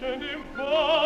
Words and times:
And 0.00 0.22
im 0.22 0.56
Wald. 0.56 0.97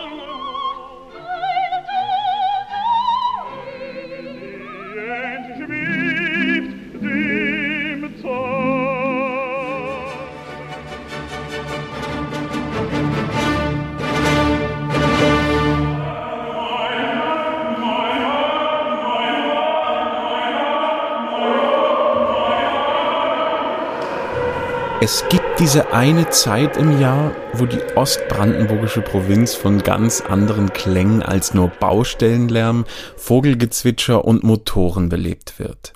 Es 25.04 25.24
gibt 25.28 25.58
diese 25.58 25.92
eine 25.92 26.30
Zeit 26.30 26.76
im 26.76 27.00
Jahr, 27.00 27.34
wo 27.54 27.66
die 27.66 27.80
ostbrandenburgische 27.96 29.00
Provinz 29.00 29.52
von 29.52 29.78
ganz 29.78 30.20
anderen 30.20 30.72
Klängen 30.72 31.24
als 31.24 31.54
nur 31.54 31.70
Baustellenlärm, 31.70 32.84
Vogelgezwitscher 33.16 34.24
und 34.24 34.44
Motoren 34.44 35.08
belebt 35.08 35.58
wird. 35.58 35.92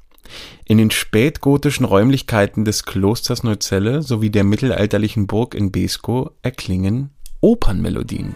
In 0.65 0.79
den 0.79 0.91
spätgotischen 0.91 1.87
Räumlichkeiten 1.87 2.65
des 2.65 2.85
Klosters 2.85 3.45
Neuzelle 3.45 4.03
sowie 4.03 4.31
der 4.31 4.43
mittelalterlichen 4.43 5.29
Burg 5.29 5.55
in 5.55 5.71
Beeskow 5.71 6.33
erklingen 6.43 7.11
Opernmelodien. 7.41 8.35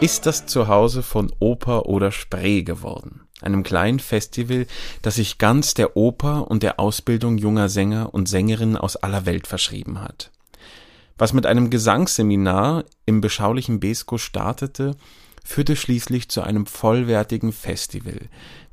Ist 0.00 0.26
das 0.26 0.46
Zuhause 0.46 1.02
von 1.02 1.32
Oper 1.40 1.86
oder 1.86 2.12
Spree 2.12 2.62
geworden, 2.62 3.22
einem 3.40 3.64
kleinen 3.64 3.98
Festival, 3.98 4.68
das 5.02 5.16
sich 5.16 5.38
ganz 5.38 5.74
der 5.74 5.96
Oper 5.96 6.48
und 6.48 6.62
der 6.62 6.78
Ausbildung 6.78 7.36
junger 7.36 7.68
Sänger 7.68 8.14
und 8.14 8.28
Sängerinnen 8.28 8.76
aus 8.76 8.94
aller 8.94 9.26
Welt 9.26 9.48
verschrieben 9.48 10.00
hat. 10.00 10.30
Was 11.16 11.32
mit 11.32 11.46
einem 11.46 11.68
Gesangsseminar 11.68 12.84
im 13.06 13.20
beschaulichen 13.20 13.80
Besko 13.80 14.18
startete, 14.18 14.94
führte 15.44 15.74
schließlich 15.74 16.28
zu 16.28 16.42
einem 16.42 16.66
vollwertigen 16.66 17.52
Festival, 17.52 18.20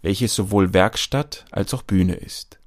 welches 0.03 0.35
sowohl 0.35 0.73
Werkstatt 0.73 1.45
als 1.49 1.73
auch 1.73 1.81
Bühne 1.81 2.15
ist. 2.15 2.59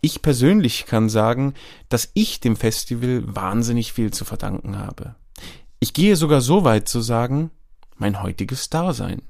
Ich 0.00 0.20
persönlich 0.20 0.86
kann 0.86 1.08
sagen, 1.08 1.54
dass 1.88 2.10
ich 2.14 2.40
dem 2.40 2.56
Festival 2.56 3.22
wahnsinnig 3.24 3.92
viel 3.92 4.10
zu 4.12 4.24
verdanken 4.24 4.78
habe. 4.78 5.14
Ich 5.82 5.94
gehe 5.94 6.14
sogar 6.14 6.40
so 6.40 6.62
weit 6.62 6.88
zu 6.88 7.00
sagen, 7.00 7.50
mein 7.96 8.22
heutiges 8.22 8.70
Dasein. 8.70 9.20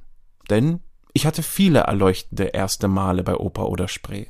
Denn 0.50 0.80
ich 1.14 1.24
hatte 1.24 1.42
viele 1.42 1.78
erleuchtende 1.78 2.44
erste 2.44 2.88
Male 2.88 3.24
bei 3.24 3.38
Oper 3.38 3.70
oder 3.70 3.88
Spree. 3.88 4.26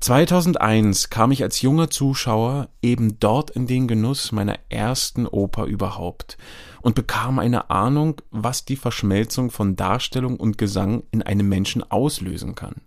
2001 0.00 1.08
kam 1.08 1.32
ich 1.32 1.42
als 1.42 1.62
junger 1.62 1.88
Zuschauer 1.88 2.68
eben 2.82 3.18
dort 3.20 3.48
in 3.52 3.66
den 3.66 3.88
Genuss 3.88 4.32
meiner 4.32 4.58
ersten 4.68 5.26
Oper 5.26 5.64
überhaupt 5.64 6.36
und 6.82 6.94
bekam 6.94 7.38
eine 7.38 7.70
Ahnung, 7.70 8.20
was 8.30 8.66
die 8.66 8.76
Verschmelzung 8.76 9.50
von 9.50 9.76
Darstellung 9.76 10.36
und 10.36 10.58
Gesang 10.58 11.04
in 11.10 11.22
einem 11.22 11.48
Menschen 11.48 11.90
auslösen 11.90 12.54
kann. 12.54 12.82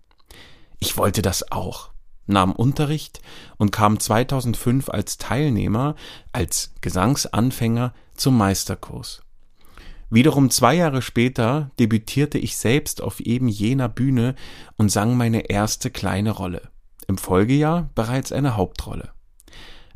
Ich 0.77 0.95
wollte 0.95 1.23
das 1.23 1.51
auch 1.51 1.89
nahm 2.27 2.51
Unterricht 2.51 3.21
und 3.57 3.71
kam 3.71 3.99
2005 3.99 4.89
als 4.89 5.17
Teilnehmer, 5.17 5.95
als 6.31 6.73
Gesangsanfänger 6.81 7.93
zum 8.15 8.37
Meisterkurs. 8.37 9.21
Wiederum 10.09 10.49
zwei 10.49 10.75
Jahre 10.75 11.01
später 11.01 11.71
debütierte 11.79 12.37
ich 12.37 12.57
selbst 12.57 13.01
auf 13.01 13.19
eben 13.19 13.47
jener 13.47 13.89
Bühne 13.89 14.35
und 14.77 14.89
sang 14.89 15.17
meine 15.17 15.49
erste 15.49 15.89
kleine 15.89 16.31
Rolle. 16.31 16.69
Im 17.07 17.17
Folgejahr 17.17 17.89
bereits 17.95 18.31
eine 18.31 18.55
Hauptrolle. 18.55 19.11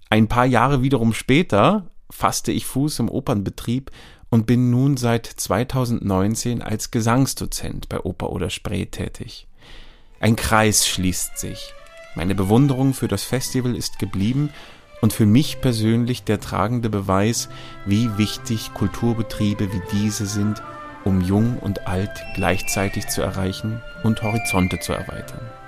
Ein 0.10 0.28
paar 0.28 0.46
Jahre 0.46 0.82
wiederum 0.82 1.14
später 1.14 1.92
fasste 2.10 2.52
ich 2.52 2.66
Fuß 2.66 3.00
im 3.00 3.10
Opernbetrieb 3.10 3.92
und 4.30 4.46
bin 4.46 4.72
nun 4.72 4.98
seit 4.98 5.26
2019 5.26 6.62
als 6.62 6.92
Gesangsdozent 6.92 7.90
bei 7.90 8.00
Oper 8.00 8.32
oder 8.32 8.50
Spree 8.50 8.86
tätig. 8.88 9.48
Ein 10.20 10.36
Kreis 10.36 10.88
schließt 10.88 11.38
sich. 11.38 11.74
Meine 12.16 12.36
Bewunderung 12.36 12.94
für 12.94 13.08
das 13.08 13.24
Festival 13.24 13.76
ist 13.76 14.00
geblieben 14.00 14.50
und 15.02 15.14
für 15.14 15.26
mich 15.26 15.62
persönlich 15.62 16.24
der 16.24 16.40
tragende 16.40 16.90
Beweis, 16.90 17.50
wie 17.86 18.18
wichtig 18.18 18.74
Kulturbetriebe 18.74 19.72
wie 19.72 19.82
diese 19.94 20.26
sind, 20.26 20.62
um 21.06 21.22
jung 21.22 21.58
und 21.60 21.88
alt 21.88 22.12
gleichzeitig 22.36 23.08
zu 23.08 23.22
erreichen 23.22 23.82
und 24.04 24.22
Horizonte 24.22 24.80
zu 24.80 24.94
erweitern. 24.94 25.59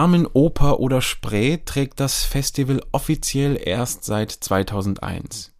Namen 0.00 0.26
Oper 0.32 0.80
oder 0.80 1.02
Spree 1.02 1.58
trägt 1.62 2.00
das 2.00 2.24
Festival 2.24 2.80
offiziell 2.90 3.60
erst 3.62 4.02
seit 4.02 4.30
2001. 4.30 5.52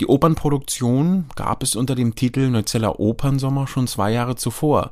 Die 0.00 0.06
Opernproduktion 0.06 1.30
gab 1.34 1.62
es 1.62 1.76
unter 1.76 1.94
dem 1.94 2.14
Titel 2.14 2.50
Neuzeller 2.50 3.00
Opernsommer 3.00 3.66
schon 3.66 3.86
zwei 3.86 4.12
Jahre 4.12 4.36
zuvor. 4.36 4.90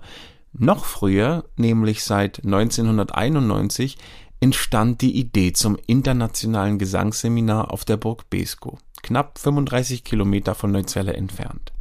Noch 0.54 0.87
früher, 0.87 1.44
nämlich 1.56 2.03
seit 2.03 2.43
1991, 2.47 3.99
entstand 4.41 5.03
die 5.03 5.19
Idee 5.19 5.53
zum 5.53 5.76
internationalen 5.87 6.78
Gesangsseminar 6.78 7.70
auf 7.70 7.84
der 7.84 7.99
Burg 7.99 8.31
Besko, 8.31 8.78
knapp 9.03 9.38
35 9.38 10.02
Kilometer 10.02 10.55
von 10.55 10.73
Neuzelle 10.73 11.12
entfernt. 11.12 11.73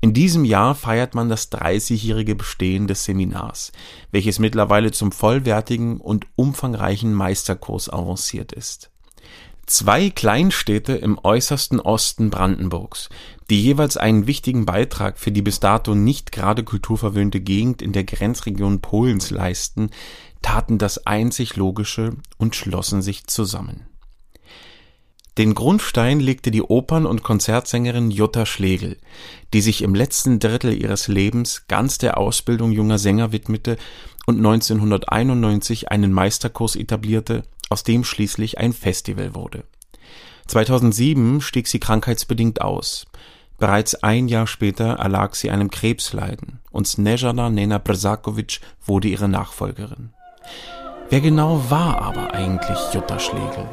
In 0.00 0.12
diesem 0.12 0.44
Jahr 0.44 0.76
feiert 0.76 1.14
man 1.14 1.28
das 1.28 1.50
30-jährige 1.50 2.36
Bestehen 2.36 2.86
des 2.86 3.04
Seminars, 3.04 3.72
welches 4.12 4.38
mittlerweile 4.38 4.92
zum 4.92 5.10
vollwertigen 5.10 6.00
und 6.00 6.26
umfangreichen 6.36 7.12
Meisterkurs 7.12 7.92
avanciert 7.92 8.52
ist. 8.52 8.90
Zwei 9.66 10.08
Kleinstädte 10.08 10.94
im 10.94 11.18
äußersten 11.22 11.78
Osten 11.80 12.30
Brandenburgs, 12.30 13.10
die 13.50 13.60
jeweils 13.60 13.98
einen 13.98 14.26
wichtigen 14.26 14.64
Beitrag 14.64 15.18
für 15.18 15.30
die 15.30 15.42
bis 15.42 15.60
dato 15.60 15.94
nicht 15.94 16.32
gerade 16.32 16.64
kulturverwöhnte 16.64 17.40
Gegend 17.40 17.82
in 17.82 17.92
der 17.92 18.04
Grenzregion 18.04 18.80
Polens 18.80 19.30
leisten, 19.30 19.90
taten 20.42 20.78
das 20.78 21.06
einzig 21.06 21.56
Logische 21.56 22.16
und 22.38 22.56
schlossen 22.56 23.02
sich 23.02 23.26
zusammen. 23.26 23.86
Den 25.38 25.54
Grundstein 25.54 26.18
legte 26.18 26.50
die 26.50 26.62
Opern- 26.62 27.06
und 27.06 27.22
Konzertsängerin 27.22 28.10
Jutta 28.10 28.44
Schlegel, 28.44 28.96
die 29.54 29.60
sich 29.60 29.82
im 29.82 29.94
letzten 29.94 30.40
Drittel 30.40 30.72
ihres 30.74 31.06
Lebens 31.06 31.68
ganz 31.68 31.96
der 31.96 32.18
Ausbildung 32.18 32.72
junger 32.72 32.98
Sänger 32.98 33.30
widmete 33.30 33.76
und 34.26 34.38
1991 34.38 35.92
einen 35.92 36.12
Meisterkurs 36.12 36.74
etablierte, 36.74 37.44
aus 37.68 37.84
dem 37.84 38.02
schließlich 38.02 38.58
ein 38.58 38.72
Festival 38.72 39.36
wurde. 39.36 39.62
2007 40.48 41.40
stieg 41.40 41.68
sie 41.68 41.78
krankheitsbedingt 41.78 42.60
aus. 42.60 43.06
Bereits 43.58 43.94
ein 43.94 44.26
Jahr 44.26 44.48
später 44.48 44.94
erlag 44.94 45.36
sie 45.36 45.52
einem 45.52 45.70
Krebsleiden 45.70 46.58
und 46.72 46.88
Snezhana 46.88 47.48
Nena 47.48 47.78
Brzakovic 47.78 48.60
wurde 48.84 49.06
ihre 49.06 49.28
Nachfolgerin. 49.28 50.10
Wer 51.10 51.20
genau 51.20 51.62
war 51.68 52.02
aber 52.02 52.34
eigentlich 52.34 52.78
Jutta 52.92 53.20
Schlegel? 53.20 53.68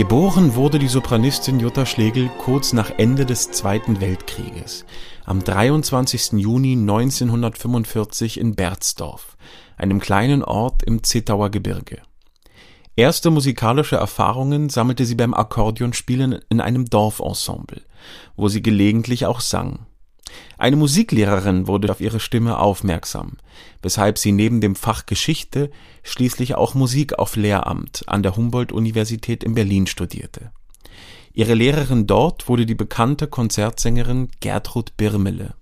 Geboren 0.00 0.54
wurde 0.54 0.78
die 0.78 0.88
Sopranistin 0.88 1.60
Jutta 1.60 1.84
Schlegel 1.84 2.30
kurz 2.38 2.72
nach 2.72 2.90
Ende 2.96 3.26
des 3.26 3.50
Zweiten 3.50 4.00
Weltkrieges, 4.00 4.86
am 5.26 5.44
23. 5.44 6.40
Juni 6.40 6.72
1945 6.72 8.40
in 8.40 8.54
Berzdorf, 8.54 9.36
einem 9.76 10.00
kleinen 10.00 10.42
Ort 10.42 10.84
im 10.84 11.02
Zittauer 11.02 11.50
Gebirge. 11.50 12.00
Erste 12.96 13.30
musikalische 13.30 13.96
Erfahrungen 13.96 14.70
sammelte 14.70 15.04
sie 15.04 15.16
beim 15.16 15.34
Akkordeonspielen 15.34 16.40
in 16.48 16.62
einem 16.62 16.86
Dorfensemble, 16.86 17.82
wo 18.36 18.48
sie 18.48 18.62
gelegentlich 18.62 19.26
auch 19.26 19.40
sang 19.40 19.80
eine 20.60 20.76
Musiklehrerin 20.76 21.66
wurde 21.66 21.90
auf 21.90 22.00
ihre 22.00 22.20
Stimme 22.20 22.58
aufmerksam, 22.58 23.38
weshalb 23.80 24.18
sie 24.18 24.30
neben 24.30 24.60
dem 24.60 24.76
Fach 24.76 25.06
Geschichte 25.06 25.70
schließlich 26.02 26.54
auch 26.54 26.74
Musik 26.74 27.18
auf 27.18 27.36
Lehramt 27.36 28.04
an 28.06 28.22
der 28.22 28.36
Humboldt-Universität 28.36 29.42
in 29.42 29.54
Berlin 29.54 29.86
studierte. 29.86 30.52
Ihre 31.32 31.54
Lehrerin 31.54 32.06
dort 32.06 32.48
wurde 32.48 32.66
die 32.66 32.74
bekannte 32.74 33.26
Konzertsängerin 33.26 34.28
Gertrud 34.40 34.96
Birmele. 34.98 35.54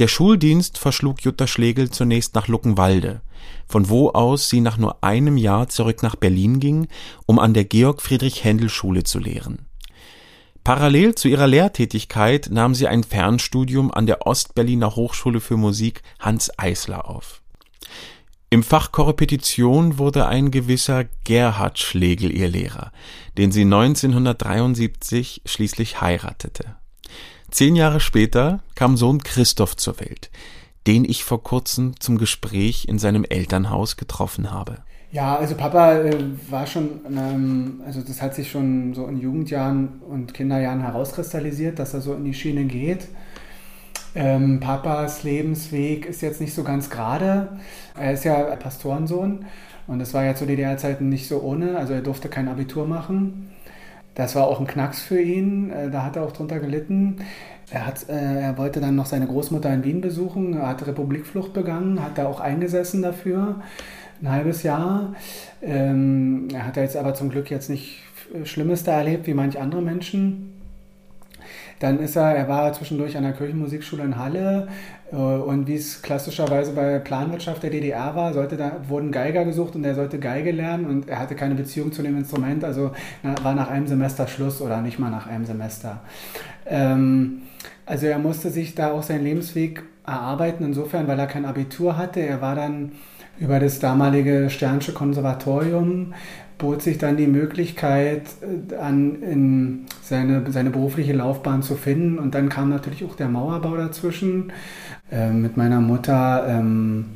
Der 0.00 0.08
Schuldienst 0.08 0.78
verschlug 0.78 1.22
Jutta 1.22 1.46
Schlegel 1.46 1.90
zunächst 1.90 2.34
nach 2.34 2.48
Luckenwalde, 2.48 3.20
von 3.68 3.88
wo 3.88 4.08
aus 4.10 4.48
sie 4.48 4.60
nach 4.60 4.76
nur 4.76 5.04
einem 5.04 5.36
Jahr 5.36 5.68
zurück 5.68 6.02
nach 6.02 6.16
Berlin 6.16 6.58
ging, 6.58 6.88
um 7.26 7.38
an 7.38 7.54
der 7.54 7.64
Georg-Friedrich-Händel-Schule 7.64 9.04
zu 9.04 9.20
lehren 9.20 9.66
Parallel 10.64 11.16
zu 11.16 11.26
ihrer 11.26 11.48
Lehrtätigkeit 11.48 12.48
nahm 12.50 12.74
sie 12.74 12.86
ein 12.86 13.02
Fernstudium 13.02 13.90
an 13.90 14.06
der 14.06 14.26
Ostberliner 14.26 14.94
Hochschule 14.94 15.40
für 15.40 15.56
Musik 15.56 16.02
Hanns 16.20 16.56
Eisler 16.56 17.08
auf. 17.08 17.42
Im 18.48 18.62
Fach 18.62 18.92
Korrepetition 18.92 19.98
wurde 19.98 20.26
ein 20.26 20.50
gewisser 20.50 21.06
Gerhard 21.24 21.78
Schlegel 21.78 22.30
ihr 22.30 22.48
Lehrer, 22.48 22.92
den 23.38 23.50
sie 23.50 23.62
1973 23.62 25.42
schließlich 25.46 26.00
heiratete. 26.00 26.76
Zehn 27.50 27.74
Jahre 27.74 27.98
später 27.98 28.62
kam 28.74 28.96
Sohn 28.96 29.22
Christoph 29.22 29.76
zur 29.76 29.98
Welt, 29.98 30.30
den 30.86 31.04
ich 31.04 31.24
vor 31.24 31.42
kurzem 31.42 31.98
zum 31.98 32.18
Gespräch 32.18 32.84
in 32.86 32.98
seinem 32.98 33.24
Elternhaus 33.24 33.96
getroffen 33.96 34.52
habe. 34.52 34.84
Ja, 35.12 35.36
also 35.36 35.54
Papa 35.56 35.96
äh, 35.98 36.18
war 36.48 36.66
schon, 36.66 37.00
ähm, 37.06 37.82
also 37.84 38.00
das 38.00 38.22
hat 38.22 38.34
sich 38.34 38.50
schon 38.50 38.94
so 38.94 39.06
in 39.06 39.18
Jugendjahren 39.20 40.00
und 40.08 40.32
Kinderjahren 40.32 40.80
herauskristallisiert, 40.80 41.78
dass 41.78 41.92
er 41.92 42.00
so 42.00 42.14
in 42.14 42.24
die 42.24 42.32
Schiene 42.32 42.64
geht. 42.64 43.08
Ähm, 44.14 44.58
Papas 44.60 45.22
Lebensweg 45.22 46.06
ist 46.06 46.22
jetzt 46.22 46.40
nicht 46.40 46.54
so 46.54 46.64
ganz 46.64 46.88
gerade. 46.88 47.48
Er 47.94 48.12
ist 48.14 48.24
ja 48.24 48.56
Pastorensohn 48.56 49.44
und 49.86 49.98
das 49.98 50.14
war 50.14 50.24
ja 50.24 50.34
zu 50.34 50.46
DDR-Zeiten 50.46 51.10
nicht 51.10 51.28
so 51.28 51.42
ohne. 51.42 51.76
Also 51.76 51.92
er 51.92 52.00
durfte 52.00 52.30
kein 52.30 52.48
Abitur 52.48 52.86
machen. 52.86 53.50
Das 54.14 54.34
war 54.34 54.46
auch 54.46 54.60
ein 54.60 54.66
Knacks 54.66 55.02
für 55.02 55.20
ihn. 55.20 55.70
Äh, 55.70 55.90
da 55.90 56.04
hat 56.04 56.16
er 56.16 56.22
auch 56.22 56.32
drunter 56.32 56.58
gelitten. 56.58 57.16
Er, 57.70 57.86
hat, 57.86 58.08
äh, 58.08 58.40
er 58.40 58.56
wollte 58.56 58.80
dann 58.80 58.96
noch 58.96 59.06
seine 59.06 59.26
Großmutter 59.26 59.72
in 59.74 59.84
Wien 59.84 60.00
besuchen. 60.00 60.54
Er 60.54 60.68
hat 60.68 60.86
Republikflucht 60.86 61.52
begangen, 61.52 62.02
hat 62.02 62.16
da 62.16 62.26
auch 62.26 62.40
eingesessen 62.40 63.02
dafür 63.02 63.56
ein 64.22 64.30
halbes 64.30 64.62
Jahr. 64.62 65.14
Ähm, 65.60 66.48
er 66.52 66.66
hat 66.66 66.76
jetzt 66.76 66.96
aber 66.96 67.14
zum 67.14 67.30
Glück 67.30 67.50
jetzt 67.50 67.68
nicht 67.68 67.98
Schlimmes 68.44 68.84
da 68.84 68.98
erlebt 68.98 69.26
wie 69.26 69.34
manch 69.34 69.58
andere 69.58 69.82
Menschen. 69.82 70.48
Dann 71.80 71.98
ist 71.98 72.14
er, 72.14 72.36
er 72.36 72.48
war 72.48 72.72
zwischendurch 72.72 73.16
an 73.16 73.24
der 73.24 73.32
Kirchenmusikschule 73.32 74.04
in 74.04 74.16
Halle 74.16 74.68
äh, 75.10 75.16
und 75.16 75.66
wie 75.66 75.74
es 75.74 76.00
klassischerweise 76.00 76.72
bei 76.72 77.00
Planwirtschaft 77.00 77.64
der 77.64 77.70
DDR 77.70 78.14
war, 78.14 78.32
sollte 78.32 78.56
da, 78.56 78.76
wurden 78.86 79.10
Geiger 79.10 79.44
gesucht 79.44 79.74
und 79.74 79.82
er 79.82 79.96
sollte 79.96 80.20
Geige 80.20 80.52
lernen 80.52 80.86
und 80.86 81.08
er 81.08 81.18
hatte 81.18 81.34
keine 81.34 81.56
Beziehung 81.56 81.90
zu 81.90 82.02
dem 82.02 82.16
Instrument, 82.16 82.62
also 82.62 82.92
na, 83.24 83.34
war 83.42 83.54
nach 83.56 83.68
einem 83.68 83.88
Semester 83.88 84.28
Schluss 84.28 84.60
oder 84.60 84.80
nicht 84.80 85.00
mal 85.00 85.10
nach 85.10 85.26
einem 85.26 85.44
Semester. 85.44 86.02
Ähm, 86.66 87.42
also 87.84 88.06
er 88.06 88.20
musste 88.20 88.50
sich 88.50 88.76
da 88.76 88.92
auch 88.92 89.02
seinen 89.02 89.24
Lebensweg 89.24 89.82
erarbeiten, 90.06 90.64
insofern, 90.64 91.08
weil 91.08 91.18
er 91.18 91.26
kein 91.26 91.44
Abitur 91.44 91.96
hatte. 91.96 92.20
Er 92.20 92.40
war 92.40 92.54
dann 92.54 92.92
über 93.42 93.58
das 93.58 93.80
damalige 93.80 94.48
Sternsche 94.50 94.92
Konservatorium 94.92 96.14
bot 96.58 96.80
sich 96.80 96.96
dann 96.96 97.16
die 97.16 97.26
Möglichkeit, 97.26 98.22
äh, 98.70 98.76
an, 98.76 99.20
in 99.20 99.86
seine, 100.00 100.50
seine 100.50 100.70
berufliche 100.70 101.12
Laufbahn 101.12 101.62
zu 101.62 101.74
finden. 101.74 102.18
Und 102.18 102.36
dann 102.36 102.48
kam 102.48 102.70
natürlich 102.70 103.04
auch 103.04 103.16
der 103.16 103.28
Mauerbau 103.28 103.76
dazwischen. 103.76 104.52
Äh, 105.10 105.30
mit 105.30 105.56
meiner 105.56 105.80
Mutter, 105.80 106.46
ähm, 106.48 107.06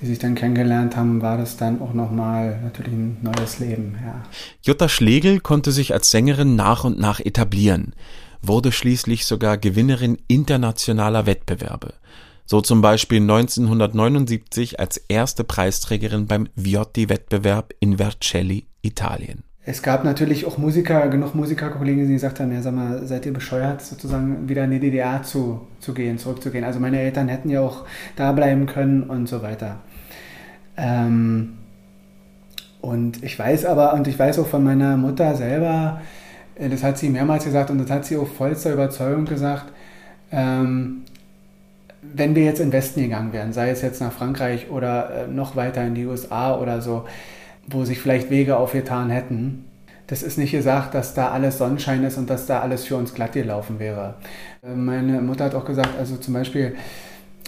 die 0.00 0.06
sich 0.06 0.18
dann 0.18 0.34
kennengelernt 0.34 0.96
haben, 0.96 1.22
war 1.22 1.38
das 1.38 1.56
dann 1.56 1.80
auch 1.80 1.94
nochmal 1.94 2.58
natürlich 2.64 2.92
ein 2.92 3.18
neues 3.22 3.60
Leben. 3.60 3.96
Ja. 4.04 4.22
Jutta 4.62 4.88
Schlegel 4.88 5.38
konnte 5.38 5.70
sich 5.70 5.94
als 5.94 6.10
Sängerin 6.10 6.56
nach 6.56 6.82
und 6.82 6.98
nach 6.98 7.20
etablieren, 7.20 7.94
wurde 8.42 8.72
schließlich 8.72 9.26
sogar 9.26 9.58
Gewinnerin 9.58 10.18
internationaler 10.26 11.26
Wettbewerbe 11.26 11.94
so 12.48 12.62
zum 12.62 12.80
Beispiel 12.80 13.20
1979 13.20 14.80
als 14.80 14.96
erste 15.08 15.44
Preisträgerin 15.44 16.26
beim 16.26 16.48
Viotti-Wettbewerb 16.56 17.74
in 17.78 17.98
Vercelli, 17.98 18.66
Italien. 18.80 19.44
Es 19.66 19.82
gab 19.82 20.02
natürlich 20.02 20.46
auch 20.46 20.56
Musiker, 20.56 21.08
genug 21.08 21.34
Musikerkollegen, 21.34 22.06
die 22.06 22.14
gesagt 22.14 22.40
haben, 22.40 22.50
ja 22.50 22.62
sag 22.62 22.74
mal, 22.74 23.06
seid 23.06 23.26
ihr 23.26 23.34
bescheuert, 23.34 23.82
sozusagen 23.82 24.48
wieder 24.48 24.64
in 24.64 24.70
die 24.70 24.80
DDR 24.80 25.22
zu, 25.22 25.66
zu 25.78 25.92
gehen, 25.92 26.16
zurückzugehen. 26.16 26.64
Also 26.64 26.80
meine 26.80 26.98
Eltern 26.98 27.28
hätten 27.28 27.50
ja 27.50 27.60
auch 27.60 27.84
da 28.16 28.32
bleiben 28.32 28.64
können 28.64 29.02
und 29.02 29.28
so 29.28 29.42
weiter. 29.42 29.80
Ähm, 30.78 31.58
und 32.80 33.22
ich 33.22 33.38
weiß 33.38 33.66
aber, 33.66 33.92
und 33.92 34.08
ich 34.08 34.18
weiß 34.18 34.38
auch 34.38 34.46
von 34.46 34.64
meiner 34.64 34.96
Mutter 34.96 35.34
selber, 35.34 36.00
äh, 36.54 36.70
das 36.70 36.82
hat 36.82 36.96
sie 36.96 37.10
mehrmals 37.10 37.44
gesagt 37.44 37.68
und 37.68 37.76
das 37.76 37.90
hat 37.90 38.06
sie 38.06 38.16
auch 38.16 38.26
vollster 38.26 38.72
Überzeugung 38.72 39.26
gesagt, 39.26 39.70
ähm, 40.32 41.02
wenn 42.02 42.34
wir 42.34 42.44
jetzt 42.44 42.60
in 42.60 42.68
den 42.68 42.72
Westen 42.72 43.02
gegangen 43.02 43.32
wären, 43.32 43.52
sei 43.52 43.70
es 43.70 43.82
jetzt 43.82 44.00
nach 44.00 44.12
Frankreich 44.12 44.70
oder 44.70 45.24
äh, 45.24 45.26
noch 45.26 45.56
weiter 45.56 45.84
in 45.84 45.94
die 45.94 46.06
USA 46.06 46.56
oder 46.56 46.80
so, 46.80 47.04
wo 47.66 47.84
sich 47.84 48.00
vielleicht 48.00 48.30
Wege 48.30 48.56
aufgetan 48.56 49.10
hätten, 49.10 49.64
das 50.06 50.22
ist 50.22 50.38
nicht 50.38 50.52
gesagt, 50.52 50.94
dass 50.94 51.12
da 51.12 51.30
alles 51.30 51.58
Sonnenschein 51.58 52.02
ist 52.04 52.16
und 52.16 52.30
dass 52.30 52.46
da 52.46 52.60
alles 52.60 52.86
für 52.86 52.96
uns 52.96 53.12
glatt 53.14 53.32
gelaufen 53.32 53.78
wäre. 53.78 54.14
Äh, 54.62 54.74
meine 54.74 55.20
Mutter 55.20 55.46
hat 55.46 55.54
auch 55.54 55.64
gesagt, 55.64 55.98
also 55.98 56.16
zum 56.16 56.34
Beispiel, 56.34 56.76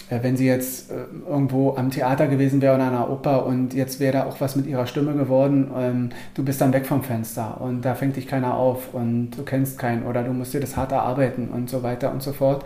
äh, 0.09 0.19
wenn 0.21 0.35
sie 0.35 0.47
jetzt 0.47 0.91
irgendwo 1.27 1.75
am 1.77 1.89
Theater 1.89 2.27
gewesen 2.27 2.61
wäre 2.61 2.75
oder 2.75 2.83
an 2.83 2.93
einer 2.93 3.09
Oper 3.09 3.45
und 3.45 3.73
jetzt 3.73 4.01
wäre 4.01 4.13
da 4.13 4.25
auch 4.25 4.41
was 4.41 4.57
mit 4.57 4.67
ihrer 4.67 4.85
Stimme 4.85 5.13
geworden, 5.13 5.71
ähm, 5.77 6.09
du 6.33 6.43
bist 6.43 6.59
dann 6.59 6.73
weg 6.73 6.85
vom 6.85 7.03
Fenster 7.03 7.61
und 7.61 7.83
da 7.83 7.95
fängt 7.95 8.17
dich 8.17 8.27
keiner 8.27 8.55
auf 8.55 8.93
und 8.93 9.31
du 9.31 9.43
kennst 9.43 9.79
keinen 9.79 10.05
oder 10.05 10.23
du 10.23 10.33
musst 10.33 10.53
dir 10.53 10.59
das 10.59 10.75
hart 10.75 10.91
erarbeiten 10.91 11.47
und 11.47 11.69
so 11.69 11.83
weiter 11.83 12.11
und 12.11 12.21
so 12.21 12.33
fort 12.33 12.65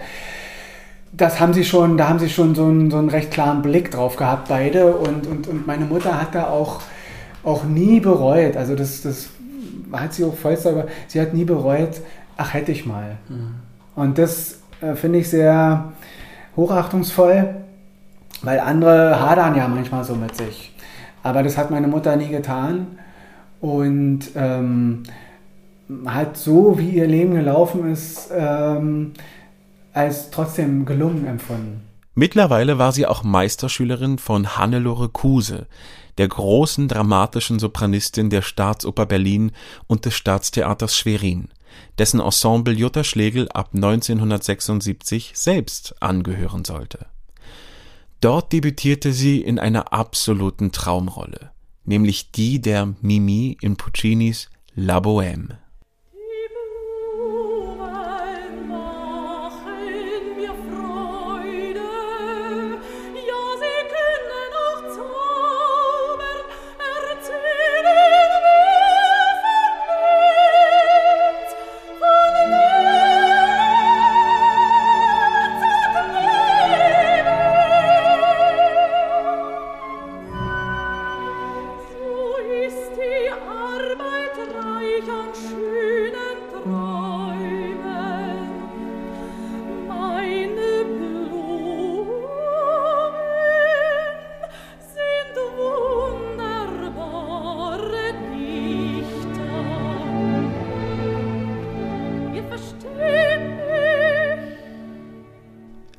das 1.18 1.40
haben 1.40 1.54
sie 1.54 1.64
schon, 1.64 1.98
da 1.98 2.10
haben 2.10 2.20
sie 2.20 2.30
schon 2.30 2.56
so 2.56 2.66
einen, 2.66 2.92
so 2.92 2.98
einen 2.98 3.10
recht 3.10 3.32
klaren 3.32 3.62
Blick 3.62 3.92
drauf 3.92 4.16
gehabt, 4.16 4.50
beide. 4.50 4.96
Und, 4.96 5.28
und, 5.28 5.48
und 5.48 5.68
meine 5.68 5.86
Mutter 5.86 6.20
hat 6.20 6.36
da 6.36 6.48
auch 6.48 6.82
auch 7.46 7.64
nie 7.64 8.00
bereut. 8.00 8.58
Also 8.58 8.76
das, 8.76 9.02
das 9.02 9.30
hat 9.94 10.14
sie 10.14 10.26
auch 10.26 10.36
voll 10.36 10.58
aber 10.66 10.88
sie 11.08 11.22
hat 11.22 11.34
nie 11.34 11.46
bereut, 11.46 12.02
ach 12.38 12.54
hätte 12.54 12.72
ich 12.72 12.86
mal. 12.86 13.18
Mhm. 13.30 13.56
Und 13.96 14.18
das 14.18 14.60
äh, 14.82 14.96
finde 14.96 15.20
ich 15.20 15.30
sehr 15.30 15.94
hochachtungsvoll, 16.56 17.56
weil 18.42 18.60
andere 18.60 19.20
hadern 19.20 19.56
ja 19.56 19.68
manchmal 19.68 20.04
so 20.04 20.16
mit 20.16 20.36
sich. 20.36 20.76
Aber 21.24 21.44
das 21.44 21.58
hat 21.58 21.72
meine 21.72 21.88
Mutter 21.88 22.16
nie 22.16 22.30
getan. 22.30 23.00
Und 23.62 24.22
ähm, 24.36 25.04
halt 26.06 26.38
so, 26.38 26.78
wie 26.78 26.90
ihr 26.90 27.08
Leben 27.08 27.36
gelaufen 27.36 27.92
ist, 27.92 28.32
ähm, 28.36 29.14
als 29.96 30.30
trotzdem 30.30 30.86
gelungen 30.86 31.26
empfunden. 31.26 31.82
Mittlerweile 32.14 32.78
war 32.78 32.92
sie 32.92 33.06
auch 33.06 33.24
Meisterschülerin 33.24 34.18
von 34.20 34.58
Hannelore 34.58 35.10
Kuse, 35.10 35.68
der 36.18 36.30
großen 36.30 36.88
dramatischen 36.88 37.60
Sopranistin 37.60 38.30
der 38.30 38.42
Staatsoper 38.42 39.06
Berlin 39.06 39.52
und 39.88 40.06
des 40.06 40.16
Staatstheaters 40.16 40.96
Schwerin, 40.96 41.50
dessen 41.98 42.22
Ensemble 42.22 42.74
Jutta 42.74 43.04
Schlegel 43.04 43.50
ab 43.52 43.72
1976 43.74 45.32
selbst 45.36 46.02
angehören 46.02 46.64
sollte. 46.64 47.08
Dort 48.22 48.54
debütierte 48.54 49.12
sie 49.12 49.42
in 49.42 49.60
einer 49.60 49.92
absoluten 49.92 50.72
Traumrolle, 50.72 51.52
nämlich 51.84 52.32
die 52.32 52.62
der 52.62 52.96
Mimi 53.02 53.58
in 53.62 53.76
Puccinis 53.76 54.50
La 54.74 55.00
Bohème. 55.00 55.58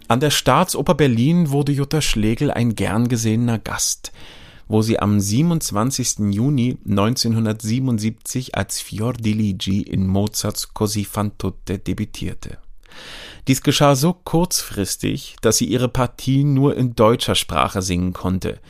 An 0.08 0.20
der 0.20 0.30
Staatsoper 0.30 0.94
Berlin 0.94 1.50
wurde 1.50 1.72
Jutta 1.72 2.00
Schlegel 2.00 2.52
ein 2.52 2.76
gern 2.76 3.08
gesehener 3.08 3.58
Gast, 3.58 4.12
wo 4.68 4.80
sie 4.80 5.00
am 5.00 5.18
27. 5.18 6.32
Juni 6.32 6.78
1977 6.88 8.54
als 8.54 8.80
Fior 8.80 9.14
di 9.14 9.32
Ligi 9.32 9.82
in 9.82 10.06
Mozarts 10.06 10.72
Così 10.72 11.04
fan 11.04 11.36
tutte 11.38 11.80
debütierte. 11.80 12.58
Dies 13.48 13.62
geschah 13.62 13.96
so 13.96 14.12
kurzfristig, 14.12 15.36
dass 15.40 15.58
sie 15.58 15.66
ihre 15.66 15.88
Partie 15.88 16.44
nur 16.44 16.76
in 16.76 16.94
deutscher 16.94 17.34
Sprache 17.34 17.82
singen 17.82 18.12
konnte, 18.12 18.60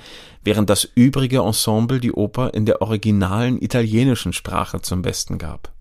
während 0.43 0.71
das 0.71 0.89
übrige 0.95 1.41
Ensemble 1.41 2.01
die 2.01 2.13
Oper 2.13 2.55
in 2.55 2.65
der 2.65 2.81
originalen 2.81 3.61
italienischen 3.61 4.33
Sprache 4.33 4.81
zum 4.81 5.03
Besten 5.03 5.37
gab. 5.37 5.76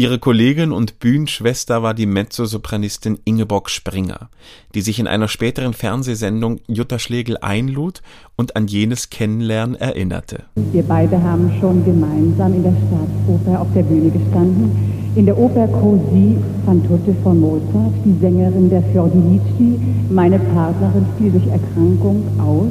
Ihre 0.00 0.20
Kollegin 0.20 0.70
und 0.70 1.00
Bühnenschwester 1.00 1.82
war 1.82 1.92
die 1.92 2.06
Mezzosopranistin 2.06 3.18
Ingeborg 3.24 3.68
Springer, 3.68 4.30
die 4.76 4.80
sich 4.80 5.00
in 5.00 5.08
einer 5.08 5.26
späteren 5.26 5.72
Fernsehsendung 5.72 6.60
Jutta 6.68 7.00
Schlegel 7.00 7.36
einlud 7.38 8.00
und 8.36 8.54
an 8.54 8.68
jenes 8.68 9.10
Kennenlernen 9.10 9.74
erinnerte. 9.74 10.44
Wir 10.70 10.84
beide 10.84 11.20
haben 11.20 11.50
schon 11.58 11.84
gemeinsam 11.84 12.54
in 12.54 12.62
der 12.62 12.76
Staatsoper 12.76 13.60
auf 13.60 13.66
der 13.74 13.82
Bühne 13.82 14.10
gestanden. 14.10 14.70
In 15.16 15.26
der 15.26 15.36
Oper 15.36 15.66
Così 15.66 16.36
fan 16.64 16.80
tutte 16.86 17.12
von 17.24 17.40
Mozart, 17.40 17.92
die 18.04 18.16
Sängerin 18.20 18.70
der 18.70 18.84
Fiordilici, 18.92 19.80
meine 20.10 20.38
Partnerin 20.38 21.06
fiel 21.18 21.32
durch 21.32 21.48
Erkrankung 21.48 22.22
aus 22.38 22.70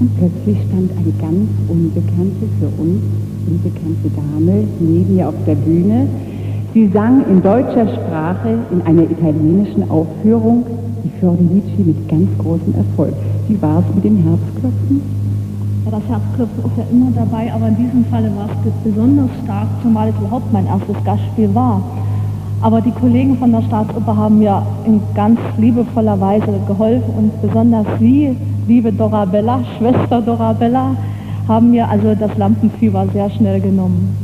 und 0.00 0.16
plötzlich 0.16 0.56
stand 0.68 0.90
eine 0.92 1.12
ganz 1.20 1.46
unbekannte, 1.68 2.48
für 2.58 2.68
uns 2.80 3.02
unbekannte 3.46 4.08
Dame 4.16 4.66
neben 4.80 5.14
mir 5.14 5.28
auf 5.28 5.34
der 5.46 5.56
Bühne 5.56 6.08
Sie 6.74 6.88
sang 6.88 7.24
in 7.30 7.40
deutscher 7.40 7.86
Sprache 7.86 8.58
in 8.72 8.82
einer 8.82 9.04
italienischen 9.04 9.88
Aufführung 9.88 10.66
die 11.04 11.08
Fiordilici 11.20 11.84
mit 11.86 12.08
ganz 12.08 12.28
großem 12.38 12.74
Erfolg. 12.74 13.14
Wie 13.46 13.62
war 13.62 13.78
es 13.78 13.94
mit 13.94 14.02
dem 14.02 14.16
Herzklopfen? 14.16 15.00
Ja, 15.84 15.90
das 15.92 16.02
Herzklopfen 16.08 16.64
ist 16.64 16.76
ja 16.76 16.84
immer 16.90 17.12
dabei, 17.14 17.52
aber 17.54 17.68
in 17.68 17.76
diesem 17.76 18.04
Falle 18.06 18.28
war 18.34 18.48
es 18.50 18.72
besonders 18.82 19.30
stark, 19.44 19.68
zumal 19.82 20.08
es 20.08 20.16
überhaupt 20.16 20.52
mein 20.52 20.66
erstes 20.66 20.96
Gastspiel 21.04 21.54
war. 21.54 21.80
Aber 22.60 22.80
die 22.80 22.90
Kollegen 22.90 23.38
von 23.38 23.52
der 23.52 23.62
Staatsoper 23.62 24.16
haben 24.16 24.40
mir 24.40 24.66
in 24.84 25.00
ganz 25.14 25.38
liebevoller 25.56 26.20
Weise 26.20 26.58
geholfen 26.66 27.14
und 27.16 27.40
besonders 27.40 27.86
Sie, 28.00 28.36
liebe 28.66 28.92
Dorabella, 28.92 29.60
Schwester 29.78 30.20
Dorabella, 30.20 30.96
haben 31.46 31.70
mir 31.70 31.88
also 31.88 32.16
das 32.16 32.36
Lampenfieber 32.36 33.06
sehr 33.12 33.30
schnell 33.30 33.60
genommen. 33.60 34.23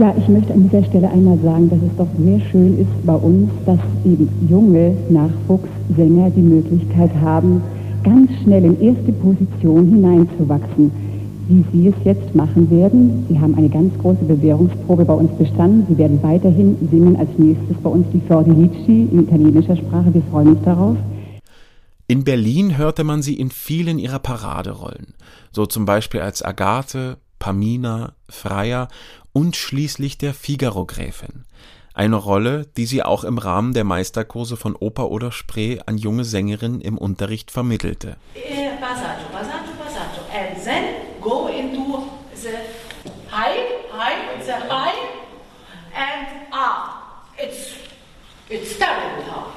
Ja, 0.00 0.14
ich 0.16 0.28
möchte 0.28 0.54
an 0.54 0.62
dieser 0.62 0.82
Stelle 0.84 1.10
einmal 1.10 1.38
sagen, 1.40 1.68
dass 1.68 1.78
es 1.78 1.94
doch 1.98 2.08
sehr 2.18 2.40
schön 2.50 2.78
ist 2.80 3.04
bei 3.06 3.14
uns, 3.14 3.50
dass 3.66 3.78
eben 4.06 4.30
junge 4.48 4.96
Nachwuchssänger 5.10 6.30
die 6.30 6.40
Möglichkeit 6.40 7.10
haben, 7.20 7.60
ganz 8.02 8.30
schnell 8.42 8.64
in 8.64 8.80
erste 8.80 9.12
Position 9.12 9.90
hineinzuwachsen. 9.90 10.90
Wie 11.48 11.64
Sie 11.70 11.88
es 11.88 11.94
jetzt 12.04 12.34
machen 12.34 12.70
werden, 12.70 13.26
Sie 13.28 13.38
haben 13.38 13.54
eine 13.56 13.68
ganz 13.68 13.92
große 13.98 14.24
Bewährungsprobe 14.24 15.04
bei 15.04 15.12
uns 15.12 15.32
bestanden. 15.32 15.84
Sie 15.86 15.98
werden 15.98 16.22
weiterhin 16.22 16.78
singen 16.90 17.16
als 17.16 17.28
nächstes 17.36 17.76
bei 17.82 17.90
uns 17.90 18.06
die 18.14 18.22
Fiordilici 18.26 19.06
in 19.12 19.24
italienischer 19.24 19.76
Sprache. 19.76 20.14
Wir 20.14 20.22
freuen 20.30 20.48
uns 20.48 20.62
darauf. 20.64 20.96
In 22.06 22.24
Berlin 22.24 22.78
hörte 22.78 23.04
man 23.04 23.20
sie 23.20 23.34
in 23.34 23.50
vielen 23.50 23.98
ihrer 23.98 24.20
Paraderollen, 24.20 25.12
so 25.52 25.66
zum 25.66 25.84
Beispiel 25.84 26.22
als 26.22 26.42
Agathe, 26.42 27.18
Pamina, 27.40 28.12
Freier 28.28 28.88
und 29.32 29.56
schließlich 29.56 30.18
der 30.18 30.34
Figaro-Gräfin. 30.34 31.44
Eine 31.92 32.16
Rolle, 32.16 32.66
die 32.76 32.86
sie 32.86 33.02
auch 33.02 33.24
im 33.24 33.38
Rahmen 33.38 33.74
der 33.74 33.84
Meisterkurse 33.84 34.56
von 34.56 34.76
Oper 34.76 35.10
oder 35.10 35.32
Spree 35.32 35.80
an 35.86 35.98
junge 35.98 36.24
Sängerinnen 36.24 36.80
im 36.80 36.96
Unterricht 36.96 37.50
vermittelte. 37.50 38.16
Passaggio, 38.80 39.26
passaggio, 39.30 39.72
passaggio. 39.78 40.22
And 40.32 40.64
then 40.64 40.94
go 41.20 41.48
into 41.48 42.08
the 42.34 42.56
high, 43.30 43.84
high, 43.92 44.42
the 44.44 44.52
high, 44.52 44.94
and 45.94 46.26
ah, 46.52 47.24
it's, 47.36 47.74
it's 48.48 48.78
terrible 48.78 49.24
how. 49.24 49.52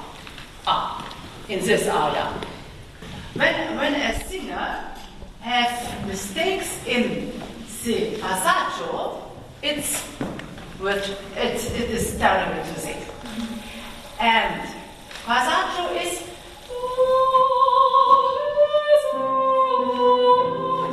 Ah, 0.65 1.05
in 1.47 1.59
this 1.59 1.87
area. 1.87 2.33
When, 3.35 3.77
when 3.77 3.95
a 3.95 4.19
singer 4.27 4.83
has 5.39 6.05
mistakes 6.05 6.85
in 6.85 7.31
the 7.83 8.17
passaggio, 8.19 9.32
it's 9.63 10.03
it's, 10.81 11.65
it 11.71 11.89
is 11.89 12.17
terrible 12.17 12.61
to 12.61 12.79
say. 12.79 12.97
And 14.19 14.69
passaggio 15.25 15.95
is 16.01 16.21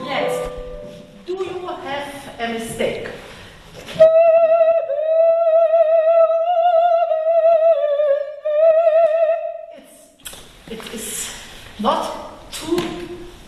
yes. 0.07 0.50
Do 1.27 1.33
you 1.33 1.67
have 1.67 2.41
a 2.41 2.53
mistake? 2.53 3.09
It's, 9.77 9.97
it 10.71 10.95
is 10.95 11.35
not 11.81 12.53
too, 12.53 12.79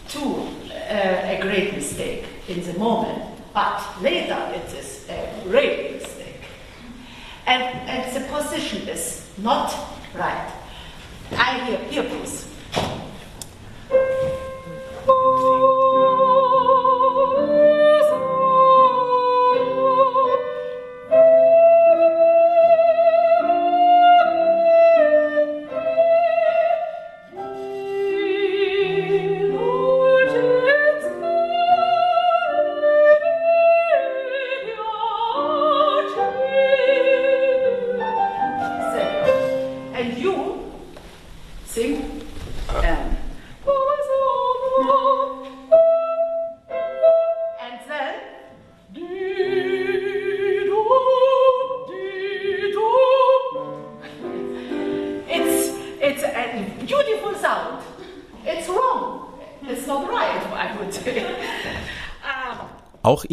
too 0.09 0.49
uh, 0.73 1.35
a 1.35 1.38
great 1.41 1.75
mistake 1.75 2.26
in 2.49 2.62
the 2.64 2.75
moment, 2.76 3.23
but 3.52 3.82
later 4.00 4.38
it 4.54 4.73
is 4.75 5.06
a 5.09 5.42
great 5.44 5.94
mistake. 5.94 6.40
And, 7.47 7.62
and 7.88 8.16
the 8.16 8.28
position 8.32 8.88
is 8.88 9.28
not 9.38 9.75
right. 10.14 10.52
I 11.32 11.64
hear, 11.64 11.78
here 11.78 12.04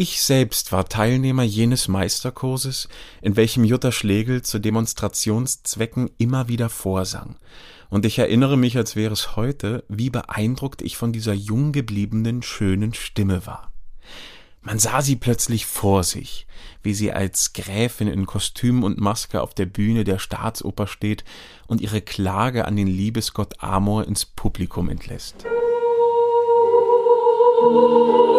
ich 0.00 0.22
selbst 0.22 0.72
war 0.72 0.88
Teilnehmer 0.88 1.42
jenes 1.42 1.86
Meisterkurses, 1.86 2.88
in 3.20 3.36
welchem 3.36 3.64
Jutta 3.64 3.92
Schlegel 3.92 4.40
zu 4.40 4.58
Demonstrationszwecken 4.58 6.08
immer 6.16 6.48
wieder 6.48 6.70
vorsang. 6.70 7.36
Und 7.90 8.06
ich 8.06 8.18
erinnere 8.18 8.56
mich, 8.56 8.78
als 8.78 8.96
wäre 8.96 9.12
es 9.12 9.36
heute, 9.36 9.84
wie 9.88 10.08
beeindruckt 10.08 10.80
ich 10.80 10.96
von 10.96 11.12
dieser 11.12 11.34
jung 11.34 11.72
gebliebenen, 11.72 12.42
schönen 12.42 12.94
Stimme 12.94 13.44
war. 13.44 13.72
Man 14.62 14.78
sah 14.78 15.02
sie 15.02 15.16
plötzlich 15.16 15.66
vor 15.66 16.02
sich, 16.02 16.46
wie 16.82 16.94
sie 16.94 17.12
als 17.12 17.52
Gräfin 17.52 18.08
in 18.08 18.24
Kostüm 18.24 18.84
und 18.84 18.98
Maske 18.98 19.42
auf 19.42 19.52
der 19.52 19.66
Bühne 19.66 20.04
der 20.04 20.18
Staatsoper 20.18 20.86
steht 20.86 21.24
und 21.66 21.82
ihre 21.82 22.00
Klage 22.00 22.64
an 22.64 22.74
den 22.74 22.86
Liebesgott 22.86 23.62
Amor 23.62 24.06
ins 24.06 24.24
Publikum 24.24 24.88
entlässt. 24.88 25.44
An 27.62 28.29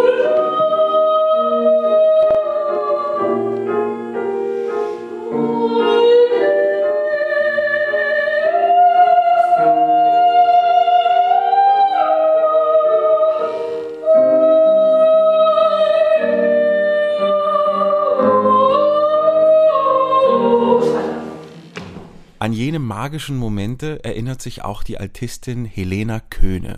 jene 22.62 22.78
magischen 22.78 23.38
Momente 23.38 24.04
erinnert 24.04 24.40
sich 24.40 24.64
auch 24.64 24.84
die 24.84 25.00
Altistin 25.00 25.66
Helena 25.66 26.20
Köhne, 26.20 26.78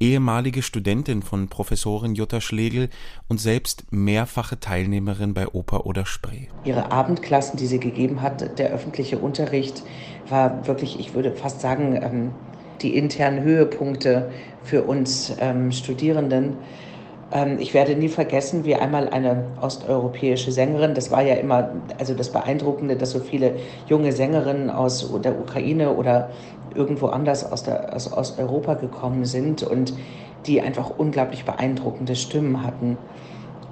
ehemalige 0.00 0.62
Studentin 0.62 1.22
von 1.22 1.46
Professorin 1.46 2.16
Jutta 2.16 2.40
Schlegel 2.40 2.88
und 3.28 3.40
selbst 3.40 3.84
mehrfache 3.92 4.58
Teilnehmerin 4.58 5.32
bei 5.32 5.46
Oper 5.46 5.86
oder 5.86 6.06
Spree. 6.06 6.46
Ihre 6.64 6.90
Abendklassen, 6.90 7.56
die 7.56 7.68
sie 7.68 7.78
gegeben 7.78 8.20
hat, 8.20 8.58
der 8.58 8.70
öffentliche 8.70 9.18
Unterricht, 9.18 9.84
war 10.28 10.66
wirklich, 10.66 10.98
ich 10.98 11.14
würde 11.14 11.30
fast 11.30 11.60
sagen, 11.60 12.00
ähm, 12.02 12.32
die 12.82 12.96
internen 12.96 13.44
Höhepunkte 13.44 14.32
für 14.64 14.82
uns 14.82 15.32
ähm, 15.38 15.70
Studierenden. 15.70 16.56
Ähm, 17.32 17.58
ich 17.58 17.74
werde 17.74 17.96
nie 17.96 18.08
vergessen, 18.08 18.64
wie 18.64 18.76
einmal 18.76 19.08
eine 19.08 19.44
osteuropäische 19.60 20.52
Sängerin, 20.52 20.94
das 20.94 21.10
war 21.10 21.22
ja 21.22 21.34
immer 21.34 21.70
also 21.98 22.14
das 22.14 22.30
Beeindruckende, 22.30 22.96
dass 22.96 23.10
so 23.10 23.20
viele 23.20 23.54
junge 23.88 24.12
Sängerinnen 24.12 24.70
aus 24.70 25.12
der 25.22 25.38
Ukraine 25.38 25.94
oder 25.94 26.30
irgendwo 26.74 27.06
anders 27.06 27.50
aus, 27.50 27.64
der, 27.64 27.94
aus 27.94 28.12
Osteuropa 28.12 28.74
gekommen 28.74 29.24
sind 29.24 29.62
und 29.62 29.94
die 30.46 30.60
einfach 30.60 30.90
unglaublich 30.96 31.44
beeindruckende 31.44 32.14
Stimmen 32.14 32.62
hatten. 32.62 32.96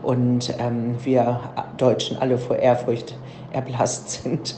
Und 0.03 0.53
ähm, 0.59 0.97
wir 1.05 1.41
Deutschen 1.79 2.19
alle 2.19 2.39
vor 2.39 2.57
Ehrfurcht 2.57 3.17
erblasst 3.53 4.11
sind. 4.23 4.57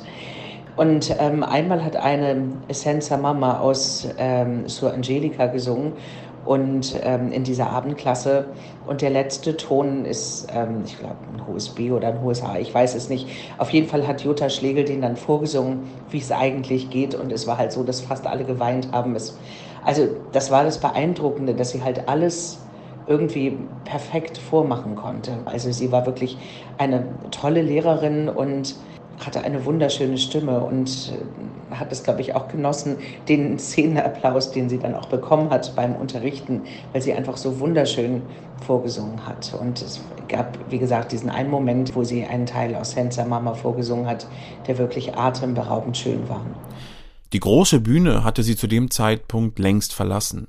Und 0.77 1.15
ähm, 1.19 1.43
einmal 1.43 1.83
hat 1.83 1.97
eine 1.97 2.53
Essenza 2.69 3.17
Mama 3.17 3.61
aus 3.61 4.09
ähm, 4.19 4.69
Sur 4.69 4.93
Angelica 4.93 5.47
gesungen 5.47 5.95
und 6.47 6.99
ähm, 7.03 7.33
in 7.33 7.45
dieser 7.45 7.71
Abendklasse. 7.71 8.47
Und 8.87 9.03
der 9.03 9.11
letzte 9.11 9.57
Ton 9.57 10.05
ist, 10.05 10.47
ähm, 10.55 10.83
ich 10.85 10.99
glaube, 10.99 11.17
ein 11.35 11.47
hohes 11.47 11.69
B 11.69 11.91
oder 11.91 12.09
ein 12.09 12.23
hohes 12.23 12.43
H, 12.43 12.59
ich 12.59 12.73
weiß 12.73 12.95
es 12.95 13.09
nicht. 13.09 13.29
Auf 13.59 13.71
jeden 13.71 13.89
Fall 13.89 14.07
hat 14.07 14.23
Jutta 14.23 14.49
Schlegel 14.49 14.85
den 14.85 15.03
dann 15.03 15.17
vorgesungen, 15.17 15.91
wie 16.11 16.19
es 16.19 16.31
eigentlich 16.31 16.91
geht. 16.91 17.15
Und 17.15 17.33
es 17.33 17.47
war 17.47 17.59
halt 17.59 17.73
so, 17.73 17.83
dass 17.83 18.01
fast 18.01 18.27
alle 18.27 18.45
geweint 18.45 18.93
haben. 18.93 19.15
Es, 19.17 19.37
also 19.85 20.07
das 20.33 20.51
war 20.51 20.65
das 20.65 20.79
Beeindruckende, 20.79 21.55
dass 21.55 21.71
sie 21.71 21.83
halt 21.83 22.09
alles 22.09 22.61
irgendwie 23.07 23.59
perfekt 23.85 24.39
vormachen 24.39 24.97
konnte. 24.97 25.39
Also 25.45 25.71
sie 25.71 25.93
war 25.93 26.07
wirklich 26.07 26.37
eine 26.79 27.05
tolle 27.31 27.63
Lehrerin 27.63 28.29
und 28.29 28.77
hatte 29.25 29.43
eine 29.43 29.65
wunderschöne 29.65 30.19
Stimme 30.19 30.61
und 30.61 31.13
äh, 31.71 31.75
hat 31.75 31.91
es, 31.93 32.03
glaube 32.03 32.21
ich, 32.21 32.35
auch 32.35 32.49
genossen, 32.49 32.97
den 33.29 33.59
Szenenapplaus, 33.59 34.53
den 34.53 34.69
sie 34.69 34.79
dann 34.79 34.95
auch 34.95 35.07
bekommen 35.07 35.51
hat 35.51 35.75
beim 35.75 35.97
Unterrichten, 35.97 36.63
weil 36.93 37.03
sie 37.03 37.13
einfach 37.13 37.37
so 37.37 37.59
wunderschön 37.61 38.23
vorgesungen 38.67 39.27
hat. 39.27 39.55
Und 39.61 39.83
es 39.83 40.01
gab, 40.29 40.59
wie 40.71 40.79
gesagt, 40.79 41.13
diesen 41.13 41.31
einen 41.31 41.51
Moment, 41.51 41.95
wo 41.95 42.05
sie 42.05 42.25
einen 42.25 42.47
Teil 42.47 42.75
aus 42.75 42.93
Senza 42.93 43.25
Mama 43.25 43.55
vorgesungen 43.55 44.07
hat, 44.07 44.27
der 44.67 44.79
wirklich 44.79 45.17
atemberaubend 45.17 45.97
schön 45.97 46.29
war. 46.29 46.45
Die 47.33 47.41
große 47.41 47.81
Bühne 47.81 48.23
hatte 48.23 48.43
sie 48.43 48.57
zu 48.57 48.67
dem 48.67 48.91
Zeitpunkt 48.91 49.59
längst 49.59 49.93
verlassen. 49.93 50.49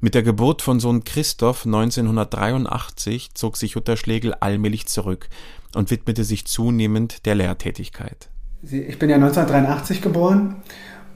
Mit 0.00 0.14
der 0.14 0.22
Geburt 0.22 0.60
von 0.60 0.78
Sohn 0.78 1.04
Christoph 1.04 1.64
1983 1.64 3.34
zog 3.34 3.56
sich 3.56 3.72
Jutta 3.72 3.96
Schlegel 3.96 4.34
allmählich 4.34 4.86
zurück 4.86 5.28
und 5.76 5.90
widmete 5.90 6.24
sich 6.24 6.46
zunehmend 6.46 7.26
der 7.26 7.34
Lehrtätigkeit. 7.34 8.30
Ich 8.62 8.98
bin 8.98 9.10
ja 9.10 9.16
1983 9.16 10.02
geboren 10.02 10.56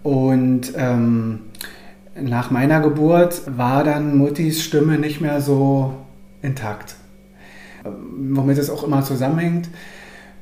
und 0.03 0.73
ähm, 0.77 1.41
nach 2.21 2.51
meiner 2.51 2.81
Geburt 2.81 3.43
war 3.47 3.83
dann 3.85 4.17
Muttis 4.17 4.63
Stimme 4.63 4.99
nicht 4.99 5.21
mehr 5.21 5.41
so 5.41 5.95
intakt. 6.43 6.95
Womit 7.85 8.59
es 8.59 8.69
auch 8.69 8.85
immer 8.85 9.03
zusammenhängt. 9.03 9.69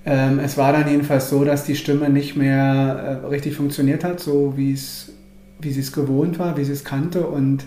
Ähm, 0.04 0.40
es 0.40 0.56
war 0.56 0.72
dann 0.72 0.88
jedenfalls 0.88 1.30
so, 1.30 1.44
dass 1.44 1.64
die 1.64 1.76
Stimme 1.76 2.10
nicht 2.10 2.36
mehr 2.36 3.20
äh, 3.22 3.26
richtig 3.26 3.54
funktioniert 3.54 4.02
hat, 4.02 4.20
so 4.20 4.54
wie 4.56 4.74
sie 4.74 5.80
es 5.80 5.92
gewohnt 5.92 6.38
war, 6.38 6.56
wie 6.56 6.64
sie 6.64 6.72
es 6.72 6.84
kannte 6.84 7.26
und 7.26 7.64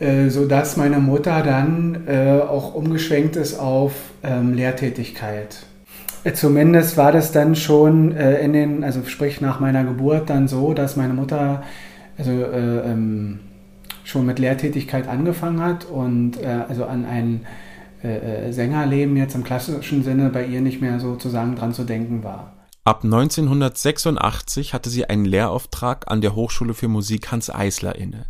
äh, 0.00 0.28
sodass 0.28 0.76
meine 0.76 0.98
Mutter 0.98 1.42
dann 1.42 2.08
äh, 2.08 2.40
auch 2.40 2.74
umgeschwenkt 2.74 3.36
ist 3.36 3.58
auf 3.58 3.92
ähm, 4.22 4.54
Lehrtätigkeit. 4.54 5.66
Äh, 6.24 6.32
zumindest 6.32 6.96
war 6.96 7.12
das 7.12 7.30
dann 7.30 7.54
schon 7.54 8.16
äh, 8.16 8.40
in 8.40 8.52
den, 8.52 8.82
also 8.82 9.04
sprich 9.04 9.40
nach 9.40 9.60
meiner 9.60 9.84
Geburt 9.84 10.30
dann 10.30 10.48
so, 10.48 10.74
dass 10.74 10.96
meine 10.96 11.12
Mutter 11.12 11.62
also 12.18 12.30
äh, 12.30 12.90
ähm, 12.90 13.40
schon 14.04 14.26
mit 14.26 14.38
Lehrtätigkeit 14.38 15.06
angefangen 15.06 15.60
hat 15.60 15.84
und 15.86 16.36
also 16.44 16.84
an 16.84 17.06
ein 17.06 17.46
Sängerleben 18.50 19.16
jetzt 19.16 19.34
im 19.34 19.44
klassischen 19.44 20.04
Sinne 20.04 20.28
bei 20.28 20.44
ihr 20.44 20.60
nicht 20.60 20.82
mehr 20.82 21.00
sozusagen 21.00 21.56
dran 21.56 21.72
zu 21.72 21.84
denken 21.84 22.22
war. 22.22 22.52
Ab 22.84 23.02
1986 23.02 24.74
hatte 24.74 24.90
sie 24.90 25.06
einen 25.06 25.24
Lehrauftrag 25.24 26.04
an 26.08 26.20
der 26.20 26.34
Hochschule 26.34 26.74
für 26.74 26.86
Musik 26.86 27.32
Hans 27.32 27.48
Eisler 27.48 27.96
inne. 27.96 28.26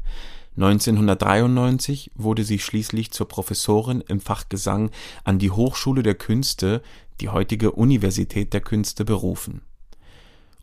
1993 0.57 2.13
wurde 2.15 2.45
sie 2.45 2.59
schließlich 2.59 3.11
zur 3.11 3.27
Professorin 3.27 4.03
im 4.07 4.21
Fach 4.21 4.49
Gesang 4.49 4.91
an 5.25 5.39
die 5.39 5.51
Hochschule 5.51 6.03
der 6.03 6.15
Künste, 6.15 6.83
die 7.21 7.29
heutige 7.29 7.73
Universität 7.73 8.53
der 8.53 8.61
Künste, 8.61 9.05
berufen. 9.05 9.63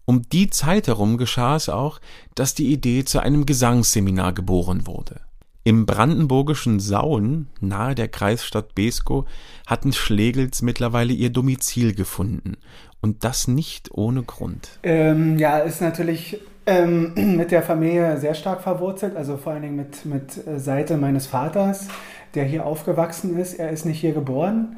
Um 0.06 0.23
die 0.30 0.49
Zeit 0.49 0.88
herum 0.88 1.17
geschah 1.17 1.56
es 1.56 1.69
auch, 1.69 1.99
dass 2.36 2.56
die 2.56 2.71
Idee 2.71 3.06
zu 3.06 3.19
einem 3.19 3.45
Gesangsseminar 3.45 4.34
geboren 4.34 4.88
wurde. 4.88 5.21
Im 5.63 5.86
brandenburgischen 5.86 6.80
Sauen, 6.80 7.47
nahe 7.60 7.93
der 7.93 8.08
Kreisstadt 8.08 8.73
Beeskow, 8.73 9.25
hatten 9.67 9.93
Schlegels 9.93 10.63
mittlerweile 10.63 11.13
ihr 11.13 11.30
Domizil 11.30 11.93
gefunden. 11.93 12.58
Und 12.99 13.23
das 13.23 13.47
nicht 13.47 13.91
ohne 13.91 14.23
Grund. 14.23 14.80
Ähm, 14.82 15.38
ja, 15.38 15.60
ist 15.60 15.82
natürlich 15.82 16.39
ähm, 16.72 17.14
mit 17.38 17.52
der 17.52 17.62
Familie 17.62 18.18
sehr 18.18 18.34
stark 18.34 18.62
verwurzelt, 18.62 19.16
also 19.16 19.38
vor 19.38 19.54
allen 19.54 19.62
Dingen 19.62 19.76
mit, 19.76 20.06
mit 20.06 20.48
äh, 20.48 20.60
Seite 20.60 20.98
meines 20.98 21.28
Vaters, 21.28 21.88
der 22.36 22.46
hier 22.46 22.66
aufgewachsen 22.66 23.38
ist. 23.38 23.56
Er 23.56 23.70
ist 23.70 23.86
nicht 23.86 24.00
hier 24.00 24.14
geboren. 24.14 24.78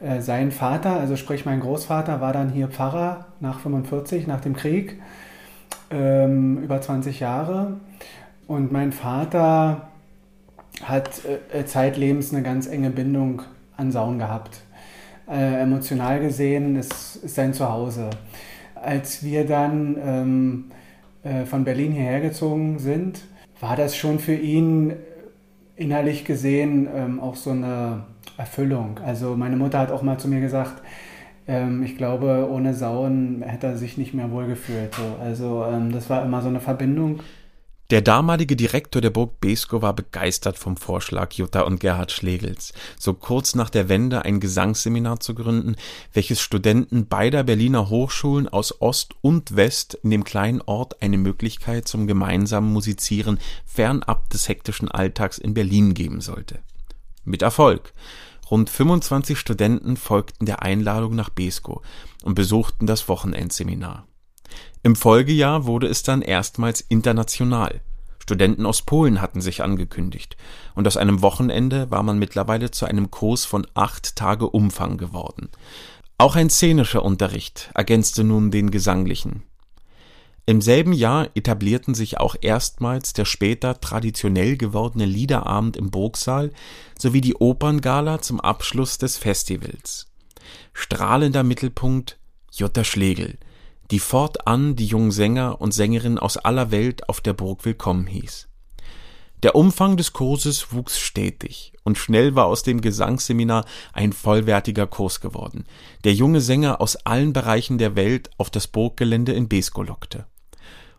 Äh, 0.00 0.20
sein 0.20 0.52
Vater, 0.52 0.98
also 0.98 1.16
sprich 1.16 1.44
mein 1.44 1.60
Großvater, 1.60 2.20
war 2.20 2.32
dann 2.32 2.50
hier 2.50 2.68
Pfarrer 2.68 3.26
nach 3.40 3.60
45, 3.60 4.26
nach 4.26 4.40
dem 4.40 4.54
Krieg, 4.54 5.00
ähm, 5.90 6.62
über 6.62 6.80
20 6.80 7.20
Jahre. 7.20 7.74
Und 8.46 8.72
mein 8.72 8.92
Vater 8.92 9.88
hat 10.82 11.22
äh, 11.52 11.64
zeitlebens 11.64 12.32
eine 12.32 12.42
ganz 12.42 12.66
enge 12.66 12.90
Bindung 12.90 13.42
an 13.76 13.92
Sauen 13.92 14.18
gehabt. 14.18 14.60
Äh, 15.28 15.62
emotional 15.62 16.20
gesehen 16.20 16.76
ist, 16.76 17.16
ist 17.16 17.34
sein 17.34 17.52
Zuhause. 17.52 18.10
Als 18.74 19.22
wir 19.24 19.44
dann 19.46 19.96
ähm, 20.02 20.64
äh, 21.22 21.44
von 21.44 21.64
Berlin 21.64 21.92
hierher 21.92 22.20
gezogen 22.20 22.78
sind, 22.78 23.22
war 23.60 23.76
das 23.76 23.96
schon 23.96 24.18
für 24.18 24.34
ihn 24.34 24.94
innerlich 25.76 26.24
gesehen 26.24 26.88
ähm, 26.94 27.20
auch 27.20 27.36
so 27.36 27.50
eine 27.50 28.04
Erfüllung. 28.36 28.98
Also 29.04 29.36
meine 29.36 29.56
Mutter 29.56 29.78
hat 29.78 29.90
auch 29.90 30.02
mal 30.02 30.18
zu 30.18 30.28
mir 30.28 30.40
gesagt, 30.40 30.82
ähm, 31.46 31.82
ich 31.82 31.96
glaube, 31.96 32.48
ohne 32.50 32.74
Sauen 32.74 33.42
hätte 33.42 33.68
er 33.68 33.76
sich 33.76 33.96
nicht 33.96 34.14
mehr 34.14 34.30
wohlgefühlt. 34.30 34.94
So. 34.94 35.22
Also 35.22 35.64
ähm, 35.64 35.92
das 35.92 36.10
war 36.10 36.24
immer 36.24 36.42
so 36.42 36.48
eine 36.48 36.60
Verbindung. 36.60 37.20
Der 37.90 38.02
damalige 38.02 38.54
Direktor 38.54 39.00
der 39.00 39.08
Burg 39.08 39.40
Besko 39.40 39.80
war 39.80 39.94
begeistert 39.94 40.58
vom 40.58 40.76
Vorschlag 40.76 41.32
Jutta 41.32 41.62
und 41.62 41.80
Gerhard 41.80 42.12
Schlegels, 42.12 42.74
so 42.98 43.14
kurz 43.14 43.54
nach 43.54 43.70
der 43.70 43.88
Wende 43.88 44.26
ein 44.26 44.40
Gesangsseminar 44.40 45.20
zu 45.20 45.34
gründen, 45.34 45.74
welches 46.12 46.42
Studenten 46.42 47.06
beider 47.06 47.44
Berliner 47.44 47.88
Hochschulen 47.88 48.46
aus 48.46 48.82
Ost 48.82 49.14
und 49.22 49.56
West 49.56 49.94
in 50.02 50.10
dem 50.10 50.24
kleinen 50.24 50.60
Ort 50.60 51.00
eine 51.00 51.16
Möglichkeit 51.16 51.88
zum 51.88 52.06
gemeinsamen 52.06 52.70
Musizieren 52.70 53.38
fernab 53.64 54.28
des 54.28 54.50
hektischen 54.50 54.90
Alltags 54.90 55.38
in 55.38 55.54
Berlin 55.54 55.94
geben 55.94 56.20
sollte. 56.20 56.58
Mit 57.24 57.40
Erfolg. 57.40 57.94
Rund 58.50 58.68
25 58.68 59.38
Studenten 59.38 59.96
folgten 59.96 60.44
der 60.44 60.60
Einladung 60.60 61.14
nach 61.14 61.30
Beeskow 61.30 61.80
und 62.22 62.34
besuchten 62.34 62.86
das 62.86 63.08
Wochenendseminar. 63.08 64.06
Im 64.88 64.96
Folgejahr 64.96 65.66
wurde 65.66 65.86
es 65.86 66.02
dann 66.02 66.22
erstmals 66.22 66.80
international. 66.80 67.82
Studenten 68.20 68.64
aus 68.64 68.80
Polen 68.80 69.20
hatten 69.20 69.42
sich 69.42 69.62
angekündigt, 69.62 70.38
und 70.74 70.86
aus 70.86 70.96
einem 70.96 71.20
Wochenende 71.20 71.90
war 71.90 72.02
man 72.02 72.18
mittlerweile 72.18 72.70
zu 72.70 72.86
einem 72.86 73.10
Kurs 73.10 73.44
von 73.44 73.66
acht 73.74 74.16
Tage 74.16 74.48
Umfang 74.48 74.96
geworden. 74.96 75.50
Auch 76.16 76.36
ein 76.36 76.48
szenischer 76.48 77.02
Unterricht 77.02 77.70
ergänzte 77.74 78.24
nun 78.24 78.50
den 78.50 78.70
gesanglichen. 78.70 79.42
Im 80.46 80.62
selben 80.62 80.94
Jahr 80.94 81.28
etablierten 81.34 81.94
sich 81.94 82.16
auch 82.16 82.34
erstmals 82.40 83.12
der 83.12 83.26
später 83.26 83.82
traditionell 83.82 84.56
gewordene 84.56 85.04
Liederabend 85.04 85.76
im 85.76 85.90
Burgsaal 85.90 86.50
sowie 86.98 87.20
die 87.20 87.34
Operngala 87.34 88.22
zum 88.22 88.40
Abschluss 88.40 88.96
des 88.96 89.18
Festivals. 89.18 90.06
Strahlender 90.72 91.42
Mittelpunkt 91.42 92.18
Jutta 92.50 92.84
Schlegel, 92.84 93.36
die 93.90 93.98
fortan 93.98 94.76
die 94.76 94.86
jungen 94.86 95.10
Sänger 95.10 95.60
und 95.60 95.72
Sängerinnen 95.72 96.18
aus 96.18 96.36
aller 96.36 96.70
Welt 96.70 97.08
auf 97.08 97.20
der 97.20 97.32
Burg 97.32 97.64
willkommen 97.64 98.06
hieß. 98.06 98.48
Der 99.42 99.54
Umfang 99.54 99.96
des 99.96 100.12
Kurses 100.12 100.72
wuchs 100.72 100.98
stetig 100.98 101.72
und 101.84 101.96
schnell 101.96 102.34
war 102.34 102.46
aus 102.46 102.64
dem 102.64 102.80
Gesangsseminar 102.80 103.64
ein 103.92 104.12
vollwertiger 104.12 104.86
Kurs 104.86 105.20
geworden, 105.20 105.64
der 106.04 106.12
junge 106.12 106.40
Sänger 106.40 106.80
aus 106.80 106.96
allen 106.96 107.32
Bereichen 107.32 107.78
der 107.78 107.94
Welt 107.94 108.30
auf 108.36 108.50
das 108.50 108.66
Burggelände 108.66 109.32
in 109.32 109.48
Beeskow 109.48 109.86
lockte. 109.86 110.26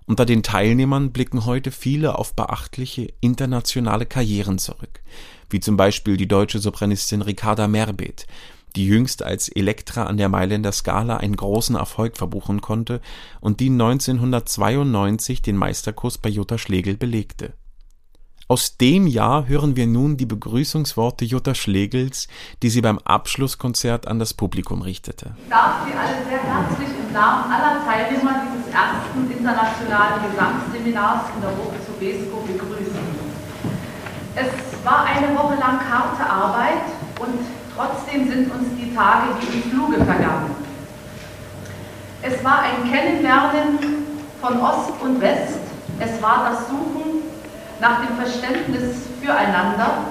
Unter 0.06 0.26
den 0.26 0.42
Teilnehmern 0.42 1.12
blicken 1.12 1.46
heute 1.46 1.70
viele 1.70 2.18
auf 2.18 2.34
beachtliche 2.34 3.14
internationale 3.20 4.08
Karrieren 4.08 4.58
zurück, 4.58 5.02
wie 5.52 5.60
zum 5.60 5.78
Beispiel 5.78 6.18
die 6.18 6.28
deutsche 6.28 6.58
Sopranistin 6.58 7.22
Ricarda 7.22 7.68
Merbet, 7.68 8.26
die 8.76 8.86
jüngst 8.86 9.24
als 9.24 9.50
Elektra 9.50 10.04
an 10.04 10.18
der 10.18 10.30
Mailänder 10.30 10.72
Scala 10.72 11.18
einen 11.18 11.36
großen 11.36 11.76
Erfolg 11.76 12.18
verbuchen 12.18 12.62
konnte 12.62 13.02
und 13.42 13.60
die 13.60 13.70
1992 13.70 15.42
den 15.42 15.58
Meisterkurs 15.58 16.18
bei 16.18 16.30
Jutta 16.30 16.58
Schlegel 16.58 16.98
belegte. 16.98 17.54
Aus 18.52 18.78
dem 18.78 19.06
Jahr 19.06 19.48
hören 19.48 19.76
wir 19.76 19.86
nun 19.86 20.18
die 20.18 20.26
Begrüßungsworte 20.26 21.24
Jutta 21.24 21.54
Schlegels, 21.54 22.28
die 22.64 22.70
sie 22.72 22.82
beim 22.82 22.98
Abschlusskonzert 22.98 24.08
an 24.08 24.18
das 24.18 24.34
Publikum 24.34 24.82
richtete. 24.82 25.36
Ich 25.44 25.50
darf 25.52 25.86
Sie 25.86 25.94
alle 25.94 26.26
sehr 26.28 26.42
herzlich 26.42 26.90
im 26.90 27.14
Namen 27.14 27.52
aller 27.52 27.86
Teilnehmer 27.86 28.42
dieses 28.50 28.74
ersten 28.74 29.30
internationalen 29.30 30.32
Gesangsseminars 30.32 31.26
in 31.36 31.42
der 31.42 31.52
Hoch 31.52 31.74
zu 31.86 31.94
begrüßen. 32.00 32.98
Es 34.36 34.84
war 34.84 35.06
eine 35.06 35.38
Woche 35.38 35.54
lang 35.60 35.80
harte 35.88 36.28
Arbeit 36.28 36.90
und 37.20 37.59
trotzdem 37.80 38.30
sind 38.30 38.52
uns 38.54 38.68
die 38.78 38.94
Tage 38.94 39.28
wie 39.40 39.58
im 39.58 39.72
Fluge 39.72 40.04
vergangen. 40.04 40.54
Es 42.22 42.44
war 42.44 42.60
ein 42.64 42.92
Kennenlernen 42.92 43.80
von 44.42 44.62
Ost 44.62 44.92
und 45.02 45.22
West, 45.22 45.60
es 46.00 46.22
war 46.22 46.50
das 46.50 46.68
Suchen 46.68 47.24
nach 47.80 48.02
dem 48.06 48.18
Verständnis 48.18 48.98
füreinander. 49.22 50.06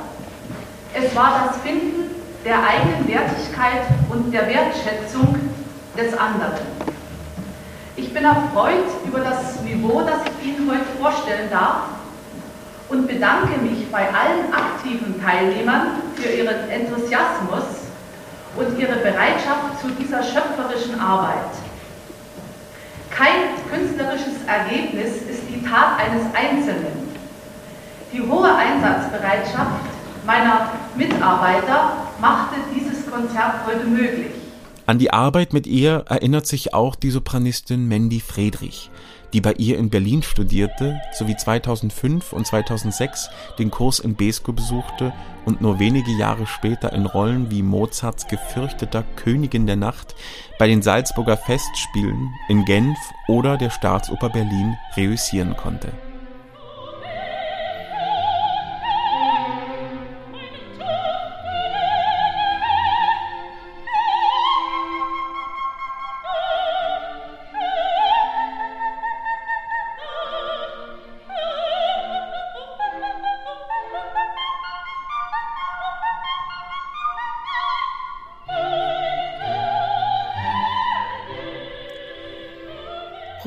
Es 0.95 1.15
war 1.15 1.45
das 1.47 1.59
Finden 1.59 2.11
der 2.45 2.57
eigenen 2.57 3.07
Wertigkeit 3.07 3.83
und 4.09 4.33
der 4.33 4.47
Wertschätzung 4.47 5.35
des 5.97 6.17
anderen. 6.17 6.67
Ich 7.97 8.15
bin 8.15 8.25
erfreut 8.25 8.87
über 9.05 9.21
das 9.21 9.61
Niveau, 9.63 10.01
das 10.01 10.21
ich 10.41 10.49
Ihnen 10.49 10.71
heute 10.71 10.87
vorstellen 10.99 11.51
darf 11.51 11.98
und 12.89 13.07
bedanke 13.07 13.61
mich 13.61 13.91
bei 13.91 14.09
allen 14.09 14.53
aktiven 14.53 15.21
Teilnehmern 15.23 16.03
für 16.15 16.29
ihren 16.29 16.69
Enthusiasmus 16.71 17.65
und 18.57 18.79
ihre 18.79 18.97
Bereitschaft 18.97 19.81
zu 19.81 19.89
dieser 19.91 20.23
schöpferischen 20.23 20.99
Arbeit. 20.99 21.51
Kein 23.11 23.57
künstlerisches 23.71 24.45
Ergebnis 24.47 25.23
ist 25.29 25.43
die 25.49 25.63
Tat 25.63 25.99
eines 25.99 26.25
Einzelnen. 26.35 27.09
Die 28.13 28.23
hohe 28.23 28.55
Einsatzbereitschaft 28.55 29.85
meiner 30.25 30.71
Mitarbeiter 30.97 31.93
machte 32.21 32.57
dieses 32.75 33.11
Konzert 33.11 33.67
heute 33.67 33.85
möglich. 33.85 34.33
An 34.87 34.99
die 34.99 35.13
Arbeit 35.13 35.53
mit 35.53 35.67
ihr 35.67 36.05
erinnert 36.09 36.47
sich 36.47 36.73
auch 36.73 36.95
die 36.95 37.11
Sopranistin 37.11 37.89
Mandy 37.89 38.21
Friedrich, 38.21 38.91
die 39.33 39.41
bei 39.41 39.53
ihr 39.55 39.79
in 39.79 39.91
Berlin 39.91 40.23
studierte, 40.23 41.01
sowie 41.13 41.37
2005 41.37 42.33
und 42.33 42.47
2006 42.47 43.29
den 43.59 43.71
Kurs 43.71 43.99
in 43.99 44.15
Besko 44.15 44.53
besuchte 44.53 45.13
und 45.45 45.61
nur 45.61 45.79
wenige 45.79 46.13
Jahre 46.13 46.47
später 46.47 46.93
in 46.93 47.07
Rollen 47.07 47.51
wie 47.51 47.63
Mozarts 47.63 48.27
gefürchteter 48.27 49.05
Königin 49.17 49.67
der 49.67 49.77
Nacht 49.77 50.15
bei 50.59 50.67
den 50.67 50.83
Salzburger 50.83 51.37
Festspielen 51.37 52.31
in 52.49 52.65
Genf 52.65 52.99
oder 53.29 53.57
der 53.57 53.71
Staatsoper 53.71 54.31
Berlin 54.31 54.77
reüssieren 54.97 55.57
konnte. 55.57 55.93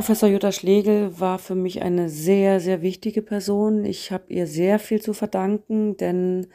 Professor 0.02 0.28
Jutta 0.28 0.52
Schlegel 0.52 1.20
war 1.20 1.38
für 1.38 1.54
mich 1.54 1.84
eine 1.84 2.10
sehr, 2.10 2.60
sehr 2.60 2.82
wichtige 2.82 3.22
Person. 3.22 3.86
Ich 3.86 4.12
habe 4.12 4.34
ihr 4.34 4.48
sehr 4.48 4.80
viel 4.80 5.00
zu 5.00 5.14
verdanken, 5.14 5.96
denn 5.96 6.48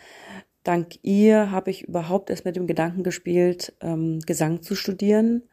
dank 0.64 0.98
ihr 1.02 1.52
habe 1.52 1.70
ich 1.70 1.84
überhaupt 1.84 2.28
erst 2.28 2.44
mit 2.44 2.56
dem 2.56 2.66
Gedanken 2.66 3.04
gespielt, 3.04 3.72
ähm, 3.80 4.18
Gesang 4.26 4.62
zu 4.62 4.74
studieren. 4.74 5.44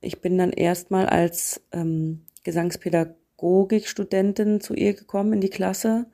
Ich 0.00 0.22
bin 0.22 0.38
dann 0.38 0.52
erstmal 0.52 1.04
als 1.04 1.60
ähm, 1.72 2.22
Gesangspädagogikstudentin 2.44 4.62
zu 4.62 4.72
ihr 4.72 4.94
gekommen 4.94 5.34
in 5.34 5.42
die 5.42 5.50
Klasse. 5.50 6.06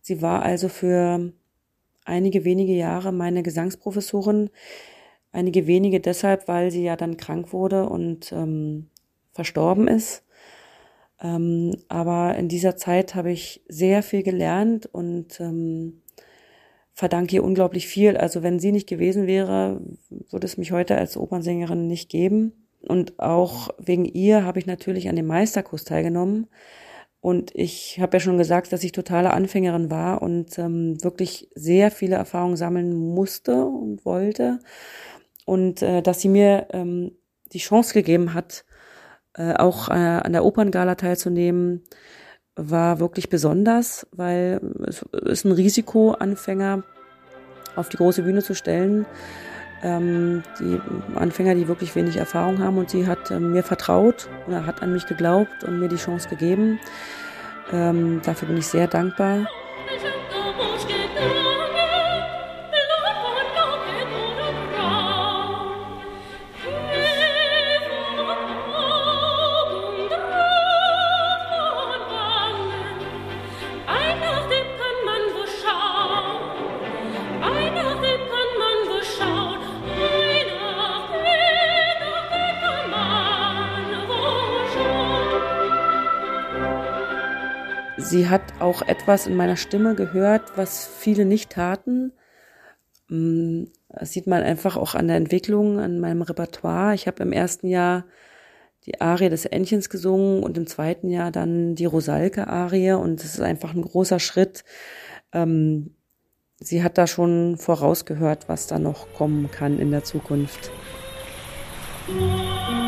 Sie 0.00 0.22
war 0.22 0.42
also 0.42 0.68
für 0.68 1.32
einige 2.04 2.44
wenige 2.44 2.74
Jahre 2.74 3.10
meine 3.10 3.42
Gesangsprofessorin. 3.42 4.50
Einige 5.32 5.66
wenige 5.66 5.98
deshalb, 5.98 6.46
weil 6.46 6.70
sie 6.70 6.84
ja 6.84 6.94
dann 6.94 7.16
krank 7.16 7.52
wurde 7.52 7.88
und 7.88 8.30
ähm, 8.30 8.90
verstorben 9.32 9.88
ist. 9.88 10.22
Ähm, 11.22 11.76
aber 11.88 12.36
in 12.36 12.48
dieser 12.48 12.76
Zeit 12.76 13.14
habe 13.14 13.32
ich 13.32 13.62
sehr 13.68 14.02
viel 14.02 14.22
gelernt 14.22 14.86
und 14.86 15.40
ähm, 15.40 16.02
verdanke 16.92 17.36
ihr 17.36 17.44
unglaublich 17.44 17.86
viel. 17.86 18.16
Also 18.16 18.42
wenn 18.42 18.58
sie 18.58 18.72
nicht 18.72 18.88
gewesen 18.88 19.26
wäre, 19.26 19.80
würde 20.30 20.46
es 20.46 20.56
mich 20.56 20.72
heute 20.72 20.96
als 20.96 21.16
Opernsängerin 21.16 21.86
nicht 21.86 22.08
geben. 22.08 22.52
Und 22.80 23.18
auch 23.18 23.70
wegen 23.78 24.04
ihr 24.04 24.44
habe 24.44 24.58
ich 24.58 24.66
natürlich 24.66 25.08
an 25.08 25.16
dem 25.16 25.26
Meisterkurs 25.26 25.84
teilgenommen. 25.84 26.46
Und 27.20 27.50
ich 27.54 27.98
habe 28.00 28.16
ja 28.16 28.20
schon 28.20 28.38
gesagt, 28.38 28.72
dass 28.72 28.84
ich 28.84 28.92
totale 28.92 29.32
Anfängerin 29.32 29.90
war 29.90 30.22
und 30.22 30.58
ähm, 30.58 31.02
wirklich 31.02 31.50
sehr 31.54 31.90
viele 31.90 32.16
Erfahrungen 32.16 32.56
sammeln 32.56 32.94
musste 32.94 33.64
und 33.64 34.04
wollte. 34.04 34.60
Und 35.44 35.82
äh, 35.82 36.02
dass 36.02 36.20
sie 36.20 36.28
mir 36.28 36.68
ähm, 36.72 37.12
die 37.52 37.58
Chance 37.58 37.94
gegeben 37.94 38.34
hat, 38.34 38.64
äh, 39.36 39.54
auch 39.54 39.88
äh, 39.88 39.92
an 39.92 40.32
der 40.32 40.44
Operngala 40.44 40.94
teilzunehmen, 40.94 41.82
war 42.56 43.00
wirklich 43.00 43.28
besonders, 43.28 44.06
weil 44.12 44.60
es 44.86 45.04
ist 45.12 45.44
ein 45.44 45.52
Risiko, 45.52 46.12
Anfänger 46.12 46.84
auf 47.76 47.90
die 47.90 47.98
große 47.98 48.22
Bühne 48.22 48.42
zu 48.42 48.54
stellen. 48.54 49.04
Ähm, 49.82 50.42
die 50.58 50.80
Anfänger, 51.16 51.54
die 51.54 51.68
wirklich 51.68 51.94
wenig 51.94 52.16
Erfahrung 52.16 52.60
haben 52.60 52.78
und 52.78 52.88
sie 52.88 53.06
hat 53.06 53.30
äh, 53.30 53.38
mir 53.38 53.62
vertraut 53.62 54.28
oder 54.46 54.64
hat 54.64 54.82
an 54.82 54.92
mich 54.94 55.06
geglaubt 55.06 55.64
und 55.64 55.78
mir 55.78 55.88
die 55.88 55.96
Chance 55.96 56.30
gegeben. 56.30 56.80
Ähm, 57.72 58.22
dafür 58.24 58.48
bin 58.48 58.56
ich 58.56 58.66
sehr 58.66 58.86
dankbar. 58.86 59.48
Sie 88.08 88.28
hat 88.28 88.60
auch 88.60 88.82
etwas 88.82 89.26
in 89.26 89.34
meiner 89.34 89.56
Stimme 89.56 89.96
gehört, 89.96 90.56
was 90.56 90.86
viele 90.86 91.24
nicht 91.24 91.50
taten. 91.50 92.12
Mm, 93.08 93.64
Das 93.88 94.12
sieht 94.12 94.28
man 94.28 94.44
einfach 94.44 94.76
auch 94.76 94.94
an 94.94 95.08
der 95.08 95.16
Entwicklung, 95.16 95.80
an 95.80 95.98
meinem 95.98 96.22
Repertoire. 96.22 96.94
Ich 96.94 97.08
habe 97.08 97.24
im 97.24 97.32
ersten 97.32 97.66
Jahr 97.66 98.04
die 98.84 99.00
Arie 99.00 99.28
des 99.28 99.44
Entchens 99.44 99.90
gesungen 99.90 100.44
und 100.44 100.56
im 100.56 100.68
zweiten 100.68 101.08
Jahr 101.08 101.32
dann 101.32 101.74
die 101.74 101.86
Rosalke-Arie 101.86 102.92
und 102.92 103.24
das 103.24 103.34
ist 103.34 103.40
einfach 103.40 103.74
ein 103.74 103.82
großer 103.82 104.20
Schritt. 104.20 104.62
Ähm, 105.32 105.96
sie 106.60 106.84
hat 106.84 106.98
da 106.98 107.08
schon 107.08 107.56
vorausgehört, 107.56 108.48
was 108.48 108.68
da 108.68 108.78
noch 108.78 109.12
kommen 109.14 109.50
kann 109.50 109.80
in 109.80 109.90
der 109.90 110.04
Zukunft. 110.04 110.70
Ähm, 112.08 112.85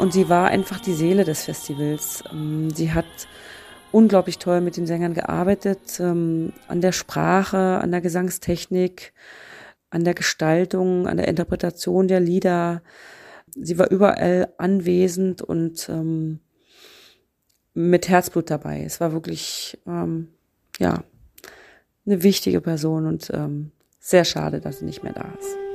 und 0.00 0.12
sie 0.14 0.28
war 0.30 0.48
einfach 0.48 0.80
die 0.80 0.94
Seele 0.94 1.24
des 1.24 1.44
Festivals. 1.44 2.24
Ähm, 2.32 2.70
sie 2.70 2.92
hat 2.92 3.04
unglaublich 3.92 4.38
toll 4.38 4.60
mit 4.62 4.76
den 4.76 4.86
Sängern 4.86 5.12
gearbeitet, 5.12 6.00
ähm, 6.00 6.52
an 6.68 6.80
der 6.80 6.92
Sprache, 6.92 7.78
an 7.82 7.90
der 7.90 8.00
Gesangstechnik, 8.00 9.12
an 9.90 10.04
der 10.04 10.14
Gestaltung, 10.14 11.06
an 11.06 11.18
der 11.18 11.28
Interpretation 11.28 12.08
der 12.08 12.20
Lieder. 12.20 12.82
Sie 13.54 13.78
war 13.78 13.90
überall 13.90 14.52
anwesend 14.56 15.42
und 15.42 15.88
ähm, 15.90 16.40
mit 17.74 18.08
Herzblut 18.08 18.50
dabei. 18.50 18.82
Es 18.84 19.00
war 19.00 19.12
wirklich, 19.12 19.78
ja, 19.86 21.04
eine 22.06 22.22
wichtige 22.22 22.60
Person 22.60 23.06
und 23.06 23.32
sehr 24.00 24.24
schade, 24.24 24.60
dass 24.60 24.80
sie 24.80 24.84
nicht 24.84 25.02
mehr 25.02 25.12
da 25.12 25.32
ist. 25.38 25.69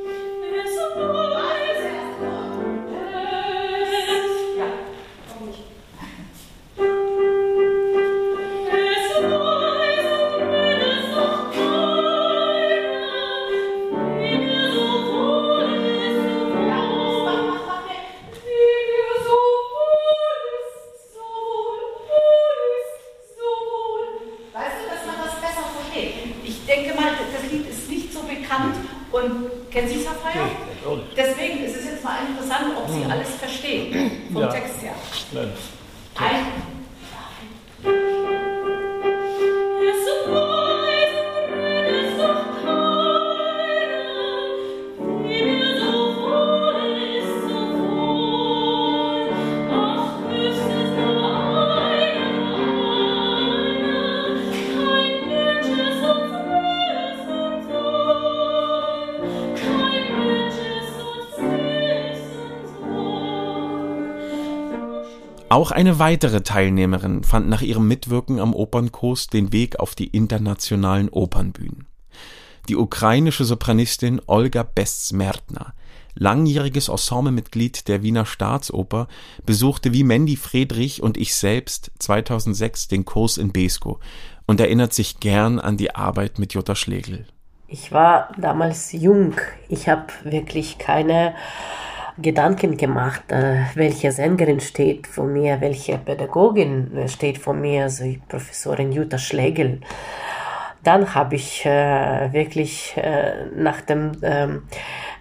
Deswegen 31.16 31.64
ist 31.64 31.78
es 31.78 31.86
jetzt 31.86 32.04
mal 32.04 32.18
interessant, 32.28 32.76
ob 32.78 32.90
Sie 32.90 33.04
alles 33.10 33.36
verstehen 33.36 34.12
vom 34.32 34.42
ja. 34.42 34.48
Text 34.50 34.82
her. 34.82 34.94
Nein. 35.32 35.52
Auch 65.56 65.72
eine 65.72 66.00
weitere 66.00 66.42
Teilnehmerin 66.42 67.24
fand 67.24 67.48
nach 67.48 67.62
ihrem 67.62 67.88
Mitwirken 67.88 68.42
am 68.42 68.54
Opernkurs 68.54 69.28
den 69.28 69.54
Weg 69.54 69.80
auf 69.80 69.96
die 69.96 70.08
internationalen 70.08 71.08
Opernbühnen. 71.08 71.88
Die 72.68 72.76
ukrainische 72.76 73.46
Sopranistin 73.46 74.22
Olga 74.28 74.64
Bestsmertner, 74.64 75.74
langjähriges 76.14 76.90
Ensemblemitglied 76.90 77.88
der 77.88 78.04
Wiener 78.04 78.26
Staatsoper, 78.26 79.08
besuchte 79.46 79.94
wie 79.94 80.04
Mandy 80.04 80.36
Friedrich 80.36 81.02
und 81.02 81.16
ich 81.16 81.34
selbst 81.34 81.90
2006 82.00 82.90
den 82.90 83.06
Kurs 83.06 83.38
in 83.38 83.54
Besko 83.54 84.02
und 84.48 84.60
erinnert 84.60 84.94
sich 84.94 85.22
gern 85.22 85.62
an 85.62 85.78
die 85.78 85.96
Arbeit 85.96 86.38
mit 86.38 86.54
Jutta 86.54 86.76
Schlegel. 86.76 87.28
Ich 87.70 87.94
war 87.94 88.34
damals 88.38 88.92
jung. 88.92 89.36
Ich 89.70 89.88
habe 89.88 90.08
wirklich 90.26 90.80
keine 90.80 91.34
Gedanken 92.18 92.78
gemacht, 92.78 93.30
äh, 93.32 93.64
welche 93.76 94.12
Sängerin 94.12 94.62
steht 94.62 95.06
vor 95.06 95.26
mir, 95.26 95.60
welche 95.60 95.98
Pädagogin 95.98 96.96
äh, 96.96 97.08
steht 97.10 97.38
vor 97.38 97.54
mir, 97.54 97.84
also 97.84 98.06
Professorin 98.30 98.94
Jutta 98.94 99.18
Schlegel. 99.18 99.82
Dann 100.82 101.14
habe 101.16 101.36
ich 101.36 101.66
äh, 101.66 102.32
wirklich 102.32 102.96
nach 103.56 103.82
dem 103.82 104.12
ähm, 104.22 104.64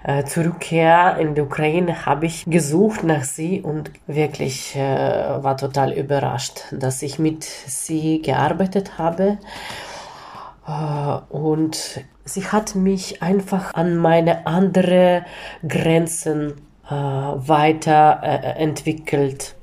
äh, 0.05 0.23
Zurückkehr 0.25 1.17
in 1.19 1.35
die 1.35 1.41
Ukraine 1.41 2.05
habe 2.05 2.27
ich 2.27 2.45
gesucht 2.45 3.03
nach 3.03 3.25
sie 3.25 3.63
und 3.63 3.91
wirklich 4.07 4.77
war 4.77 5.57
total 5.57 5.95
überrascht, 5.95 6.65
dass 6.71 7.01
ich 7.01 7.19
mit 7.19 7.45
sie 7.45 8.21
gearbeitet 8.21 8.99
habe. 8.99 9.39
Und 11.31 12.05
sie 12.27 12.47
hat 12.47 12.75
mich 12.75 13.23
einfach 13.23 13.73
an 13.73 13.97
meine 13.97 14.47
andere 14.47 15.25
Grenzen 15.67 16.53
weiterentwickelt. 16.89 19.54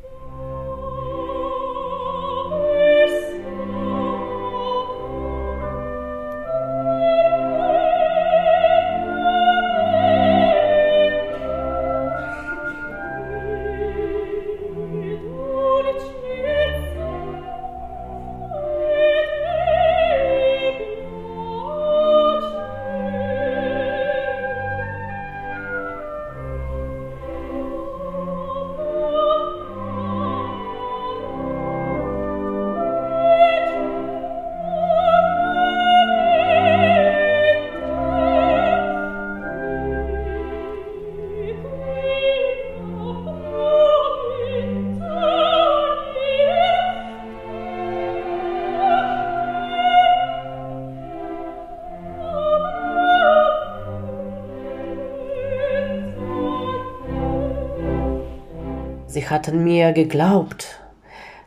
Sie 59.21 59.29
hatten 59.29 59.63
mir 59.63 59.91
geglaubt. 59.91 60.79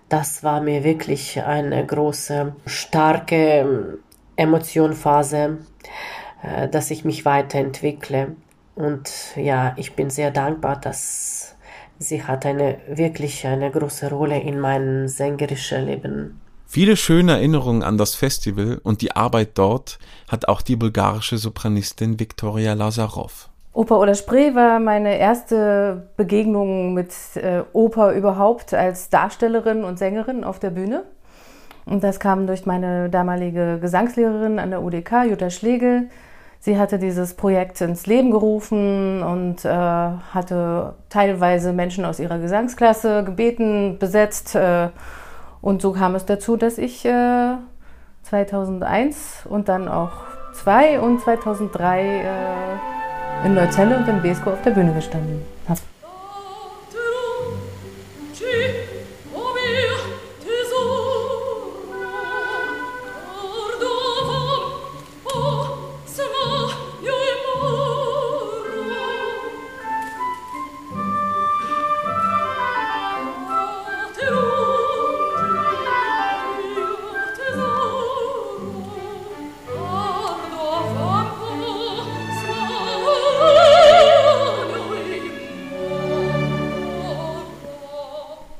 Das 0.09 0.45
war 0.45 0.61
mir 0.61 0.85
wirklich 0.85 1.43
eine 1.43 1.85
große, 1.85 2.55
starke 2.67 3.99
Emotionphase, 4.37 5.59
äh, 6.45 6.69
dass 6.69 6.93
ich 6.93 7.05
mich 7.05 7.25
weiterentwickle. 7.25 8.37
Und 8.77 9.11
ja, 9.35 9.73
ich 9.77 9.97
bin 9.97 10.09
sehr 10.09 10.31
dankbar, 10.31 10.81
dass 10.81 11.57
sie 11.99 12.23
hat 12.23 12.47
eine 12.47 12.79
wirklich 12.87 13.45
eine 13.45 13.73
große 13.73 14.09
Rolle 14.09 14.39
in 14.41 14.61
meinem 14.61 15.09
sängerischen 15.09 15.87
Leben. 15.87 16.41
Viele 16.67 16.97
schöne 16.97 17.33
Erinnerungen 17.33 17.83
an 17.83 17.99
das 17.99 18.15
Festival 18.15 18.81
und 18.85 19.03
die 19.03 19.17
Arbeit 19.17 19.59
dort 19.59 19.99
hat 20.29 20.47
auch 20.47 20.63
die 20.63 20.77
bulgarische 20.77 21.39
Sopranistin 21.39 22.21
Viktoria 22.21 22.75
Lazarov. 22.75 23.51
Oper 23.75 23.99
oder 23.99 24.15
Spree 24.15 24.55
war 24.55 24.79
meine 24.79 25.19
erste 25.19 26.07
Begegnung 26.17 26.95
mit 26.95 27.13
äh, 27.35 27.65
Oper 27.73 28.13
überhaupt 28.13 28.73
als 28.73 29.11
Darstellerin 29.11 29.83
und 29.83 29.99
Sängerin 29.99 30.45
auf 30.45 30.61
der 30.61 30.71
Bühne. 30.71 31.03
Und 31.85 32.05
das 32.05 32.21
kam 32.21 32.47
durch 32.47 32.67
meine 32.67 33.11
damalige 33.11 33.81
Gesangslehrerin 33.81 34.61
an 34.61 34.71
der 34.71 34.81
UDK, 34.81 35.25
Jutta 35.29 35.51
Schlegel. 35.51 36.09
Sie 36.61 36.79
hatte 36.79 37.01
dieses 37.01 37.35
Projekt 37.35 37.81
ins 37.81 38.07
Leben 38.07 38.31
gerufen 38.31 39.25
und 39.25 39.65
äh, 39.65 39.69
hatte 39.69 40.95
teilweise 41.11 41.73
Menschen 41.73 42.05
aus 42.05 42.21
ihrer 42.21 42.39
Gesangsklasse 42.39 43.25
gebeten, 43.25 43.99
besetzt. 43.99 44.55
Äh, 44.55 44.91
und 45.61 45.83
so 45.83 45.93
kam 45.93 46.15
es 46.15 46.25
dazu, 46.25 46.57
dass 46.57 46.79
ich 46.79 47.09
2001 48.23 48.77
äh, 49.45 49.49
und 49.49 49.69
dann 49.69 49.89
auch 49.89 50.13
2 50.53 51.01
und 51.01 51.21
2003 51.21 52.23
in 53.45 53.55
Neuzelle 53.55 53.97
und 53.97 54.09
in 54.09 54.23
Besko 54.23 54.51
auf 54.51 54.63
der 54.63 54.71
Bühne 54.71 54.93
gestanden 54.93 55.43
habe. 55.69 55.81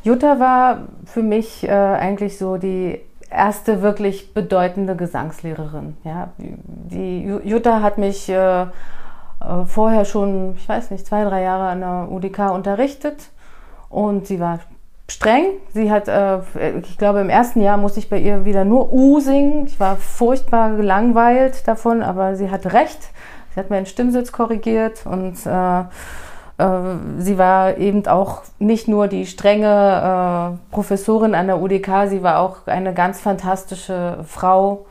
Jutta 0.05 0.39
war 0.39 0.89
für 1.07 1.23
mich 1.23 1.67
äh, 1.67 1.71
eigentlich 1.71 2.39
so 2.39 2.59
die 2.59 3.01
erste 3.31 3.81
wirklich 3.83 4.35
bedeutende 4.35 4.97
Gesangslehrerin. 4.97 5.97
Ja. 6.05 6.29
Die 6.39 7.25
Jutta 7.43 7.81
hat 7.81 7.97
mich 7.97 8.29
äh, 8.29 8.63
äh, 8.63 8.67
vorher 9.67 10.05
schon, 10.05 10.55
ich 10.57 10.69
weiß 10.69 10.91
nicht, 10.91 11.07
zwei, 11.07 11.25
drei 11.25 11.43
Jahre 11.43 11.69
an 11.69 11.81
der 11.81 12.09
UDK 12.11 12.53
unterrichtet 12.53 13.31
und 13.89 14.27
sie 14.27 14.41
war 14.41 14.61
streng. 15.09 15.45
Sie 15.73 15.91
hat, 15.91 16.09
äh, 16.09 16.41
ich 16.81 16.99
glaube, 16.99 17.21
im 17.21 17.31
ersten 17.31 17.63
Jahr 17.63 17.79
musste 17.79 17.99
ich 17.99 18.11
bei 18.11 18.19
ihr 18.19 18.45
wieder 18.45 18.67
nur 18.67 18.93
U 18.93 19.21
singen. 19.21 19.67
Ich 19.67 19.81
war 19.81 19.97
furchtbar 19.97 20.77
gelangweilt 20.77 21.67
davon, 21.67 22.03
aber 22.03 22.37
sie 22.37 22.51
hatte 22.51 22.75
recht. 22.75 22.99
Sie 23.55 23.61
hat 23.61 23.71
meinen 23.71 23.87
Stimmsitz 23.87 24.33
korrigiert 24.33 25.07
und 25.07 25.47
äh, 25.47 25.85
sie 26.57 27.37
war 27.37 27.79
eben 27.79 28.07
auch 28.07 28.43
nicht 28.61 28.87
nur 28.87 29.09
die 29.09 29.27
strenge 29.27 30.57
äh, 30.61 30.73
Professorin 30.73 31.35
an 31.35 31.49
der 31.49 31.61
UDK, 31.61 32.09
sie 32.09 32.23
war 32.23 32.39
auch 32.39 32.67
eine 32.67 32.95
ganz 32.95 33.21
fantastische 33.21 34.19
Frau, 34.25 34.87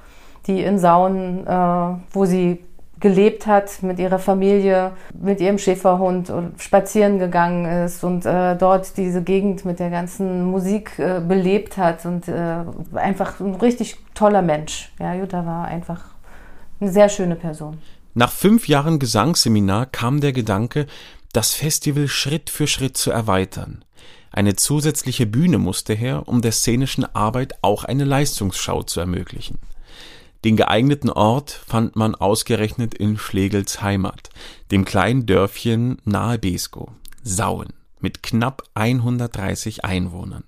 die 0.48 0.62
in 0.62 0.78
Saunen, 0.78 1.48
äh, 1.48 1.96
wo 2.12 2.26
sie 2.26 2.60
gelebt 3.04 3.48
hat 3.48 3.84
mit 3.84 4.00
ihrer 4.00 4.18
Familie, 4.18 4.92
mit 5.14 5.42
ihrem 5.42 5.58
Schäferhund 5.58 6.30
und 6.30 6.62
spazieren 6.62 7.20
gegangen 7.20 7.66
ist 7.86 8.02
und 8.02 8.26
äh, 8.26 8.56
dort 8.56 8.96
diese 8.96 9.22
Gegend 9.22 9.66
mit 9.66 9.80
der 9.80 9.90
ganzen 9.90 10.46
Musik 10.46 10.98
äh, 11.00 11.20
belebt 11.20 11.78
hat 11.78 12.06
und 12.06 12.30
äh, 12.30 12.64
einfach 12.94 13.42
ein 13.42 13.56
richtig 13.56 13.98
toller 14.14 14.42
Mensch. 14.42 14.94
Ja, 15.00 15.14
Jutta 15.14 15.46
war 15.46 15.66
einfach 15.66 16.00
eine 16.80 16.92
sehr 16.92 17.10
schöne 17.10 17.36
Person. 17.36 17.78
Nach 18.14 18.32
fünf 18.32 18.70
Jahren 18.70 19.00
Gesangsseminar 19.00 19.86
kam 19.88 20.22
der 20.22 20.32
Gedanke, 20.32 20.86
das 21.34 21.56
Festival 21.56 22.08
Schritt 22.08 22.50
für 22.50 22.68
Schritt 22.68 22.96
zu 22.96 23.12
erweitern. 23.12 23.84
Eine 24.32 24.56
zusätzliche 24.56 25.26
Bühne 25.26 25.58
musste 25.58 25.94
her, 25.94 26.28
um 26.28 26.42
der 26.42 26.52
szenischen 26.52 27.04
Arbeit 27.16 27.56
auch 27.62 27.84
eine 27.84 28.06
Leistungsschau 28.06 28.84
zu 28.84 29.00
ermöglichen. 29.00 29.58
Den 30.46 30.56
geeigneten 30.58 31.10
Ort 31.10 31.52
fand 31.68 31.96
man 31.96 32.16
ausgerechnet 32.16 32.94
in 32.94 33.18
Schlegels 33.18 33.82
Heimat, 33.82 34.30
dem 34.72 34.86
kleinen 34.86 35.26
Dörfchen 35.26 35.98
nahe 36.06 36.38
Besko, 36.38 36.92
Sauen, 37.24 37.70
mit 38.00 38.22
knapp 38.22 38.64
130 38.76 39.86
Einwohnern. 39.86 40.44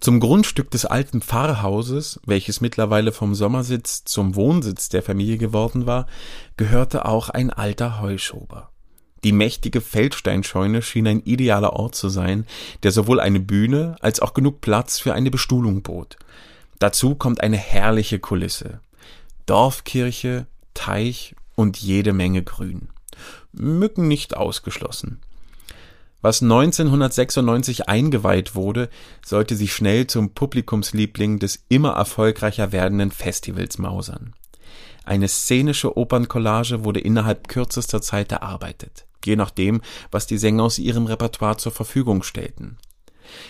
Zum 0.00 0.18
Grundstück 0.20 0.70
des 0.70 0.84
alten 0.84 1.20
Pfarrhauses, 1.22 2.20
welches 2.26 2.60
mittlerweile 2.60 3.12
vom 3.12 3.34
Sommersitz 3.34 4.04
zum 4.04 4.34
Wohnsitz 4.34 4.88
der 4.88 5.02
Familie 5.02 5.38
geworden 5.38 5.86
war, 5.86 6.06
gehörte 6.56 7.04
auch 7.04 7.28
ein 7.28 7.50
alter 7.50 8.00
Heuschober. 8.00 8.70
Die 9.26 9.32
mächtige 9.32 9.80
Feldsteinscheune 9.80 10.82
schien 10.82 11.08
ein 11.08 11.20
idealer 11.20 11.72
Ort 11.72 11.96
zu 11.96 12.08
sein, 12.08 12.46
der 12.84 12.92
sowohl 12.92 13.18
eine 13.18 13.40
Bühne 13.40 13.96
als 13.98 14.20
auch 14.20 14.34
genug 14.34 14.60
Platz 14.60 15.00
für 15.00 15.14
eine 15.14 15.32
Bestuhlung 15.32 15.82
bot. 15.82 16.16
Dazu 16.78 17.16
kommt 17.16 17.40
eine 17.40 17.56
herrliche 17.56 18.20
Kulisse. 18.20 18.78
Dorfkirche, 19.46 20.46
Teich 20.74 21.34
und 21.56 21.76
jede 21.76 22.12
Menge 22.12 22.44
Grün. 22.44 22.88
Mücken 23.50 24.06
nicht 24.06 24.36
ausgeschlossen. 24.36 25.20
Was 26.22 26.40
1996 26.40 27.88
eingeweiht 27.88 28.54
wurde, 28.54 28.88
sollte 29.24 29.56
sich 29.56 29.74
schnell 29.74 30.06
zum 30.06 30.34
Publikumsliebling 30.34 31.40
des 31.40 31.64
immer 31.68 31.94
erfolgreicher 31.94 32.70
werdenden 32.70 33.10
Festivals 33.10 33.78
mausern. 33.78 34.34
Eine 35.04 35.26
szenische 35.26 35.96
Operncollage 35.96 36.84
wurde 36.84 37.00
innerhalb 37.00 37.48
kürzester 37.48 38.00
Zeit 38.00 38.30
erarbeitet 38.30 39.04
je 39.24 39.36
nachdem, 39.36 39.80
was 40.10 40.26
die 40.26 40.38
Sänger 40.38 40.64
aus 40.64 40.78
ihrem 40.78 41.06
Repertoire 41.06 41.56
zur 41.56 41.72
Verfügung 41.72 42.22
stellten. 42.22 42.78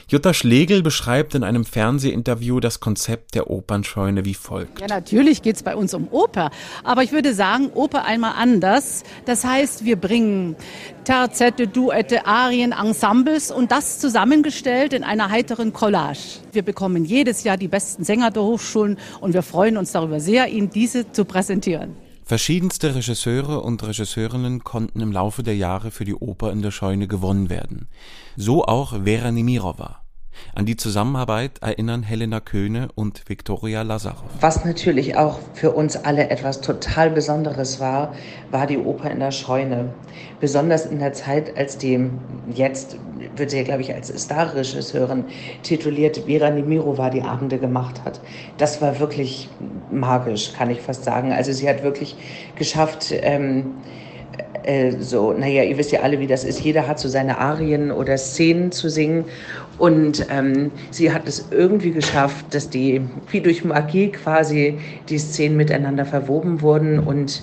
Jutta 0.09 0.35
Schlegel 0.35 0.83
beschreibt 0.83 1.35
in 1.35 1.43
einem 1.43 1.65
Fernsehinterview 1.65 2.61
das 2.61 2.81
Konzept 2.81 3.35
der 3.35 3.51
Opernscheune 3.51 4.25
wie 4.25 4.35
folgt. 4.35 4.81
Ja, 4.81 4.87
natürlich 4.87 5.43
geht 5.43 5.57
es 5.57 5.63
bei 5.63 5.77
uns 5.77 5.95
um 5.95 6.09
Oper, 6.11 6.51
aber 6.85 7.03
ich 7.03 7.13
würde 7.13 7.35
sagen, 7.35 7.71
Oper 7.75 8.05
einmal 8.05 8.35
anders. 8.37 9.03
Das 9.25 9.45
heißt, 9.45 9.85
wir 9.85 9.97
bringen 9.97 10.57
Terzette, 11.05 11.67
Duette, 11.67 12.27
Arien, 12.27 12.73
Ensembles 12.73 13.51
und 13.51 13.73
das 13.73 13.99
zusammengestellt 13.99 14.93
in 14.93 15.05
einer 15.05 15.31
heiteren 15.31 15.73
Collage. 15.73 16.41
Wir 16.53 16.63
bekommen 16.63 17.05
jedes 17.05 17.45
Jahr 17.45 17.57
die 17.57 17.69
besten 17.69 18.05
Sänger 18.05 18.31
der 18.31 18.43
Hochschulen 18.43 18.99
und 19.21 19.35
wir 19.35 19.43
freuen 19.43 19.77
uns 19.77 19.93
darüber 19.93 20.21
sehr, 20.21 20.49
Ihnen 20.49 20.71
diese 20.71 21.11
zu 21.13 21.25
präsentieren. 21.25 22.06
Verschiedenste 22.29 22.97
Regisseure 22.97 23.61
und 23.61 23.87
Regisseurinnen 23.87 24.65
konnten 24.65 24.99
im 24.99 25.13
Laufe 25.13 25.45
der 25.45 25.55
Jahre 25.55 25.93
für 25.93 26.05
die 26.05 26.17
Oper 26.17 26.51
in 26.51 26.61
der 26.61 26.73
Scheune 26.73 27.07
gewonnen 27.07 27.51
werden. 27.51 27.87
So 28.35 28.65
auch 28.65 29.05
Vera 29.05 29.31
Nimirova. 29.31 30.03
An 30.55 30.67
die 30.67 30.77
Zusammenarbeit 30.77 31.59
erinnern 31.61 32.03
Helena 32.03 32.41
Köhne 32.41 32.89
und 32.95 33.29
Viktoria 33.29 33.83
Lazarow. 33.83 34.25
Was 34.41 34.65
natürlich 34.65 35.17
auch 35.17 35.39
für 35.55 35.73
uns 35.73 35.97
alle 35.97 36.31
etwas 36.31 36.61
total 36.61 37.11
Besonderes 37.11 37.81
war, 37.81 38.15
war 38.51 38.67
die 38.67 38.79
Oper 38.79 39.11
in 39.11 39.21
der 39.21 39.33
Scheune. 39.33 39.93
Besonders 40.41 40.87
in 40.87 40.99
der 40.99 41.13
Zeit, 41.13 41.57
als 41.57 41.79
die, 41.79 42.11
jetzt 42.55 42.99
wird 43.37 43.51
sie 43.51 43.59
ja, 43.59 43.63
glaube 43.63 43.83
ich, 43.83 43.95
als 43.95 44.09
Star-Regisseurin 44.09 45.25
tituliert, 45.63 46.23
Vera 46.27 46.51
Nimirova 46.51 47.11
die 47.11 47.23
Abende 47.23 47.59
gemacht 47.59 48.03
hat. 48.05 48.21
Das 48.59 48.81
war 48.81 48.99
wirklich 49.01 49.49
magisch, 49.91 50.53
kann 50.53 50.71
ich 50.71 50.81
fast 50.81 51.05
sagen. 51.05 51.33
Also 51.33 51.53
sie 51.53 51.69
hat 51.69 51.83
wirklich 51.83 52.17
geschafft, 52.57 53.13
ähm, 53.13 53.75
äh, 54.67 54.93
so, 54.99 55.33
naja, 55.33 55.63
ihr 55.63 55.79
wisst 55.79 55.93
ja 55.93 56.01
alle, 56.01 56.19
wie 56.19 56.27
das 56.27 56.45
ist. 56.45 56.61
Jeder 56.61 56.89
hat 56.89 56.99
so 56.99 57.09
seine 57.09 57.39
Arien 57.39 57.91
oder 57.93 58.19
Szenen 58.19 58.73
zu 58.73 58.89
singen. 58.89 59.25
Und 59.79 60.27
ähm, 60.31 60.71
sie 60.91 61.13
hat 61.13 61.29
es 61.29 61.49
irgendwie 61.51 61.91
geschafft, 61.91 62.55
dass 62.55 62.71
die, 62.71 63.03
wie 63.31 63.41
durch 63.41 63.65
Magie 63.65 64.11
quasi, 64.11 64.79
die 65.09 65.19
Szenen 65.19 65.57
miteinander 65.57 66.07
verwoben 66.07 66.63
wurden 66.63 66.99
und 66.99 67.43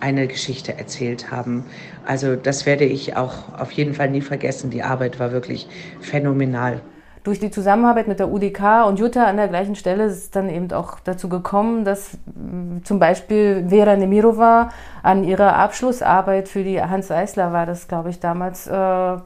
eine 0.00 0.26
Geschichte 0.26 0.76
erzählt 0.78 1.30
haben. 1.30 1.64
Also 2.04 2.36
das 2.36 2.66
werde 2.66 2.84
ich 2.84 3.16
auch 3.16 3.58
auf 3.58 3.70
jeden 3.72 3.94
Fall 3.94 4.10
nie 4.10 4.20
vergessen. 4.20 4.70
Die 4.70 4.82
Arbeit 4.82 5.20
war 5.20 5.32
wirklich 5.32 5.68
phänomenal. 6.00 6.80
Durch 7.24 7.38
die 7.38 7.52
Zusammenarbeit 7.52 8.08
mit 8.08 8.18
der 8.18 8.32
UDK 8.32 8.84
und 8.88 8.98
Jutta 8.98 9.26
an 9.26 9.36
der 9.36 9.46
gleichen 9.46 9.76
Stelle 9.76 10.06
ist 10.06 10.16
es 10.16 10.30
dann 10.32 10.50
eben 10.50 10.72
auch 10.72 10.98
dazu 10.98 11.28
gekommen, 11.28 11.84
dass 11.84 12.18
mm, 12.34 12.78
zum 12.82 12.98
Beispiel 12.98 13.66
Vera 13.68 13.94
Nemirova 13.94 14.70
an 15.04 15.22
ihrer 15.22 15.54
Abschlussarbeit 15.54 16.48
für 16.48 16.64
die 16.64 16.82
Hans 16.82 17.12
Eisler 17.12 17.52
war 17.52 17.64
das, 17.64 17.86
glaube 17.86 18.10
ich, 18.10 18.18
damals 18.18 18.66
äh, 18.66 19.16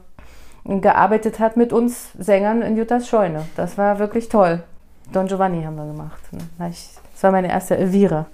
gearbeitet 0.67 1.39
hat 1.39 1.57
mit 1.57 1.73
uns 1.73 2.09
Sängern 2.17 2.61
in 2.61 2.77
Juttas 2.77 3.07
Scheune. 3.07 3.45
Das 3.55 3.77
war 3.77 3.99
wirklich 3.99 4.29
toll. 4.29 4.63
Don 5.11 5.27
Giovanni 5.27 5.63
haben 5.63 5.77
wir 5.77 5.85
gemacht. 5.85 6.19
Das 6.57 7.23
war 7.23 7.31
meine 7.31 7.49
erste 7.49 7.77
Elvira. 7.77 8.27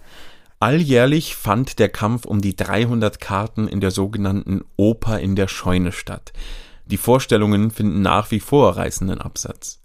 Alljährlich 0.59 1.35
fand 1.35 1.77
der 1.77 1.89
Kampf 1.89 2.25
um 2.25 2.41
die 2.41 2.55
300 2.55 3.19
Karten 3.19 3.67
in 3.67 3.81
der 3.81 3.91
sogenannten 3.91 4.63
Oper 4.77 5.19
in 5.19 5.35
der 5.35 5.47
Scheune 5.47 5.91
statt. 5.91 6.33
Die 6.85 6.97
Vorstellungen 6.97 7.69
finden 7.69 8.01
nach 8.01 8.31
wie 8.31 8.39
vor 8.39 8.77
reißenden 8.77 9.21
Absatz. 9.21 9.79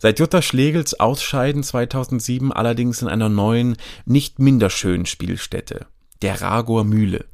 Seit 0.00 0.18
Jutta 0.18 0.42
Schlegels 0.42 0.98
Ausscheiden 0.98 1.62
2007 1.62 2.52
allerdings 2.52 3.02
in 3.02 3.08
einer 3.08 3.28
neuen, 3.28 3.76
nicht 4.04 4.38
minder 4.38 4.70
schönen 4.70 5.06
Spielstätte, 5.06 5.86
der 6.22 6.40
Ragor 6.40 6.84
Mühle. 6.84 7.24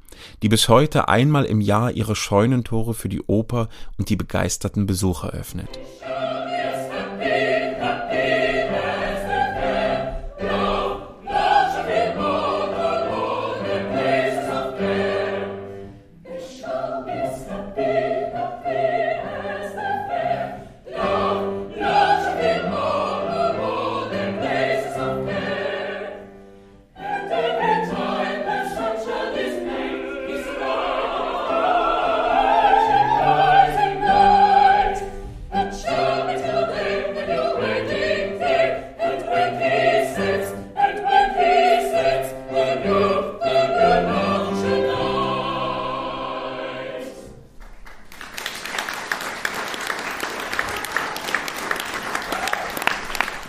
Die 0.42 0.48
bis 0.48 0.68
heute 0.68 1.08
einmal 1.08 1.44
im 1.44 1.60
Jahr 1.60 1.92
ihre 1.92 2.16
Scheunentore 2.16 2.94
für 2.94 3.08
die 3.08 3.22
Oper 3.22 3.68
und 3.98 4.08
die 4.08 4.16
begeisterten 4.16 4.86
Besucher 4.86 5.30
öffnet. 5.30 5.68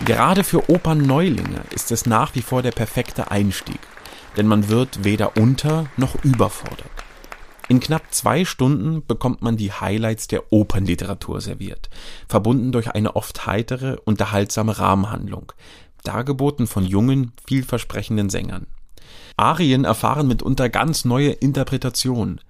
Gerade 0.06 0.44
für 0.44 0.70
Opernneulinge 0.70 1.62
ist 1.74 1.90
es 1.90 2.06
nach 2.06 2.36
wie 2.36 2.40
vor 2.40 2.62
der 2.62 2.70
perfekte 2.70 3.32
Einstieg, 3.32 3.80
denn 4.36 4.46
man 4.46 4.68
wird 4.68 5.02
weder 5.02 5.36
unter 5.36 5.86
noch 5.96 6.14
überfordert. 6.22 6.88
In 7.66 7.80
knapp 7.80 8.14
zwei 8.14 8.44
Stunden 8.44 9.04
bekommt 9.04 9.42
man 9.42 9.56
die 9.56 9.72
Highlights 9.72 10.28
der 10.28 10.52
Opernliteratur 10.52 11.40
serviert, 11.40 11.90
verbunden 12.28 12.70
durch 12.70 12.92
eine 12.92 13.16
oft 13.16 13.48
heitere, 13.48 13.96
unterhaltsame 14.04 14.78
Rahmenhandlung, 14.78 15.52
dargeboten 16.04 16.68
von 16.68 16.84
jungen, 16.84 17.32
vielversprechenden 17.44 18.30
Sängern. 18.30 18.68
Arien 19.36 19.84
erfahren 19.84 20.28
mitunter 20.28 20.68
ganz 20.68 21.04
neue 21.04 21.30
Interpretationen. 21.30 22.40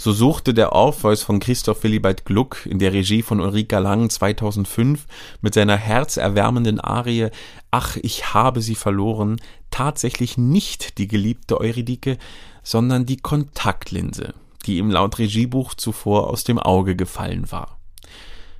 So 0.00 0.12
suchte 0.12 0.54
der 0.54 0.74
Orpheus 0.74 1.24
von 1.24 1.40
Christoph 1.40 1.82
Willibald 1.82 2.24
Gluck 2.24 2.64
in 2.66 2.78
der 2.78 2.92
Regie 2.92 3.20
von 3.20 3.40
Ulrika 3.40 3.80
Lang 3.80 4.08
2005 4.08 5.06
mit 5.40 5.54
seiner 5.54 5.76
herzerwärmenden 5.76 6.78
Arie 6.78 7.30
Ach, 7.72 7.96
ich 8.00 8.32
habe 8.32 8.62
sie 8.62 8.76
verloren 8.76 9.40
tatsächlich 9.72 10.38
nicht 10.38 10.98
die 10.98 11.08
geliebte 11.08 11.60
Eurydike, 11.60 12.16
sondern 12.62 13.06
die 13.06 13.16
Kontaktlinse, 13.16 14.34
die 14.66 14.78
ihm 14.78 14.88
laut 14.92 15.18
Regiebuch 15.18 15.74
zuvor 15.74 16.30
aus 16.30 16.44
dem 16.44 16.60
Auge 16.60 16.94
gefallen 16.94 17.50
war. 17.50 17.80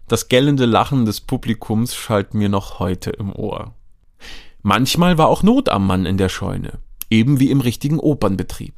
Das 0.09 0.27
gellende 0.27 0.67
Lachen 0.67 1.05
des 1.05 1.21
Publikums 1.21 1.95
schallt 1.95 2.35
mir 2.35 2.49
noch 2.49 2.81
heute 2.81 3.11
im 3.11 3.33
Ohr. 3.33 3.77
Manchmal 4.63 5.19
war 5.19 5.29
auch 5.29 5.45
Not 5.45 5.69
am 5.69 5.87
Mann 5.87 6.05
in 6.05 6.17
der 6.17 6.31
Scheune, 6.31 6.81
eben 7.11 7.39
wie 7.39 7.53
im 7.53 7.61
richtigen 7.61 8.01
Opernbetrieb. 8.01 8.75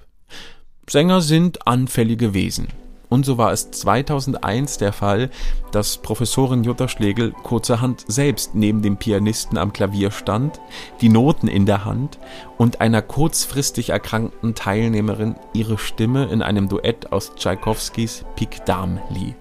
Sänger 0.91 1.20
sind 1.20 1.68
anfällige 1.68 2.34
Wesen. 2.34 2.66
Und 3.09 3.24
so 3.24 3.38
war 3.38 3.53
es 3.53 3.70
2001 3.70 4.78
der 4.78 4.93
Fall, 4.93 5.30
dass 5.70 5.99
Professorin 5.99 6.64
Jutta 6.64 6.88
Schlegel 6.88 7.30
kurzerhand 7.30 8.05
selbst 8.09 8.57
neben 8.57 8.82
dem 8.82 8.97
Pianisten 8.97 9.57
am 9.57 9.72
Klavier 9.72 10.11
stand, 10.11 10.61
die 11.01 11.09
Noten 11.09 11.47
in 11.47 11.64
der 11.64 11.84
Hand 11.84 12.18
und 12.59 12.80
einer 12.80 13.03
kurzfristig 13.03 13.91
erkrankten 13.91 14.57
Teilnehmerin 14.57 15.36
ihre 15.55 15.78
Stimme 15.78 16.24
in 16.24 16.43
einem 16.43 16.68
Duett 16.68 17.12
aus 17.12 17.36
Tschaikowskis 17.36 18.24
Pique 18.34 18.64
Dame 18.64 19.01
lieh. 19.11 19.36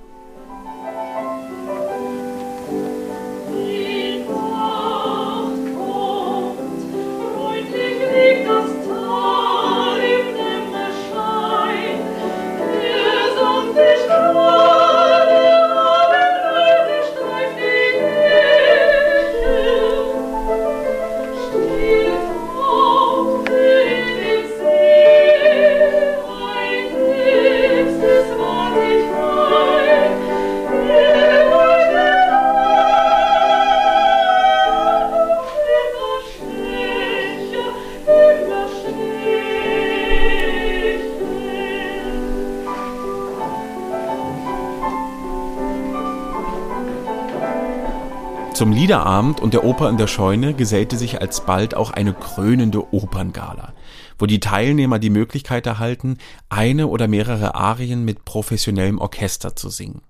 Zum 48.59 48.73
Liederabend 48.73 49.39
und 49.39 49.53
der 49.53 49.63
Oper 49.63 49.89
in 49.89 49.95
der 49.95 50.07
Scheune 50.07 50.53
gesellte 50.53 50.97
sich 50.97 51.21
alsbald 51.21 51.75
auch 51.75 51.91
eine 51.91 52.13
krönende 52.13 52.93
Operngala, 52.93 53.71
wo 54.17 54.25
die 54.25 54.41
Teilnehmer 54.41 54.99
die 54.99 55.09
Möglichkeit 55.09 55.65
erhalten, 55.65 56.17
eine 56.49 56.87
oder 56.87 57.07
mehrere 57.07 57.55
Arien 57.55 58.03
mit 58.03 58.25
professionellem 58.25 58.97
Orchester 58.99 59.55
zu 59.55 59.69
singen. 59.69 60.01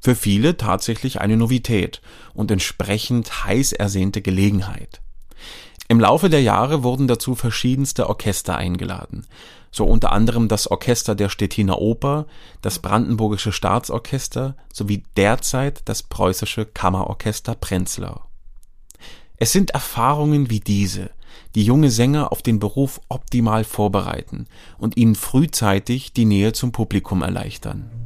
Für 0.00 0.14
viele 0.14 0.56
tatsächlich 0.56 1.20
eine 1.20 1.36
Novität 1.36 2.00
und 2.32 2.50
entsprechend 2.50 3.44
heiß 3.44 3.72
ersehnte 3.72 4.22
Gelegenheit. 4.22 5.02
Im 5.92 6.00
Laufe 6.00 6.30
der 6.30 6.40
Jahre 6.40 6.84
wurden 6.84 7.06
dazu 7.06 7.34
verschiedenste 7.34 8.08
Orchester 8.08 8.56
eingeladen, 8.56 9.26
so 9.70 9.84
unter 9.84 10.10
anderem 10.10 10.48
das 10.48 10.66
Orchester 10.66 11.14
der 11.14 11.28
Stettiner 11.28 11.82
Oper, 11.82 12.24
das 12.62 12.78
Brandenburgische 12.78 13.52
Staatsorchester 13.52 14.56
sowie 14.72 15.02
derzeit 15.18 15.82
das 15.84 16.02
Preußische 16.02 16.64
Kammerorchester 16.64 17.54
Prenzlau. 17.54 18.22
Es 19.36 19.52
sind 19.52 19.72
Erfahrungen 19.72 20.48
wie 20.48 20.60
diese, 20.60 21.10
die 21.54 21.62
junge 21.62 21.90
Sänger 21.90 22.32
auf 22.32 22.40
den 22.40 22.58
Beruf 22.58 22.98
optimal 23.10 23.62
vorbereiten 23.62 24.46
und 24.78 24.96
ihnen 24.96 25.14
frühzeitig 25.14 26.14
die 26.14 26.24
Nähe 26.24 26.54
zum 26.54 26.72
Publikum 26.72 27.20
erleichtern. 27.20 28.01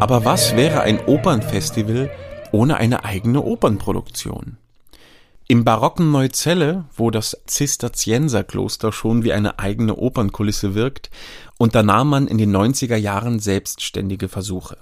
Aber 0.00 0.24
was 0.24 0.56
wäre 0.56 0.80
ein 0.82 1.00
Opernfestival 1.06 2.10
ohne 2.52 2.76
eine 2.76 3.04
eigene 3.04 3.42
Opernproduktion? 3.42 4.56
Im 5.50 5.64
barocken 5.64 6.10
Neuzelle, 6.10 6.84
wo 6.94 7.10
das 7.10 7.34
Zisterzienserkloster 7.46 8.92
schon 8.92 9.24
wie 9.24 9.32
eine 9.32 9.58
eigene 9.58 9.96
Opernkulisse 9.96 10.74
wirkt, 10.74 11.08
unternahm 11.56 12.10
man 12.10 12.26
in 12.26 12.36
den 12.36 12.54
90er 12.54 12.96
Jahren 12.96 13.38
selbstständige 13.38 14.28
Versuche. 14.28 14.76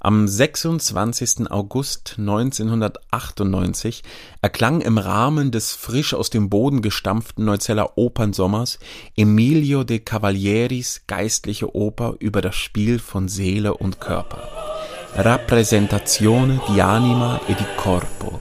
Am 0.00 0.26
26. 0.26 1.50
August 1.50 2.14
1998 2.16 4.02
erklang 4.40 4.80
im 4.80 4.96
Rahmen 4.96 5.50
des 5.50 5.72
frisch 5.72 6.14
aus 6.14 6.30
dem 6.30 6.48
Boden 6.48 6.80
gestampften 6.80 7.44
Neuzeller 7.44 7.98
Opernsommers 7.98 8.78
Emilio 9.18 9.84
de 9.84 9.98
Cavalieris 9.98 11.02
geistliche 11.06 11.76
Oper 11.76 12.14
über 12.20 12.40
das 12.40 12.56
Spiel 12.56 12.98
von 12.98 13.28
Seele 13.28 13.74
und 13.74 14.00
Körper. 14.00 14.48
Rappresentazione 15.16 16.58
di 16.68 16.80
anima 16.80 17.38
e 17.46 17.54
di 17.54 17.66
corpo 17.76 18.40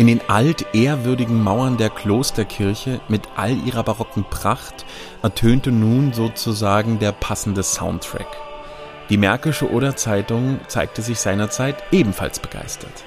In 0.00 0.06
den 0.06 0.22
altehrwürdigen 0.30 1.42
Mauern 1.42 1.76
der 1.76 1.90
Klosterkirche 1.90 3.02
mit 3.08 3.20
all 3.36 3.54
ihrer 3.66 3.82
barocken 3.82 4.24
Pracht 4.24 4.86
ertönte 5.22 5.72
nun 5.72 6.14
sozusagen 6.14 6.98
der 6.98 7.12
passende 7.12 7.62
Soundtrack. 7.62 8.26
Die 9.10 9.18
Märkische 9.18 9.70
Oder-Zeitung 9.70 10.58
zeigte 10.68 11.02
sich 11.02 11.20
seinerzeit 11.20 11.76
ebenfalls 11.92 12.40
begeistert. 12.40 13.04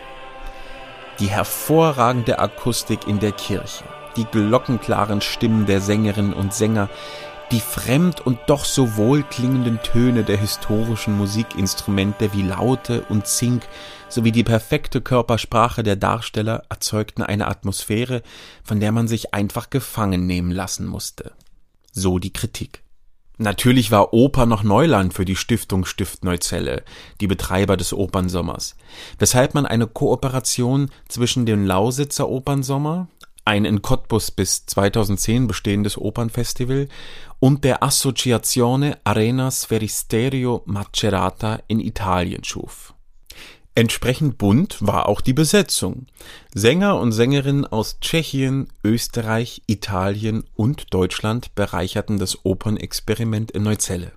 Die 1.17 1.31
hervorragende 1.31 2.37
Akustik 2.37 3.07
in 3.07 3.17
der 3.17 3.31
Kirche, 3.31 3.85
die 4.15 4.25
glockenklaren 4.25 5.21
Stimmen 5.21 5.65
der 5.65 5.81
Sängerinnen 5.81 6.33
und 6.33 6.53
Sänger, 6.53 6.89
die 7.51 7.59
fremd 7.59 8.21
und 8.21 8.37
doch 8.45 8.65
so 8.65 8.97
wohlklingenden 8.97 9.81
Töne 9.81 10.23
der 10.23 10.37
historischen 10.37 11.17
Musikinstrumente 11.17 12.33
wie 12.33 12.43
Laute 12.43 13.03
und 13.09 13.25
Zink 13.25 13.63
sowie 14.13 14.31
die 14.31 14.43
perfekte 14.43 15.01
Körpersprache 15.01 15.83
der 15.83 15.95
Darsteller 15.95 16.63
erzeugten 16.69 17.23
eine 17.23 17.47
Atmosphäre, 17.47 18.21
von 18.63 18.79
der 18.79 18.91
man 18.91 19.07
sich 19.07 19.33
einfach 19.33 19.69
gefangen 19.69 20.25
nehmen 20.25 20.51
lassen 20.51 20.85
musste. 20.85 21.33
So 21.91 22.19
die 22.19 22.33
Kritik. 22.33 22.83
Natürlich 23.37 23.89
war 23.89 24.13
Oper 24.13 24.45
noch 24.45 24.63
Neuland 24.63 25.13
für 25.13 25.25
die 25.25 25.35
Stiftung 25.35 25.85
Stift 25.85 26.23
Neuzelle, 26.23 26.83
die 27.19 27.27
Betreiber 27.27 27.77
des 27.77 27.91
Opernsommers, 27.91 28.75
weshalb 29.17 29.55
man 29.55 29.65
eine 29.65 29.87
Kooperation 29.87 30.91
zwischen 31.07 31.45
dem 31.45 31.65
Lausitzer 31.65 32.29
Opernsommer, 32.29 33.07
ein 33.43 33.65
in 33.65 33.81
Cottbus 33.81 34.31
bis 34.31 34.65
2010 34.67 35.47
bestehendes 35.47 35.97
Opernfestival, 35.97 36.87
und 37.39 37.63
der 37.63 37.83
Associazione 37.83 38.99
Arena 39.03 39.51
Sferisterio 39.51 40.61
Macerata 40.65 41.59
in 41.67 41.79
Italien 41.79 42.43
schuf. 42.43 42.92
Entsprechend 43.75 44.37
bunt 44.37 44.77
war 44.81 45.09
auch 45.09 45.19
die 45.19 45.33
Besetzung. 45.33 46.05
Sänger 46.53 46.99
und 46.99 47.11
Sängerinnen 47.11 47.65
aus 47.65 47.99
Tschechien, 47.99 48.67
Österreich, 48.83 49.63
Italien 49.65 50.43
und 50.55 50.93
Deutschland 50.93 51.55
bereicherten 51.55 52.19
das 52.19 52.45
Opernexperiment 52.45 53.49
in 53.49 53.63
Neuzelle. 53.63 54.11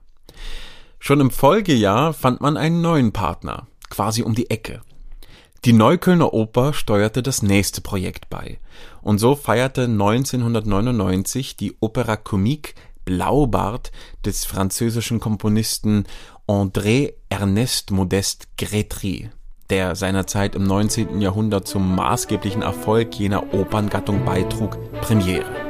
Schon 0.98 1.20
im 1.20 1.30
Folgejahr 1.30 2.12
fand 2.12 2.42
man 2.42 2.58
einen 2.58 2.82
neuen 2.82 3.12
Partner, 3.12 3.66
quasi 3.88 4.22
um 4.22 4.34
die 4.34 4.50
Ecke. 4.50 4.82
Die 5.64 5.72
Neuköllner 5.72 6.34
Oper 6.34 6.74
steuerte 6.74 7.22
das 7.22 7.40
nächste 7.40 7.80
Projekt 7.80 8.28
bei. 8.28 8.58
Und 9.00 9.18
so 9.18 9.34
feierte 9.34 9.84
1999 9.84 11.56
die 11.56 11.74
Opera 11.80 12.16
Comique 12.16 12.74
Blaubart 13.06 13.90
des 14.24 14.44
französischen 14.44 15.18
Komponisten 15.18 16.04
André 16.46 17.14
Ernest 17.30 17.90
Modeste 17.90 18.46
Grétry 18.58 19.30
der 19.70 19.96
seinerzeit 19.96 20.54
im 20.54 20.64
19. 20.64 21.20
Jahrhundert 21.20 21.66
zum 21.66 21.94
maßgeblichen 21.96 22.62
Erfolg 22.62 23.14
jener 23.18 23.52
Operngattung 23.54 24.24
beitrug, 24.24 24.78
Premiere. 25.00 25.65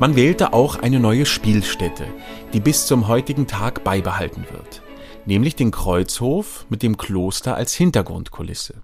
Man 0.00 0.14
wählte 0.14 0.52
auch 0.52 0.76
eine 0.76 1.00
neue 1.00 1.26
Spielstätte, 1.26 2.06
die 2.52 2.60
bis 2.60 2.86
zum 2.86 3.08
heutigen 3.08 3.48
Tag 3.48 3.82
beibehalten 3.82 4.44
wird, 4.52 4.80
nämlich 5.26 5.56
den 5.56 5.72
Kreuzhof 5.72 6.66
mit 6.68 6.84
dem 6.84 6.96
Kloster 6.96 7.56
als 7.56 7.74
Hintergrundkulisse. 7.74 8.80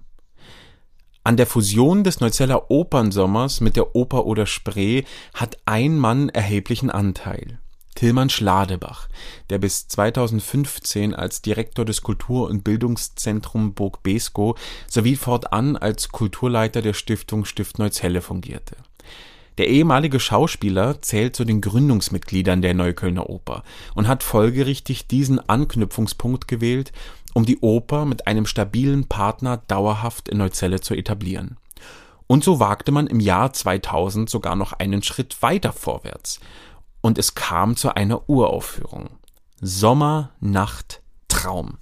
An 1.23 1.37
der 1.37 1.47
Fusion 1.47 2.03
des 2.03 2.19
Neuzeller 2.19 2.69
Opernsommers 2.69 3.61
mit 3.61 3.77
der 3.77 3.95
Oper 3.95 4.25
oder 4.25 4.45
Spree 4.45 5.03
hat 5.33 5.57
ein 5.63 5.97
Mann 5.97 6.27
erheblichen 6.27 6.91
Anteil. 6.91 7.59
Tillmann 7.95 8.29
Schladebach, 8.29 9.07
der 9.49 9.59
bis 9.59 9.87
2015 9.87 11.15
als 11.15 11.41
Direktor 11.41 11.85
des 11.85 12.01
Kultur- 12.01 12.49
und 12.49 12.65
Bildungszentrum 12.65 13.73
Burg 13.73 14.03
Beskow 14.03 14.59
sowie 14.89 15.15
fortan 15.15 15.77
als 15.77 16.09
Kulturleiter 16.09 16.81
der 16.81 16.93
Stiftung 16.93 17.45
Stift 17.45 17.79
Neuzelle 17.79 18.19
fungierte 18.19 18.75
der 19.57 19.69
ehemalige 19.69 20.19
Schauspieler 20.19 21.01
zählt 21.01 21.35
zu 21.35 21.45
den 21.45 21.61
Gründungsmitgliedern 21.61 22.61
der 22.61 22.73
Neuköllner 22.73 23.29
Oper 23.29 23.63
und 23.93 24.07
hat 24.07 24.23
folgerichtig 24.23 25.07
diesen 25.07 25.39
Anknüpfungspunkt 25.39 26.47
gewählt, 26.47 26.91
um 27.33 27.45
die 27.45 27.59
Oper 27.59 28.05
mit 28.05 28.27
einem 28.27 28.45
stabilen 28.45 29.07
Partner 29.07 29.57
dauerhaft 29.67 30.29
in 30.29 30.37
Neuzelle 30.37 30.81
zu 30.81 30.93
etablieren. 30.93 31.57
Und 32.27 32.43
so 32.43 32.59
wagte 32.59 32.91
man 32.91 33.07
im 33.07 33.19
Jahr 33.19 33.53
2000 33.53 34.29
sogar 34.29 34.55
noch 34.55 34.73
einen 34.73 35.03
Schritt 35.03 35.41
weiter 35.41 35.71
vorwärts. 35.71 36.39
Und 37.01 37.17
es 37.17 37.35
kam 37.35 37.75
zu 37.75 37.95
einer 37.95 38.27
Uraufführung. 38.29 39.09
Sommer, 39.61 40.31
Nacht, 40.39 41.01
Traum. 41.27 41.77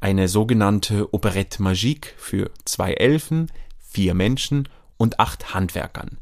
Eine 0.00 0.28
sogenannte 0.28 1.14
Operette 1.14 1.62
Magique 1.62 2.14
für 2.18 2.50
zwei 2.64 2.92
Elfen, 2.94 3.50
vier 3.78 4.14
Menschen 4.14 4.68
und 4.96 5.20
acht 5.20 5.54
Handwerkern 5.54 6.18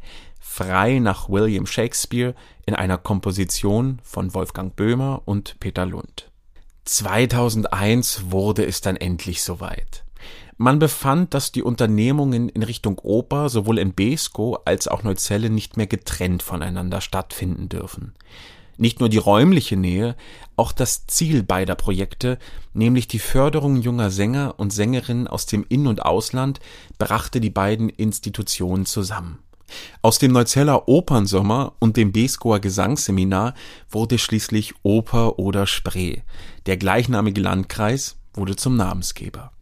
frei 0.55 1.01
nach 1.01 1.29
William 1.29 1.67
Shakespeare 1.67 2.33
in 2.65 2.77
einer 2.77 2.97
Komposition 2.97 3.99
von 4.05 4.35
Wolfgang 4.35 4.77
Böhmer 4.77 5.23
und 5.25 5.57
Peter 5.59 5.85
Lund. 5.85 6.31
2001 6.85 8.31
wurde 8.31 8.65
es 8.65 8.81
dann 8.81 8.95
endlich 8.95 9.43
soweit. 9.43 10.05
Man 10.57 10.79
befand, 10.79 11.35
dass 11.35 11.51
die 11.51 11.65
Unternehmungen 11.65 12.49
in 12.49 12.63
Richtung 12.63 13.01
Oper 13.01 13.49
sowohl 13.49 13.81
in 13.81 13.95
Besko 13.95 14.61
als 14.65 14.87
auch 14.87 15.03
Neuzelle 15.03 15.51
nicht 15.51 15.77
mehr 15.77 15.89
getrennt 15.89 16.45
voneinander 16.45 17.01
stattfinden 17.01 17.69
dürfen. 17.69 18.15
Nicht 18.77 19.01
nur 19.01 19.09
die 19.09 19.19
räumliche 19.19 19.77
Nähe, 19.77 20.15
auch 20.55 20.71
das 20.71 21.09
Ziel 21.09 21.43
beider 21.43 21.75
Projekte, 21.75 22.39
nämlich 22.73 23.09
die 23.09 23.19
Förderung 23.19 23.75
junger 23.77 24.11
Sänger 24.11 24.55
und 24.57 24.73
Sängerinnen 24.73 25.27
aus 25.27 25.47
dem 25.47 25.67
In- 25.69 25.89
und 25.89 26.03
Ausland, 26.03 26.61
brachte 26.99 27.41
die 27.41 27.51
beiden 27.51 27.89
Institutionen 27.89 28.87
zusammen. 28.87 29.44
Aus 30.03 30.19
dem 30.19 30.33
Neuzeller 30.33 30.89
Opernsommer 30.89 31.73
und 31.79 31.97
dem 31.97 32.13
Beskower 32.13 32.61
Gesangsseminar 32.61 33.55
wurde 33.91 34.19
schließlich 34.19 34.75
Oper 34.83 35.39
oder 35.39 35.67
Spree. 35.67 36.19
Der 36.67 36.77
gleichnamige 36.77 37.41
Landkreis 37.41 38.17
wurde 38.35 38.57
zum 38.57 38.77
Namensgeber. 38.77 39.53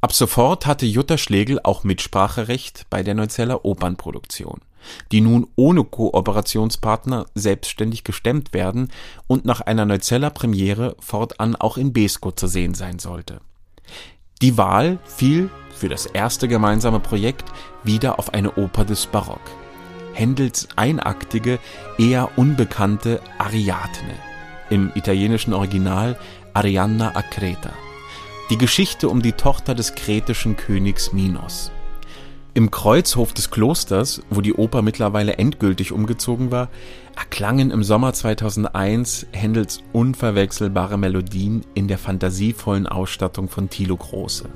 Ab 0.00 0.12
sofort 0.12 0.66
hatte 0.66 0.84
Jutta 0.84 1.16
Schlegel 1.16 1.58
auch 1.62 1.82
Mitspracherecht 1.82 2.86
bei 2.90 3.02
der 3.02 3.14
Neuzeller 3.14 3.64
Opernproduktion, 3.64 4.60
die 5.10 5.22
nun 5.22 5.46
ohne 5.56 5.82
Kooperationspartner 5.82 7.24
selbstständig 7.34 8.04
gestemmt 8.04 8.52
werden 8.52 8.90
und 9.28 9.46
nach 9.46 9.62
einer 9.62 9.86
Neuzeller 9.86 10.28
Premiere 10.28 10.94
fortan 11.00 11.56
auch 11.56 11.78
in 11.78 11.94
Besko 11.94 12.32
zu 12.32 12.46
sehen 12.48 12.74
sein 12.74 12.98
sollte. 12.98 13.40
Die 14.42 14.58
Wahl 14.58 14.98
fiel 15.04 15.50
für 15.74 15.88
das 15.88 16.06
erste 16.06 16.48
gemeinsame 16.48 17.00
Projekt 17.00 17.44
wieder 17.82 18.18
auf 18.18 18.34
eine 18.34 18.52
Oper 18.52 18.84
des 18.84 19.06
Barock. 19.06 19.40
Händels 20.12 20.68
einaktige, 20.76 21.58
eher 21.98 22.30
unbekannte 22.36 23.20
Ariadne, 23.38 24.14
im 24.70 24.92
italienischen 24.94 25.52
Original 25.52 26.18
Arianna 26.52 27.16
a 27.16 27.22
Creta. 27.22 27.72
Die 28.50 28.58
Geschichte 28.58 29.08
um 29.08 29.22
die 29.22 29.32
Tochter 29.32 29.74
des 29.74 29.94
kretischen 29.94 30.56
Königs 30.56 31.12
Minos. 31.12 31.72
Im 32.56 32.70
Kreuzhof 32.70 33.32
des 33.32 33.50
Klosters, 33.50 34.22
wo 34.30 34.40
die 34.40 34.54
Oper 34.54 34.80
mittlerweile 34.80 35.38
endgültig 35.38 35.90
umgezogen 35.90 36.52
war, 36.52 36.68
erklangen 37.16 37.72
im 37.72 37.82
Sommer 37.82 38.12
2001 38.12 39.26
Händels 39.32 39.82
unverwechselbare 39.92 40.96
Melodien 40.96 41.66
in 41.74 41.88
der 41.88 41.98
fantasievollen 41.98 42.86
Ausstattung 42.86 43.48
von 43.48 43.70
Thilo 43.70 43.96
Große. 43.96 44.48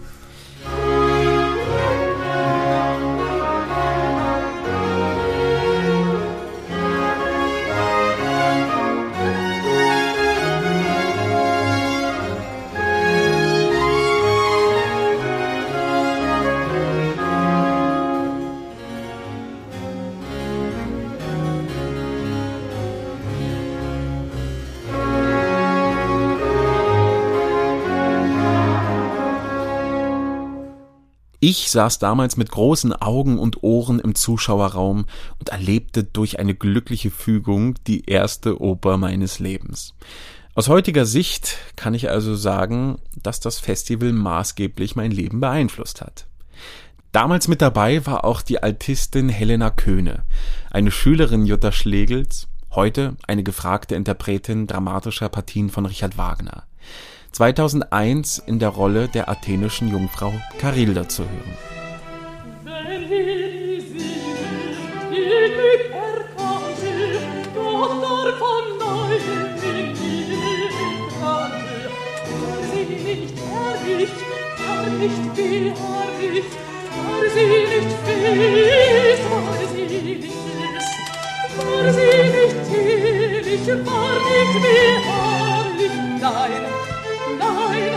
Ich 31.41 31.71
saß 31.71 32.01
damals 32.01 32.37
mit 32.37 32.51
großen 32.51 32.93
Augen 32.93 33.39
und 33.39 33.63
Ohren 33.63 34.01
im 34.01 34.17
Zuschauerraum 34.17 35.07
und 35.39 35.51
erlebte 35.51 36.03
durch 36.03 36.41
eine 36.41 36.55
glückliche 36.55 37.11
Fügung 37.11 37.77
die 37.87 38.07
erste 38.07 38.61
Oper 38.61 38.97
meines 38.97 39.39
Lebens. 39.39 39.95
Aus 40.57 40.69
heutiger 40.69 41.07
Sicht 41.07 41.59
kann 41.77 41.95
ich 41.95 42.11
also 42.11 42.35
sagen, 42.35 42.99
dass 43.23 43.39
das 43.39 43.61
Festival 43.61 44.13
maßgeblich 44.13 44.97
mein 44.97 45.13
Leben 45.13 45.39
beeinflusst 45.39 46.01
hat. 46.01 46.27
Damals 47.13 47.47
mit 47.47 47.63
dabei 47.63 48.05
war 48.05 48.25
auch 48.25 48.43
die 48.43 48.61
Altistin 48.61 49.29
Helena 49.29 49.71
Köhne, 49.71 50.25
eine 50.71 50.91
Schülerin 50.91 51.47
Jutta 51.47 51.71
Schlegels, 51.71 52.49
heute 52.73 53.17
eine 53.29 53.45
gefragte 53.45 53.95
Interpretin 53.95 54.67
dramatischer 54.67 55.29
Partien 55.29 55.71
von 55.71 55.87
Richard 55.87 56.19
Wagner. 56.19 56.65
2001 57.33 58.39
in 58.47 58.59
der 58.59 58.71
Rolle 58.71 59.09
der 59.09 59.29
athenischen 59.29 59.89
Jungfrau 59.89 60.33
Charilda 60.61 61.09
zu 61.09 61.23
hören. 61.25 61.55
Nicht 74.99 75.35
beharrlich, 75.37 76.45
war 76.91 77.23
sie 77.33 77.47
nicht 77.47 77.93
fest, 78.05 79.23
war 79.31 79.55
sie 79.73 79.85
nicht 80.03 80.25
fest, 80.25 80.89
war 81.57 81.93
sie 81.93 82.13
nicht 82.35 82.59
täglich, 82.69 83.65
war 83.87 84.17
nicht 84.27 84.55
beharrlich, 84.65 85.97
nein, 86.21 86.98
nein, 87.39 87.93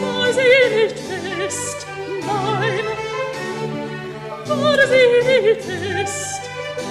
war 0.00 0.32
sie 0.32 0.54
nicht 0.74 0.98
fest, 0.98 1.86
nein, 2.26 2.86
war 4.46 4.80
sie 4.90 5.08
nicht 5.28 5.62
fest, 5.62 6.40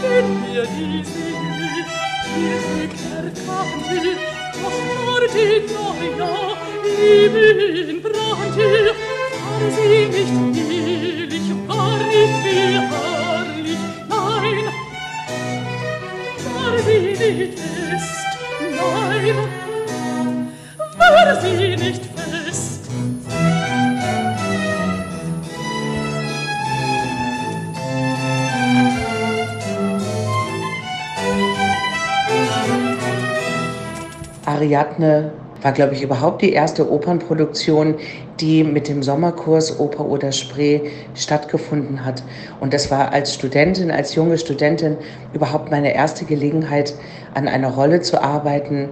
wenn 0.02 0.28
wir 0.46 0.64
diese 0.66 1.24
Glück, 1.42 1.92
ihr 2.38 2.60
Glück 2.68 2.96
erkannte, 3.18 3.98
doch 4.62 4.80
war 5.08 5.24
die 5.28 5.56
neue 5.74 6.32
Liebe 6.84 7.46
in 7.92 8.02
Brande, 8.02 8.70
war 9.44 9.66
sie 9.76 10.08
nicht 10.08 10.36
ewig, 10.58 11.48
war 11.68 11.98
nicht 11.98 12.38
beharrlich, 12.44 13.82
nein, 14.10 14.66
war 16.46 16.78
sie 16.80 17.00
nicht 17.00 17.60
fest, 17.60 18.30
nein, 18.78 19.65
war 21.12 21.42
sie 21.42 21.76
nicht 21.76 22.06
fest. 22.06 22.90
Ariadne 34.46 35.32
war, 35.62 35.72
glaube 35.72 35.96
ich, 35.96 36.04
überhaupt 36.04 36.42
die 36.44 36.54
erste 36.54 36.90
Opernproduktion, 36.92 37.96
die 38.40 38.64
mit 38.64 38.88
dem 38.88 39.02
Sommerkurs 39.02 39.80
Oper 39.80 40.06
oder 40.06 40.32
Spree 40.32 40.82
stattgefunden 41.16 42.06
hat. 42.06 42.24
Und 42.60 42.74
das 42.74 42.92
war 42.92 43.12
als 43.12 43.34
Studentin, 43.34 43.90
als 43.90 44.14
junge 44.14 44.38
Studentin 44.38 44.98
überhaupt 45.34 45.72
meine 45.72 45.94
erste 45.96 46.26
Gelegenheit, 46.26 46.94
an 47.34 47.48
einer 47.48 47.70
Rolle 47.70 48.02
zu 48.02 48.22
arbeiten, 48.22 48.90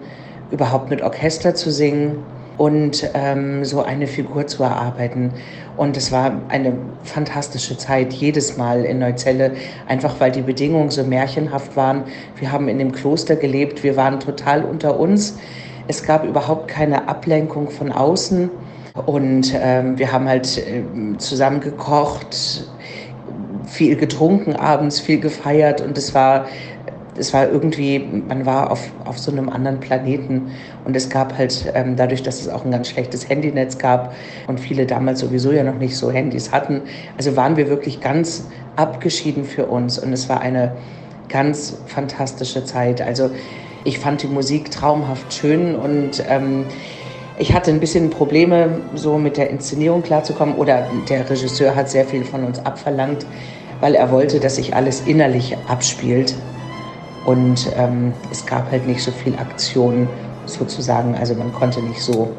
überhaupt 0.54 0.90
mit 0.90 1.02
Orchester 1.02 1.56
zu 1.56 1.72
singen 1.72 2.18
und 2.58 3.10
ähm, 3.16 3.66
so 3.66 3.82
eine 3.82 4.06
Figur 4.06 4.46
zu 4.46 4.64
erarbeiten. 4.64 5.34
Und 5.76 5.98
es 5.98 6.12
war 6.12 6.40
eine 6.50 6.74
fantastische 7.04 7.78
Zeit, 7.78 8.14
jedes 8.14 8.58
Mal 8.58 8.86
in 8.86 9.00
Neuzelle, 9.00 9.54
einfach 9.88 10.20
weil 10.20 10.32
die 10.32 10.44
Bedingungen 10.44 10.92
so 10.92 11.04
märchenhaft 11.04 11.76
waren. 11.76 12.04
Wir 12.40 12.52
haben 12.52 12.68
in 12.68 12.78
dem 12.78 12.92
Kloster 12.92 13.36
gelebt, 13.36 13.84
wir 13.84 13.98
waren 13.98 14.20
total 14.20 14.64
unter 14.64 15.00
uns. 15.00 15.40
Es 15.88 16.04
gab 16.04 16.24
überhaupt 16.24 16.68
keine 16.68 17.08
Ablenkung 17.08 17.70
von 17.72 17.92
außen 17.92 18.52
und 19.08 19.54
ähm, 19.56 19.98
wir 19.98 20.12
haben 20.12 20.28
halt 20.28 20.60
äh, 20.60 20.84
zusammen 21.18 21.60
gekocht, 21.60 22.68
viel 23.66 23.96
getrunken 23.96 24.56
abends, 24.56 25.00
viel 25.00 25.20
gefeiert 25.20 25.82
und 25.82 25.98
es 25.98 26.14
war 26.14 26.46
es 27.18 27.34
war 27.34 27.50
irgendwie, 27.50 28.00
man 28.00 28.46
war 28.46 28.72
auf, 28.72 28.92
auf 29.06 29.20
so 29.20 29.32
einem 29.32 29.50
anderen 29.50 29.80
Planeten 29.80 30.52
und 30.86 30.96
es 30.96 31.10
gab 31.10 31.38
halt 31.38 31.72
ähm, 31.74 31.96
dadurch, 31.96 32.24
dass 32.24 32.42
es 32.42 32.50
auch 32.50 32.66
ein 32.66 32.72
ganz 32.72 32.90
schlechtes 32.90 33.30
Handynetz 33.30 33.78
gab 33.78 34.14
und 34.48 34.60
viele 34.60 34.86
damals 34.86 35.20
sowieso 35.20 35.52
ja 35.52 35.64
noch 35.64 35.78
nicht 35.78 35.96
so 35.96 36.12
Handys 36.12 36.52
hatten, 36.52 36.82
also 37.18 37.36
waren 37.36 37.58
wir 37.58 37.70
wirklich 37.70 38.02
ganz 38.02 38.48
abgeschieden 38.76 39.46
für 39.46 39.68
uns 39.68 40.00
und 40.00 40.12
es 40.14 40.30
war 40.30 40.42
eine 40.42 40.76
ganz 41.30 41.78
fantastische 41.88 42.66
Zeit. 42.66 43.02
Also 43.02 43.30
ich 43.84 44.00
fand 44.00 44.24
die 44.24 44.28
Musik 44.28 44.72
traumhaft 44.72 45.34
schön 45.34 45.76
und 45.76 46.24
ähm, 46.30 46.66
ich 47.38 47.54
hatte 47.54 47.72
ein 47.72 47.80
bisschen 47.80 48.12
Probleme, 48.12 48.82
so 48.94 49.18
mit 49.18 49.38
der 49.38 49.50
Inszenierung 49.50 50.04
klarzukommen. 50.04 50.56
Oder 50.56 50.88
der 51.10 51.28
Regisseur 51.28 51.76
hat 51.76 51.90
sehr 51.90 52.06
viel 52.06 52.24
von 52.24 52.44
uns 52.44 52.60
abverlangt, 52.60 53.26
weil 53.82 53.96
er 53.96 54.12
wollte, 54.12 54.40
dass 54.40 54.58
sich 54.58 54.76
alles 54.76 55.02
innerlich 55.08 55.58
abspielt. 55.68 56.36
Und 57.26 57.72
ähm, 57.76 58.14
es 58.32 58.46
gab 58.46 58.70
halt 58.72 58.86
nicht 58.86 59.02
so 59.02 59.12
viel 59.12 59.36
Aktion 59.36 60.08
sozusagen. 60.46 61.16
Also 61.16 61.36
man 61.36 61.54
konnte 61.54 61.82
nicht 61.82 62.02
so 62.02 62.32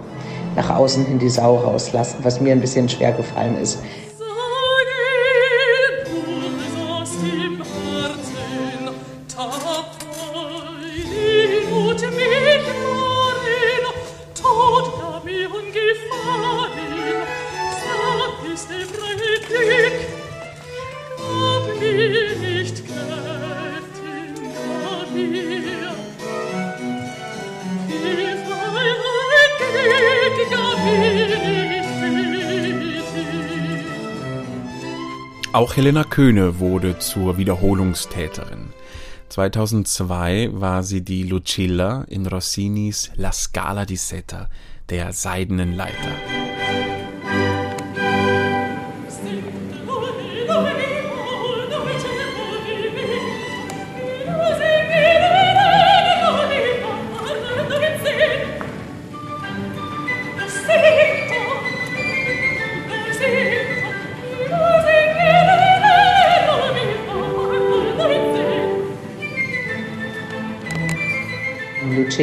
nach 0.56 0.70
außen 0.70 1.06
hin 1.06 1.18
die 1.18 1.28
Sau 1.28 1.56
rauslassen, 1.56 2.18
was 2.22 2.40
mir 2.40 2.52
ein 2.52 2.60
bisschen 2.60 2.88
schwer 2.88 3.12
gefallen 3.12 3.56
ist. 3.60 3.78
Auch 35.54 35.76
Helena 35.76 36.02
Köhne 36.02 36.58
wurde 36.58 36.98
zur 36.98 37.38
Wiederholungstäterin. 37.38 38.70
2002 39.28 40.48
war 40.52 40.82
sie 40.82 41.02
die 41.02 41.22
Lucilla 41.22 42.04
in 42.08 42.26
Rossinis 42.26 43.12
La 43.14 43.30
Scala 43.30 43.84
di 43.84 43.94
Seta, 43.94 44.48
der 44.90 45.12
seidenen 45.12 45.76
Leiter. 45.76 46.43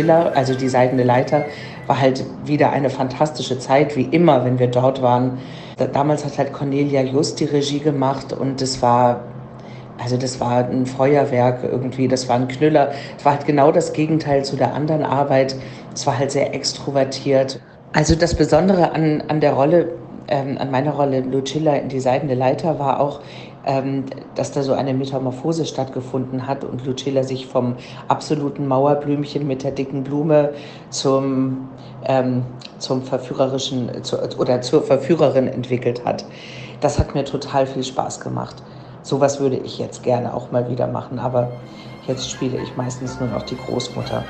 Lucilla, 0.02 0.32
also 0.36 0.56
die 0.56 0.70
Seidene 0.70 1.04
Leiter, 1.04 1.46
war 1.88 2.00
halt 2.00 2.24
wieder 2.46 2.72
eine 2.72 2.90
fantastische 2.90 3.60
Zeit, 3.60 3.96
wie 3.96 4.04
immer, 4.04 4.44
wenn 4.46 4.60
wir 4.60 4.68
dort 4.68 5.02
waren. 5.02 5.38
Damals 5.94 6.26
hat 6.26 6.38
halt 6.38 6.54
Cornelia 6.54 7.02
Just 7.02 7.40
die 7.40 7.46
Regie 7.46 7.80
gemacht 7.80 8.34
und 8.34 8.62
es 8.62 8.82
war 8.82 9.22
also 10.02 10.18
das 10.18 10.40
war 10.40 10.66
ein 10.68 10.88
Feuerwerk 10.88 11.60
irgendwie, 11.64 12.08
das 12.08 12.28
war 12.28 12.36
ein 12.36 12.48
Knüller. 12.48 12.92
Es 13.20 13.24
war 13.24 13.34
halt 13.34 13.46
genau 13.46 13.72
das 13.72 13.94
Gegenteil 13.94 14.44
zu 14.44 14.56
der 14.56 14.74
anderen 14.74 15.04
Arbeit. 15.04 15.56
Es 15.94 16.08
war 16.08 16.18
halt 16.18 16.32
sehr 16.32 16.56
extrovertiert. 16.56 17.60
Also 17.94 18.16
das 18.16 18.34
Besondere 18.34 18.94
an, 18.94 19.24
an 19.28 19.42
der 19.42 19.54
Rolle, 19.54 19.90
ähm, 20.28 20.58
an 20.58 20.72
meiner 20.72 20.94
Rolle 20.94 21.20
Lucilla 21.20 21.76
in 21.76 21.90
die 21.90 22.00
Seidene 22.00 22.34
Leiter 22.34 22.80
war 22.80 23.00
auch, 23.00 23.20
dass 24.36 24.52
da 24.52 24.64
so 24.64 24.74
eine 24.74 24.94
Metamorphose 24.94 25.66
stattgefunden 25.66 26.48
hat 26.48 26.64
und 26.64 26.86
Lucilla 26.86 27.24
sich 27.24 27.46
vom 27.46 27.76
absoluten 28.08 28.68
Mauerblümchen 28.68 29.46
mit 29.46 29.64
der 29.64 29.72
dicken 29.72 30.04
Blume 30.04 30.54
zum, 30.90 31.70
ähm, 32.06 32.44
zum 32.80 33.04
verführerischen 33.04 34.04
zu, 34.04 34.18
oder 34.40 34.62
zur 34.62 34.82
Verführerin 34.82 35.48
entwickelt 35.48 36.06
hat. 36.06 36.26
Das 36.80 36.98
hat 36.98 37.14
mir 37.14 37.24
total 37.24 37.68
viel 37.68 37.84
Spaß 37.84 38.20
gemacht. 38.20 38.56
Sowas 39.04 39.40
würde 39.40 39.58
ich 39.58 39.78
jetzt 39.78 40.04
gerne 40.04 40.34
auch 40.34 40.52
mal 40.52 40.70
wieder 40.70 40.88
machen, 40.88 41.20
aber 41.20 41.52
jetzt 42.08 42.30
spiele 42.30 42.58
ich 42.58 42.76
meistens 42.76 43.20
nur 43.20 43.30
noch 43.30 43.44
die 43.44 43.58
Großmutter. 43.58 44.24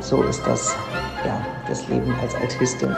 So 0.00 0.22
ist 0.22 0.46
das, 0.46 0.74
ja, 1.26 1.40
das 1.68 1.88
Leben 1.88 2.14
als 2.22 2.34
Altistin. 2.34 2.94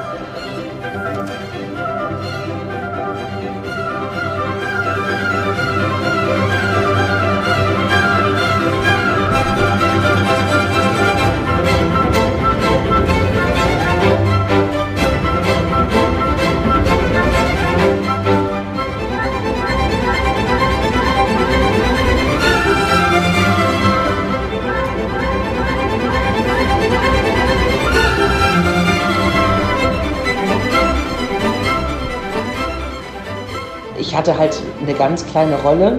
Ich 34.12 34.18
hatte 34.18 34.36
halt 34.36 34.60
eine 34.82 34.92
ganz 34.92 35.24
kleine 35.24 35.56
Rolle, 35.62 35.98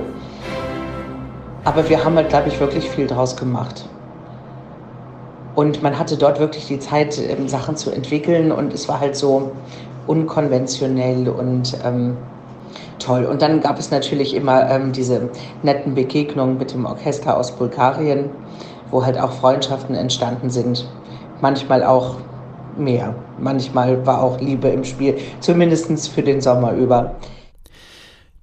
aber 1.64 1.90
wir 1.90 2.06
haben 2.06 2.16
halt, 2.16 2.30
glaube 2.30 2.48
ich, 2.48 2.60
wirklich 2.60 2.88
viel 2.88 3.08
draus 3.08 3.36
gemacht. 3.36 3.90
Und 5.56 5.82
man 5.82 5.98
hatte 5.98 6.16
dort 6.16 6.40
wirklich 6.40 6.68
die 6.68 6.78
Zeit, 6.78 7.18
ähm, 7.18 7.48
Sachen 7.48 7.76
zu 7.76 7.90
entwickeln 7.90 8.52
und 8.52 8.72
es 8.72 8.88
war 8.88 9.00
halt 9.00 9.16
so 9.16 9.52
unkonventionell 10.06 11.28
und 11.28 11.76
ähm, 11.84 12.16
toll. 13.00 13.26
Und 13.26 13.42
dann 13.42 13.62
gab 13.62 13.80
es 13.80 13.90
natürlich 13.90 14.36
immer 14.36 14.70
ähm, 14.70 14.92
diese 14.92 15.30
netten 15.64 15.96
Begegnungen 15.96 16.60
mit 16.60 16.72
dem 16.72 16.86
Orchester 16.86 17.36
aus 17.36 17.52
Bulgarien, 17.52 18.30
wo 18.92 19.04
halt 19.04 19.20
auch 19.20 19.32
Freundschaften 19.32 19.96
entstanden 19.96 20.52
sind. 20.52 20.88
Manchmal 21.42 21.84
auch 21.84 22.18
mehr. 22.78 23.16
Manchmal 23.40 24.06
war 24.06 24.22
auch 24.22 24.40
Liebe 24.40 24.68
im 24.68 24.84
Spiel, 24.84 25.18
zumindest 25.40 26.10
für 26.10 26.22
den 26.22 26.42
Sommer 26.42 26.74
über. 26.74 27.16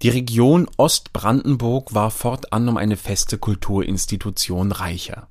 Die 0.02 0.08
Region 0.08 0.66
Ostbrandenburg 0.78 1.92
war 1.92 2.10
fortan 2.10 2.66
um 2.70 2.78
eine 2.78 2.96
feste 2.96 3.36
Kulturinstitution 3.36 4.72
reicher. 4.72 5.28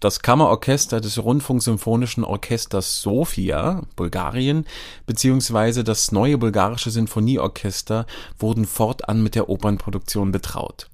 Das 0.00 0.20
Kammerorchester 0.20 1.02
des 1.02 1.22
Rundfunksymphonischen 1.22 2.24
Orchesters 2.24 3.02
Sofia, 3.02 3.82
Bulgarien, 3.96 4.64
beziehungsweise 5.04 5.84
das 5.84 6.12
neue 6.12 6.38
bulgarische 6.38 6.90
Sinfonieorchester 6.90 8.06
wurden 8.38 8.64
fortan 8.64 9.22
mit 9.22 9.34
der 9.34 9.50
Opernproduktion 9.50 10.32
betraut. 10.32 10.88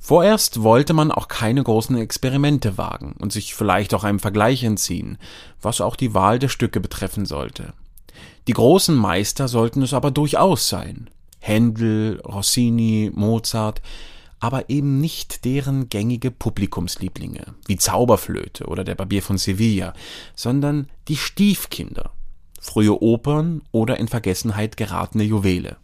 Vorerst 0.00 0.62
wollte 0.62 0.94
man 0.94 1.12
auch 1.12 1.28
keine 1.28 1.62
großen 1.62 1.98
Experimente 1.98 2.78
wagen 2.78 3.16
und 3.20 3.34
sich 3.34 3.54
vielleicht 3.54 3.92
auch 3.92 4.04
einem 4.04 4.18
Vergleich 4.20 4.64
entziehen, 4.64 5.18
was 5.60 5.82
auch 5.82 5.96
die 5.96 6.14
Wahl 6.14 6.38
der 6.38 6.48
Stücke 6.48 6.80
betreffen 6.80 7.26
sollte. 7.26 7.74
Die 8.48 8.54
großen 8.54 8.94
Meister 8.94 9.46
sollten 9.46 9.82
es 9.82 9.92
aber 9.92 10.10
durchaus 10.10 10.70
sein. 10.70 11.10
Händel, 11.44 12.20
Rossini, 12.20 13.10
Mozart, 13.14 13.82
aber 14.40 14.70
eben 14.70 14.98
nicht 14.98 15.44
deren 15.44 15.90
gängige 15.90 16.30
Publikumslieblinge, 16.30 17.54
wie 17.66 17.76
Zauberflöte 17.76 18.66
oder 18.66 18.82
der 18.82 18.94
Barbier 18.94 19.22
von 19.22 19.36
Sevilla, 19.36 19.92
sondern 20.34 20.88
die 21.08 21.16
Stiefkinder, 21.16 22.12
frühe 22.60 23.02
Opern 23.02 23.60
oder 23.72 23.98
in 23.98 24.08
Vergessenheit 24.08 24.78
geratene 24.78 25.24
Juwele. 25.24 25.76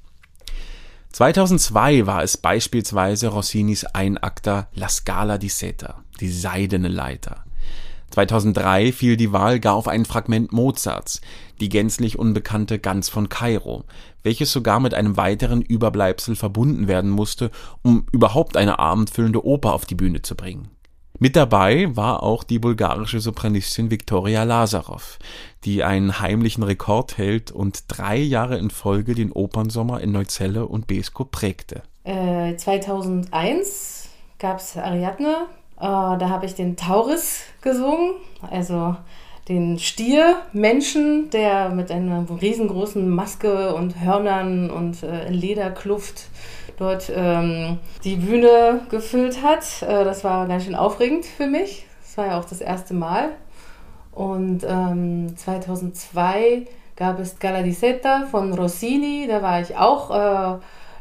2002 1.13 2.07
war 2.07 2.23
es 2.23 2.37
beispielsweise 2.37 3.29
Rossinis 3.29 3.85
Einakter 3.85 4.69
La 4.75 4.89
Scala 4.89 5.37
di 5.37 5.49
Seta, 5.49 6.05
die 6.21 6.31
seidene 6.31 6.89
Leiter. 6.89 7.45
2003 8.11 8.93
fiel 8.93 9.17
die 9.17 9.33
Wahl 9.33 9.61
gar 9.61 9.75
auf 9.75 9.87
ein 9.87 10.05
Fragment 10.05 10.53
Mozarts, 10.53 11.21
die 11.61 11.69
gänzlich 11.69 12.19
unbekannte 12.19 12.79
Gans 12.79 13.09
von 13.09 13.29
Kairo, 13.29 13.85
welches 14.23 14.53
sogar 14.53 14.81
mit 14.81 14.95
einem 14.95 15.17
weiteren 15.17 15.63
Überbleibsel 15.63 16.37
verbunden 16.37 16.89
werden 16.89 17.11
musste, 17.11 17.51
um 17.83 18.07
überhaupt 18.13 18.57
eine 18.57 18.79
abendfüllende 18.79 19.45
Oper 19.45 19.73
auf 19.73 19.87
die 19.87 19.95
Bühne 19.95 20.23
zu 20.23 20.35
bringen. 20.35 20.69
Mit 21.23 21.37
dabei 21.37 21.95
war 21.95 22.23
auch 22.23 22.45
die 22.45 22.59
bulgarische 22.59 23.21
Sopranistin 23.21 23.91
Viktoria 23.91 24.45
Lazarov, 24.45 25.19
die 25.65 25.85
einen 25.85 26.19
heimlichen 26.19 26.63
Rekord 26.63 27.19
hält 27.19 27.51
und 27.51 27.85
drei 27.89 28.17
Jahre 28.17 28.57
in 28.57 28.71
Folge 28.71 29.15
den 29.15 29.31
Opernsommer 29.31 30.01
in 30.01 30.13
Neuzelle 30.13 30.67
und 30.67 30.87
Besko 30.87 31.27
prägte. 31.27 31.83
Äh, 32.05 32.57
2001 32.57 34.09
gab 34.39 34.61
es 34.61 34.79
Ariadne, 34.79 35.47
äh, 35.77 35.81
da 35.81 36.29
habe 36.31 36.47
ich 36.47 36.55
den 36.55 36.77
Tauris 36.77 37.43
gesungen, 37.61 38.15
also 38.51 38.97
den 39.49 39.79
Stier 39.79 40.37
Menschen, 40.53 41.31
der 41.31 41.71
mit 41.71 41.91
einer 41.91 42.25
riesengroßen 42.41 43.09
Maske 43.09 43.75
und 43.75 44.01
Hörnern 44.01 44.71
und 44.71 45.03
äh, 45.03 45.29
Lederkluft 45.29 46.29
dort 46.79 47.13
ähm, 47.15 47.79
die 48.05 48.17
Bühne 48.17 48.81
gefüllt 48.91 49.43
hat. 49.43 49.83
Äh, 49.83 50.05
das 50.05 50.25
war 50.25 50.47
ganz 50.47 50.65
schön 50.65 50.75
aufregend 50.75 51.25
für 51.25 51.47
mich. 51.47 51.87
Das 52.03 52.17
war 52.17 52.27
ja 52.27 52.41
auch 52.41 52.45
das 52.45 52.61
erste 52.61 52.95
Mal. 52.95 53.31
Und 54.13 54.65
ähm, 54.67 55.37
2002 55.37 56.67
gab 56.97 57.19
es 57.19 57.39
Gala 57.39 57.63
di 57.63 57.73
Seta 57.73 58.27
von 58.31 58.53
Rossini. 58.53 59.27
Da 59.29 59.43
war 59.43 59.61
ich 59.61 59.77
auch 59.77 60.11
äh, 60.11 60.59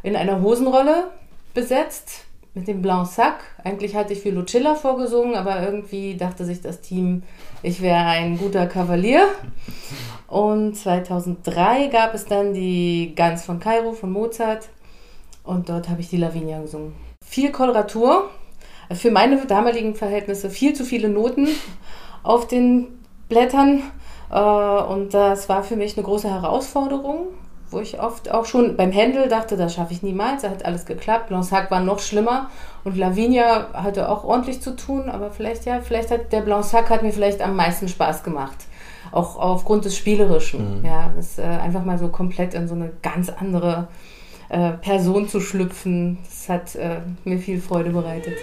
in 0.07 0.15
einer 0.15 0.41
Hosenrolle 0.41 1.05
besetzt 1.53 2.25
mit 2.53 2.67
dem 2.67 2.81
Blanc 2.81 3.07
Sac. 3.07 3.39
Eigentlich 3.63 3.95
hatte 3.95 4.13
ich 4.13 4.21
für 4.21 4.29
Lucilla 4.29 4.75
vorgesungen, 4.75 5.35
aber 5.35 5.61
irgendwie 5.61 6.15
dachte 6.17 6.45
sich 6.45 6.61
das 6.61 6.81
Team, 6.81 7.23
ich 7.63 7.81
wäre 7.81 8.05
ein 8.05 8.37
guter 8.37 8.67
Kavalier. 8.67 9.27
Und 10.27 10.75
2003 10.75 11.87
gab 11.87 12.13
es 12.13 12.25
dann 12.25 12.53
die 12.53 13.13
Gans 13.15 13.43
von 13.43 13.59
Kairo 13.59 13.93
von 13.93 14.11
Mozart 14.11 14.69
und 15.43 15.69
dort 15.69 15.89
habe 15.89 16.01
ich 16.01 16.09
die 16.09 16.17
Lavinia 16.17 16.61
gesungen. 16.61 16.93
Viel 17.25 17.51
Koloratur, 17.51 18.29
für 18.93 19.09
meine 19.09 19.45
damaligen 19.47 19.95
Verhältnisse 19.95 20.49
viel 20.51 20.73
zu 20.73 20.85
viele 20.85 21.09
Noten 21.09 21.47
auf 22.21 22.47
den 22.47 22.99
Blättern 23.27 23.81
äh, 24.31 24.39
und 24.39 25.13
das 25.13 25.49
war 25.49 25.63
für 25.63 25.75
mich 25.75 25.97
eine 25.97 26.05
große 26.05 26.29
Herausforderung 26.29 27.27
wo 27.71 27.79
ich 27.79 27.99
oft 28.01 28.31
auch 28.31 28.45
schon 28.45 28.75
beim 28.75 28.91
Händel 28.91 29.27
dachte, 29.27 29.57
das 29.57 29.75
schaffe 29.75 29.93
ich 29.93 30.03
niemals, 30.03 30.41
da 30.41 30.49
hat 30.49 30.65
alles 30.65 30.85
geklappt. 30.85 31.27
Blanc-Sac 31.27 31.69
war 31.71 31.81
noch 31.81 31.99
schlimmer 31.99 32.49
und 32.83 32.97
Lavinia 32.97 33.67
hatte 33.73 34.09
auch 34.09 34.23
ordentlich 34.23 34.61
zu 34.61 34.75
tun, 34.75 35.09
aber 35.09 35.31
vielleicht, 35.31 35.65
ja, 35.65 35.81
vielleicht 35.81 36.11
hat 36.11 36.31
der 36.31 36.41
Blanc-Sac 36.41 36.89
hat 36.89 37.03
mir 37.03 37.11
vielleicht 37.11 37.41
am 37.41 37.55
meisten 37.55 37.87
Spaß 37.87 38.23
gemacht. 38.23 38.57
Auch 39.11 39.37
aufgrund 39.37 39.85
des 39.85 39.97
Spielerischen, 39.97 40.79
mhm. 40.79 40.85
ja, 40.85 41.11
das 41.15 41.39
äh, 41.39 41.43
einfach 41.43 41.83
mal 41.83 41.97
so 41.97 42.09
komplett 42.09 42.53
in 42.53 42.67
so 42.67 42.75
eine 42.75 42.91
ganz 43.01 43.29
andere 43.29 43.87
äh, 44.49 44.71
Person 44.71 45.27
zu 45.27 45.39
schlüpfen, 45.39 46.17
das 46.23 46.49
hat 46.49 46.75
äh, 46.75 47.01
mir 47.23 47.39
viel 47.39 47.61
Freude 47.61 47.91
bereitet. 47.91 48.35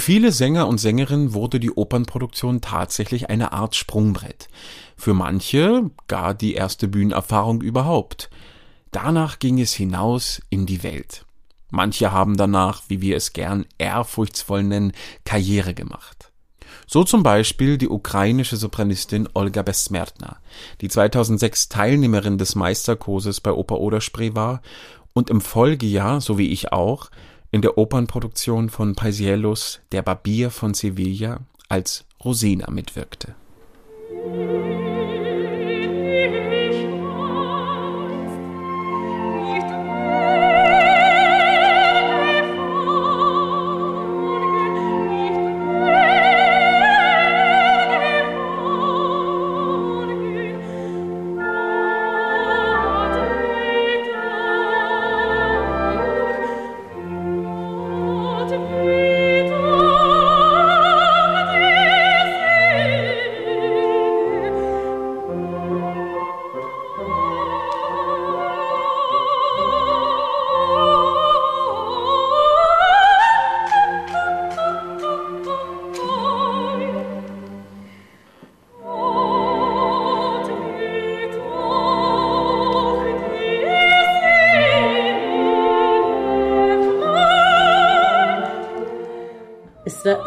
Viele 0.00 0.32
Sänger 0.32 0.68
und 0.68 0.78
Sängerinnen 0.78 1.32
wurde 1.32 1.60
die 1.60 1.70
Opernproduktion 1.70 2.60
tatsächlich 2.60 3.30
eine 3.30 3.52
Art 3.52 3.76
Sprungbrett. 3.76 4.48
Für 4.96 5.14
manche 5.14 5.90
gar 6.08 6.34
die 6.34 6.54
erste 6.54 6.88
Bühnenerfahrung 6.88 7.60
überhaupt. 7.62 8.30
Danach 8.90 9.38
ging 9.38 9.60
es 9.60 9.72
hinaus 9.72 10.42
in 10.50 10.66
die 10.66 10.82
Welt. 10.82 11.24
Manche 11.70 12.12
haben 12.12 12.36
danach, 12.36 12.82
wie 12.88 13.00
wir 13.00 13.16
es 13.16 13.32
gern 13.32 13.64
ehrfurchtsvoll 13.78 14.64
nennen, 14.64 14.92
Karriere 15.24 15.74
gemacht. 15.74 16.32
So 16.86 17.04
zum 17.04 17.22
Beispiel 17.22 17.78
die 17.78 17.88
ukrainische 17.88 18.56
Sopranistin 18.56 19.28
Olga 19.34 19.62
Besmertna, 19.62 20.38
die 20.80 20.88
2006 20.88 21.68
Teilnehmerin 21.68 22.36
des 22.36 22.56
Meisterkurses 22.56 23.40
bei 23.40 23.52
Oper 23.52 23.78
Oderspree 23.78 24.34
war 24.34 24.60
und 25.12 25.30
im 25.30 25.40
Folgejahr, 25.40 26.20
so 26.20 26.36
wie 26.36 26.48
ich 26.48 26.72
auch, 26.72 27.10
in 27.50 27.62
der 27.62 27.78
Opernproduktion 27.78 28.70
von 28.70 28.94
Paisiellos 28.94 29.80
Der 29.92 30.02
Barbier 30.02 30.50
von 30.50 30.74
Sevilla 30.74 31.40
als 31.68 32.04
Rosina 32.24 32.70
mitwirkte. 32.70 33.34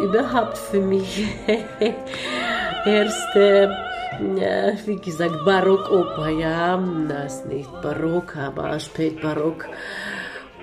Überhaupt 0.03 0.57
für 0.57 0.79
mich 0.79 1.25
erste, 2.85 3.75
ja, 4.35 4.73
wie 4.85 4.97
gesagt, 4.97 5.45
Barockoper, 5.45 6.29
ja, 6.29 6.83
das 7.07 7.45
nicht 7.45 7.69
Barock, 7.81 8.35
aber 8.35 8.79
Spätbarock. 8.79 9.65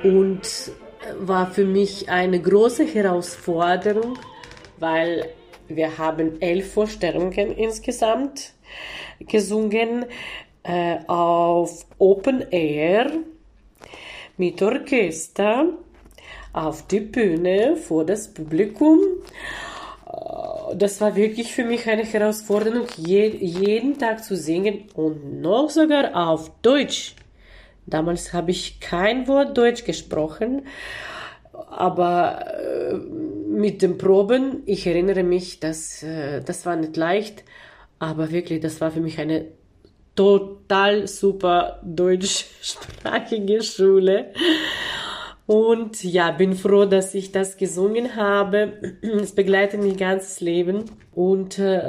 Und 0.03 0.73
war 1.19 1.51
für 1.51 1.65
mich 1.65 2.09
eine 2.09 2.41
große 2.41 2.85
Herausforderung, 2.85 4.19
weil 4.79 5.31
wir 5.69 5.99
haben 5.99 6.41
elf 6.41 6.73
Vorstellungen 6.73 7.53
insgesamt 7.53 8.53
gesungen 9.21 10.07
äh, 10.63 10.99
auf 11.07 11.87
Open 11.99 12.45
Air 12.51 13.11
mit 14.37 14.61
Orchester 14.63 15.67
auf 16.53 16.87
die 16.87 17.01
Bühne 17.01 17.77
vor 17.77 18.05
das 18.05 18.29
Publikum. 18.29 19.01
Äh, 20.07 20.77
das 20.77 21.01
war 21.01 21.17
wirklich 21.17 21.53
für 21.53 21.65
mich 21.65 21.89
eine 21.89 22.05
Herausforderung, 22.05 22.87
je, 22.97 23.29
jeden 23.29 23.99
Tag 23.99 24.25
zu 24.25 24.37
singen 24.37 24.85
und 24.95 25.41
noch 25.41 25.71
sogar 25.71 26.15
auf 26.15 26.51
Deutsch. 26.63 27.15
Damals 27.87 28.33
habe 28.33 28.51
ich 28.53 28.81
kein 28.81 29.27
Wort 29.27 29.57
Deutsch 29.57 29.85
gesprochen, 29.85 30.67
aber 31.53 32.45
äh, 32.61 32.95
mit 32.95 33.83
den 33.83 33.99
Proben, 33.99 34.63
ich 34.67 34.87
erinnere 34.87 35.23
mich, 35.25 35.61
dass 35.61 36.03
äh, 36.03 36.41
das 36.41 36.67
war 36.67 36.77
nicht 36.77 36.97
leicht, 36.97 37.43
aber 37.99 38.31
wirklich, 38.31 38.61
das 38.61 38.81
war 38.81 38.91
für 38.91 39.01
mich 39.01 39.19
eine 39.19 39.47
total 40.15 41.07
super 41.07 41.81
deutschsprachige 41.83 43.63
Schule. 43.63 44.33
Und 45.51 46.05
ja, 46.05 46.31
bin 46.31 46.55
froh, 46.55 46.85
dass 46.85 47.13
ich 47.13 47.33
das 47.33 47.57
gesungen 47.57 48.15
habe. 48.15 48.75
Es 49.03 49.35
begleitet 49.35 49.83
mich 49.83 49.97
ganzes 49.97 50.41
Leben. 50.41 50.85
Und 51.13 51.59
äh, 51.59 51.81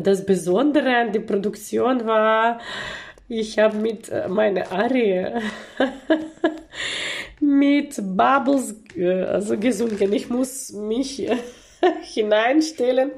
das 0.00 0.24
Besondere 0.24 0.96
an 0.96 1.10
der 1.10 1.22
Produktion 1.22 2.06
war, 2.06 2.60
ich 3.26 3.58
habe 3.58 3.78
mit 3.78 4.10
äh, 4.10 4.28
meiner 4.28 4.70
Arie 4.70 5.26
mit 7.40 7.96
Bubbles 8.16 8.80
äh, 8.94 9.22
also 9.24 9.58
gesungen. 9.58 10.12
Ich 10.12 10.30
muss 10.30 10.70
mich 10.72 11.28
hineinstellen 12.02 13.10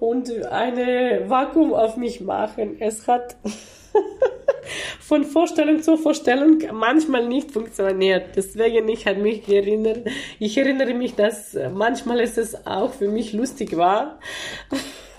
und 0.00 0.32
eine 0.46 1.24
Vakuum 1.28 1.74
auf 1.74 1.98
mich 1.98 2.22
machen. 2.22 2.76
Es 2.80 3.06
hat 3.06 3.36
von 5.00 5.24
Vorstellung 5.24 5.82
zu 5.82 5.96
Vorstellung 5.96 6.58
manchmal 6.72 7.26
nicht 7.26 7.50
funktioniert. 7.50 8.36
Deswegen 8.36 8.88
ich 8.88 9.06
habe 9.06 9.20
mich 9.20 9.48
erinnert, 9.48 10.08
ich 10.38 10.56
erinnere 10.56 10.94
mich, 10.94 11.14
dass 11.14 11.56
manchmal 11.72 12.20
ist 12.20 12.38
es 12.38 12.66
auch 12.66 12.92
für 12.92 13.08
mich 13.08 13.32
lustig 13.32 13.76
war. 13.76 14.18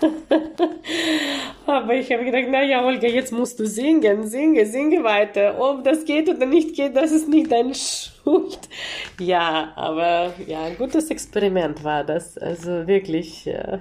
aber 1.66 1.94
ich 1.94 2.12
habe 2.12 2.24
gedacht, 2.24 2.48
naja, 2.48 2.84
Olga, 2.84 3.08
jetzt 3.08 3.32
musst 3.32 3.58
du 3.58 3.66
singen, 3.66 4.26
singe, 4.26 4.66
singe 4.66 5.02
weiter. 5.04 5.56
Ob 5.58 5.84
das 5.84 6.04
geht 6.04 6.28
oder 6.28 6.46
nicht 6.46 6.74
geht, 6.74 6.94
das 6.96 7.12
ist 7.12 7.28
nicht 7.28 7.50
deine 7.50 7.74
Schuld. 7.74 8.58
Ja, 9.18 9.72
aber 9.76 10.34
ja, 10.46 10.64
ein 10.64 10.76
gutes 10.76 11.10
Experiment 11.10 11.82
war 11.82 12.04
das. 12.04 12.36
Also 12.36 12.86
wirklich. 12.86 13.46
Ja 13.46 13.80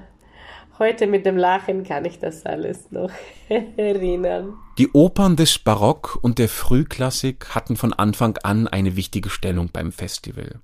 heute 0.80 1.08
mit 1.08 1.26
dem 1.26 1.38
Lachen 1.38 1.84
kann 1.84 2.06
ich 2.06 2.20
das 2.20 2.46
alles 2.46 2.92
noch 2.92 3.12
erinnern. 3.50 4.56
Die 4.78 4.92
Opern 4.92 5.38
des 5.38 5.58
Barock 5.58 6.20
und 6.22 6.38
der 6.38 6.50
Frühklassik 6.50 7.56
hatten 7.56 7.78
von 7.78 7.94
Anfang 7.94 8.38
an 8.44 8.68
eine 8.68 8.98
wichtige 8.98 9.30
Stellung 9.30 9.70
beim 9.72 9.94
Festival. 9.94 10.60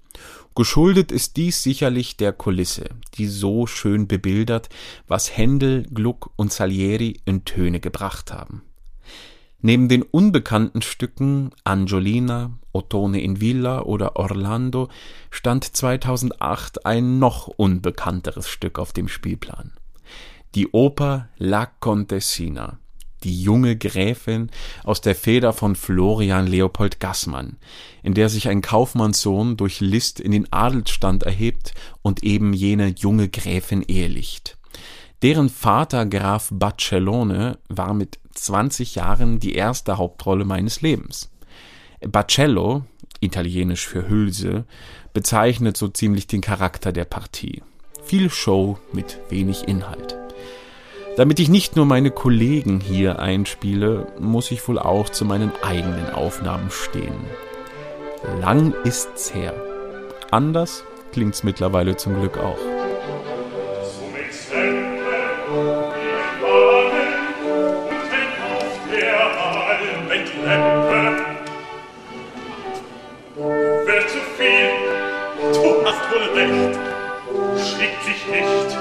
Geschuldet 0.54 1.14
ist 1.14 1.38
dies 1.38 1.64
sicherlich 1.64 2.18
der 2.18 2.34
Kulisse, 2.34 2.90
die 3.14 3.28
so 3.28 3.68
schön 3.68 4.10
bebildert, 4.10 4.68
was 5.08 5.38
Händel, 5.38 5.84
Gluck 5.94 6.32
und 6.36 6.52
Salieri 6.52 7.22
in 7.24 7.46
Töne 7.46 7.80
gebracht 7.80 8.34
haben. 8.34 8.64
Neben 9.62 9.88
den 9.88 10.02
unbekannten 10.02 10.82
Stücken 10.82 11.52
Angiolina, 11.64 12.52
Ottone 12.74 13.22
in 13.22 13.40
Villa 13.40 13.84
oder 13.84 14.18
Orlando 14.18 14.90
stand 15.30 15.64
2008 15.64 16.86
ein 16.86 17.18
noch 17.18 17.48
unbekannteres 17.48 18.50
Stück 18.50 18.78
auf 18.78 18.92
dem 18.92 19.08
Spielplan. 19.08 19.72
Die 20.54 20.70
Oper 20.74 21.30
La 21.38 21.66
Contessina, 21.66 22.81
die 23.24 23.42
junge 23.42 23.76
Gräfin 23.78 24.50
aus 24.84 25.02
der 25.02 25.16
Feder 25.16 25.54
von 25.54 25.76
Florian 25.76 26.48
Leopold 26.48 27.00
Gassmann, 27.00 27.58
in 28.04 28.14
der 28.14 28.30
sich 28.30 28.50
ein 28.50 28.62
Kaufmannssohn 28.62 29.58
durch 29.58 29.80
List 29.80 30.20
in 30.20 30.32
den 30.32 30.52
Adelsstand 30.52 31.24
erhebt 31.24 31.74
und 32.02 32.24
eben 32.24 32.54
jene 32.54 32.88
junge 32.88 33.30
Gräfin 33.30 33.84
ehelicht. 33.84 34.58
Deren 35.22 35.50
Vater 35.50 36.06
Graf 36.06 36.50
Bacellone 36.52 37.60
war 37.70 37.94
mit 37.94 38.18
20 38.34 38.96
Jahren 38.96 39.40
die 39.40 39.54
erste 39.54 39.98
Hauptrolle 39.98 40.46
meines 40.46 40.82
Lebens. 40.82 41.30
Bacello, 42.02 42.84
italienisch 43.20 43.86
für 43.86 44.10
Hülse, 44.10 44.66
bezeichnet 45.14 45.78
so 45.78 45.88
ziemlich 45.88 46.26
den 46.28 46.42
Charakter 46.42 46.92
der 46.92 47.06
Partie. 47.06 47.62
Viel 48.04 48.30
Show 48.30 48.80
mit 48.94 49.20
wenig 49.30 49.68
Inhalt. 49.68 50.21
Damit 51.18 51.40
ich 51.42 51.50
nicht 51.50 51.76
nur 51.76 51.86
meine 51.86 52.10
Kollegen 52.10 52.80
hier 52.80 53.20
einspiele, 53.20 54.08
muss 54.18 54.50
ich 54.50 54.66
wohl 54.68 54.80
auch 54.80 55.10
zu 55.10 55.26
meinen 55.26 55.52
eigenen 55.62 56.10
Aufnahmen 56.12 56.72
stehen. 56.72 57.26
Lang 58.40 58.74
ist's 58.86 59.34
her. 59.34 59.54
Anders 60.32 60.86
klingt's 61.12 61.44
mittlerweile 61.44 61.98
zum 61.98 62.18
Glück 62.20 62.38
auch. 62.38 62.58
Wer 73.86 74.08
zu 74.08 74.18
viel, 74.38 74.70
du 75.54 75.86
hast 75.86 76.04
wohl 76.12 76.28
recht, 76.40 76.80
schickt 77.58 78.04
sich 78.04 78.28
nicht 78.28 78.81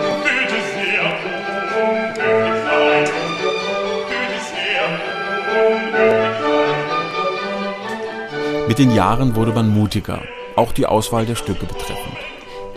Mit 8.71 8.79
den 8.79 8.95
Jahren 8.95 9.35
wurde 9.35 9.51
man 9.51 9.67
mutiger, 9.67 10.23
auch 10.55 10.71
die 10.71 10.85
Auswahl 10.85 11.25
der 11.25 11.35
Stücke 11.35 11.65
betreffend. 11.65 12.15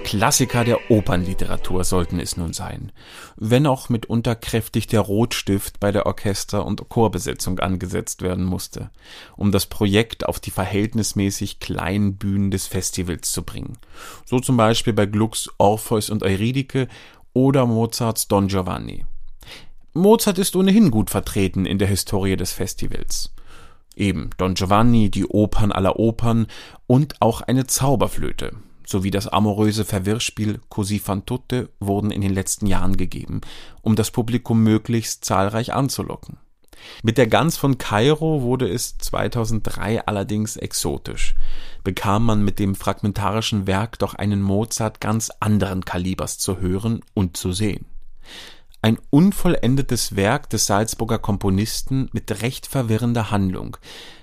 Klassiker 0.02 0.64
der 0.64 0.90
Opernliteratur 0.90 1.84
sollten 1.84 2.18
es 2.18 2.36
nun 2.36 2.52
sein, 2.52 2.90
wenn 3.36 3.64
auch 3.68 3.90
mitunter 3.90 4.34
kräftig 4.34 4.88
der 4.88 5.02
Rotstift 5.02 5.78
bei 5.78 5.92
der 5.92 6.06
Orchester- 6.06 6.66
und 6.66 6.88
Chorbesetzung 6.88 7.60
angesetzt 7.60 8.22
werden 8.22 8.44
musste, 8.44 8.90
um 9.36 9.52
das 9.52 9.66
Projekt 9.66 10.26
auf 10.26 10.40
die 10.40 10.50
verhältnismäßig 10.50 11.60
kleinen 11.60 12.16
Bühnen 12.16 12.50
des 12.50 12.66
Festivals 12.66 13.30
zu 13.30 13.44
bringen. 13.44 13.78
So 14.24 14.40
zum 14.40 14.56
Beispiel 14.56 14.94
bei 14.94 15.06
Glucks 15.06 15.48
Orpheus 15.58 16.10
und 16.10 16.24
Eurydike 16.24 16.88
oder 17.34 17.66
Mozarts 17.66 18.26
Don 18.26 18.48
Giovanni. 18.48 19.06
Mozart 19.92 20.40
ist 20.40 20.56
ohnehin 20.56 20.90
gut 20.90 21.10
vertreten 21.10 21.66
in 21.66 21.78
der 21.78 21.86
Historie 21.86 22.34
des 22.34 22.50
Festivals. 22.50 23.33
Eben 23.96 24.30
Don 24.38 24.54
Giovanni, 24.54 25.10
die 25.10 25.26
Opern 25.26 25.72
aller 25.72 25.98
Opern 25.98 26.46
und 26.86 27.20
auch 27.20 27.40
eine 27.42 27.66
Zauberflöte 27.66 28.52
sowie 28.86 29.10
das 29.10 29.28
amoröse 29.28 29.84
Verwirrspiel 29.84 30.60
Così 30.68 30.98
fan 30.98 31.24
tutte 31.24 31.70
wurden 31.80 32.10
in 32.10 32.20
den 32.20 32.34
letzten 32.34 32.66
Jahren 32.66 32.96
gegeben, 32.96 33.40
um 33.82 33.96
das 33.96 34.10
Publikum 34.10 34.62
möglichst 34.62 35.24
zahlreich 35.24 35.72
anzulocken. 35.72 36.38
Mit 37.02 37.16
der 37.16 37.28
Gans 37.28 37.56
von 37.56 37.78
Kairo 37.78 38.42
wurde 38.42 38.68
es 38.68 38.98
2003 38.98 40.06
allerdings 40.06 40.56
exotisch, 40.56 41.34
bekam 41.82 42.26
man 42.26 42.44
mit 42.44 42.58
dem 42.58 42.74
fragmentarischen 42.74 43.66
Werk 43.66 43.98
doch 43.98 44.14
einen 44.14 44.42
Mozart 44.42 45.00
ganz 45.00 45.30
anderen 45.40 45.86
Kalibers 45.86 46.38
zu 46.38 46.58
hören 46.58 47.00
und 47.14 47.36
zu 47.38 47.52
sehen 47.52 47.86
ein 48.84 48.98
unvollendetes 49.08 50.14
Werk 50.14 50.50
des 50.50 50.66
Salzburger 50.66 51.18
Komponisten 51.18 52.10
mit 52.12 52.42
recht 52.42 52.66
verwirrender 52.66 53.30
Handlung, 53.30 53.78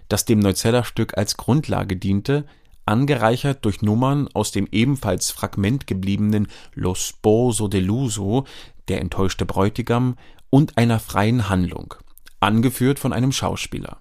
das 0.08 0.24
dem 0.26 0.38
Neuzeller 0.38 0.84
Stück 0.84 1.18
als 1.18 1.36
Grundlage 1.36 1.98
diente, 1.98 2.46
angereichert 2.86 3.66
durch 3.66 3.82
Nummern 3.82 4.28
aus 4.36 4.52
dem 4.52 4.68
ebenfalls 4.72 5.32
Fragment 5.32 5.88
gebliebenen 5.88 6.48
Lo 6.76 6.94
sposo 6.94 7.70
deluso, 7.70 8.46
der 8.88 9.02
enttäuschte 9.02 9.48
Bräutigam, 9.48 10.16
und 10.52 10.78
einer 10.78 11.00
freien 11.00 11.50
Handlung. 11.50 11.96
angeführt 12.40 13.00
von 13.00 13.14
einem 13.14 13.32
Schauspieler. 13.32 13.98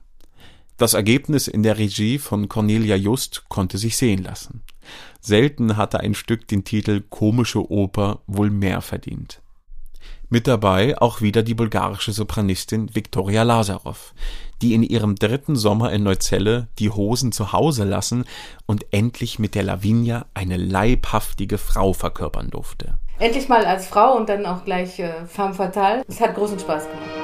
Das 0.77 0.93
Ergebnis 0.93 1.49
in 1.49 1.63
der 1.63 1.79
Regie 1.79 2.19
von 2.19 2.51
Cornelia 2.51 2.97
Just 2.97 3.49
konnte 3.49 3.79
sich 3.79 3.97
sehen 3.97 4.23
lassen. 4.23 4.61
Selten 5.23 5.79
hatte 5.79 6.01
ein 6.01 6.15
Stück 6.15 6.49
den 6.49 6.65
Titel 6.65 7.03
Komische 7.09 7.71
Oper 7.71 8.21
wohl 8.27 8.51
mehr 8.51 8.83
verdient. 8.83 9.41
Mit 10.33 10.47
dabei 10.47 10.97
auch 10.97 11.21
wieder 11.21 11.43
die 11.43 11.55
bulgarische 11.55 12.13
Sopranistin 12.13 12.95
Viktoria 12.95 13.43
Lazarov, 13.43 14.15
die 14.63 14.75
in 14.75 14.85
ihrem 14.85 15.17
dritten 15.17 15.57
Sommer 15.57 15.93
in 15.93 16.05
Neuzelle 16.05 16.69
die 16.79 16.89
Hosen 16.89 17.33
zu 17.33 17.53
Hause 17.53 17.83
lassen 17.83 18.25
und 18.65 18.87
endlich 18.93 19.41
mit 19.41 19.57
der 19.57 19.65
Lavinia 19.65 20.27
eine 20.33 20.57
leibhaftige 20.57 21.59
Frau 21.59 21.93
verkörpern 21.93 22.49
durfte. 22.49 22.95
Endlich 23.19 23.49
mal 23.49 23.65
als 23.65 23.89
Frau 23.89 24.17
und 24.17 24.29
dann 24.29 24.47
auch 24.47 24.65
gleich 24.65 25.01
äh, 25.01 25.27
femme 25.27 25.53
fatale. 25.53 26.05
Es 26.07 26.21
hat 26.21 26.37
großen 26.37 26.61
Spaß 26.61 26.85
gemacht. 26.85 27.20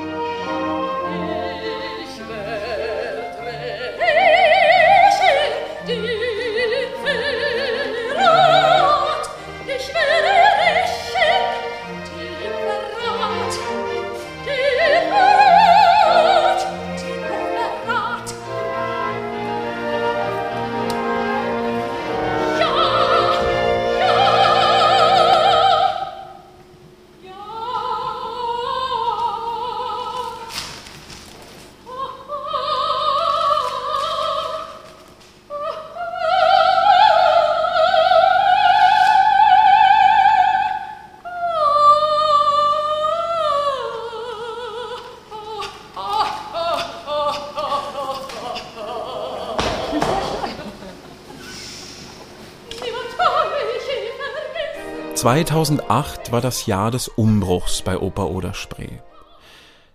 Zweitausendacht 55.27 56.31
war 56.31 56.41
das 56.41 56.67
Jahr 56.67 56.93
des 56.93 57.09
Umbruchs 57.09 57.83
bei 57.83 57.99
Oper 57.99 58.31
Oder 58.31 58.55
Spree. 58.55 59.01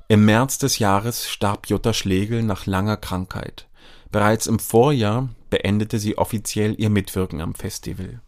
Im 0.10 0.26
März 0.26 0.58
des 0.58 0.78
Jahres 0.78 1.30
starb 1.30 1.68
Jutta 1.68 1.94
Schlegel 1.94 2.44
nach 2.44 2.66
langer 2.66 2.98
Krankheit. 2.98 3.70
Bereits 4.12 4.46
im 4.46 4.60
Vorjahr 4.60 5.30
beendete 5.50 6.00
sie 6.00 6.18
offiziell 6.18 6.76
ihr 6.78 6.90
Mitwirken 6.90 7.40
am 7.40 7.56
Festival. 7.56 8.20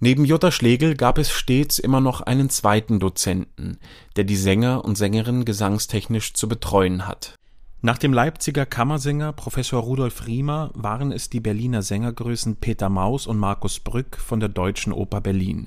Neben 0.00 0.24
Jutta 0.24 0.50
Schlegel 0.50 0.96
gab 0.96 1.18
es 1.18 1.30
stets 1.30 1.78
immer 1.78 2.00
noch 2.00 2.20
einen 2.20 2.50
zweiten 2.50 2.98
Dozenten, 2.98 3.78
der 4.16 4.24
die 4.24 4.34
Sänger 4.34 4.84
und 4.84 4.98
Sängerinnen 4.98 5.44
gesangstechnisch 5.44 6.34
zu 6.34 6.48
betreuen 6.48 7.06
hat. 7.06 7.36
Nach 7.84 7.98
dem 7.98 8.12
Leipziger 8.12 8.64
Kammersänger 8.64 9.32
Professor 9.32 9.82
Rudolf 9.82 10.28
Riemer 10.28 10.70
waren 10.74 11.10
es 11.10 11.30
die 11.30 11.40
Berliner 11.40 11.82
Sängergrößen 11.82 12.54
Peter 12.54 12.88
Maus 12.88 13.26
und 13.26 13.38
Markus 13.38 13.80
Brück 13.80 14.18
von 14.18 14.38
der 14.38 14.48
Deutschen 14.48 14.92
Oper 14.92 15.20
Berlin. 15.20 15.66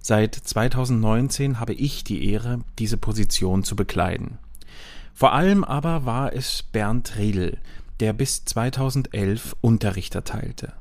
Seit 0.00 0.34
2019 0.34 1.60
habe 1.60 1.74
ich 1.74 2.04
die 2.04 2.30
Ehre, 2.30 2.60
diese 2.78 2.96
Position 2.96 3.64
zu 3.64 3.76
bekleiden. 3.76 4.38
Vor 5.12 5.34
allem 5.34 5.62
aber 5.62 6.06
war 6.06 6.32
es 6.32 6.62
Bernd 6.62 7.18
Riedel, 7.18 7.58
der 8.00 8.14
bis 8.14 8.46
2011 8.46 9.54
Unterricht 9.60 10.14
erteilte. 10.14 10.72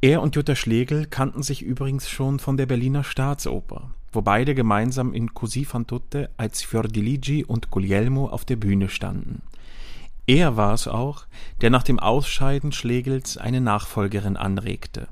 Er 0.00 0.22
und 0.22 0.36
Jutta 0.36 0.54
Schlegel 0.54 1.06
kannten 1.06 1.42
sich 1.42 1.62
übrigens 1.62 2.08
schon 2.08 2.38
von 2.38 2.56
der 2.56 2.66
Berliner 2.66 3.02
Staatsoper, 3.02 3.90
wo 4.12 4.22
beide 4.22 4.54
gemeinsam 4.54 5.12
in 5.12 5.34
Così 5.34 5.64
fan 5.64 5.88
tutte 5.88 6.30
als 6.36 6.62
Fiordiligi 6.62 7.44
und 7.44 7.72
Guglielmo 7.72 8.28
auf 8.28 8.44
der 8.44 8.54
Bühne 8.54 8.88
standen. 8.88 9.42
Er 10.26 10.56
war 10.56 10.74
es 10.74 10.88
auch, 10.88 11.26
der 11.60 11.70
nach 11.70 11.84
dem 11.84 11.98
Ausscheiden 11.98 12.72
Schlegels 12.72 13.36
eine 13.36 13.60
Nachfolgerin 13.60 14.36
anregte. 14.36 15.08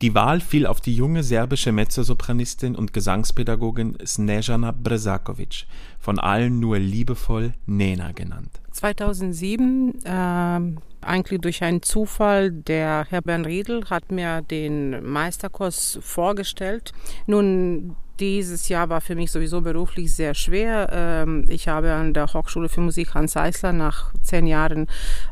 Die 0.00 0.14
Wahl 0.14 0.40
fiel 0.40 0.66
auf 0.66 0.80
die 0.80 0.94
junge 0.94 1.24
serbische 1.24 1.72
Mezzosopranistin 1.72 2.76
und 2.76 2.92
Gesangspädagogin 2.92 3.98
Snejana 4.06 4.70
Brezakovic, 4.70 5.66
von 5.98 6.20
allen 6.20 6.60
nur 6.60 6.78
liebevoll 6.78 7.52
Nena 7.66 8.12
genannt. 8.12 8.50
2007, 8.70 10.04
äh, 10.04 10.60
eigentlich 11.00 11.40
durch 11.40 11.64
einen 11.64 11.82
Zufall, 11.82 12.52
der 12.52 13.06
Herr 13.08 13.22
Bernd 13.22 13.46
Riedel 13.46 13.90
hat 13.90 14.12
mir 14.12 14.42
den 14.42 15.04
Meisterkurs 15.04 15.98
vorgestellt. 16.00 16.92
Nun, 17.26 17.96
dieses 18.20 18.68
Jahr 18.68 18.88
war 18.88 19.00
für 19.00 19.14
mich 19.14 19.30
sowieso 19.30 19.60
beruflich 19.60 20.14
sehr 20.14 20.34
schwer. 20.34 20.88
Ähm, 20.92 21.44
ich 21.48 21.68
habe 21.68 21.92
an 21.92 22.14
der 22.14 22.32
Hochschule 22.32 22.68
für 22.68 22.80
Musik 22.80 23.14
Hans 23.14 23.36
Eisler 23.36 23.72
nach 23.72 24.12
zehn 24.22 24.46
Jahren 24.46 24.86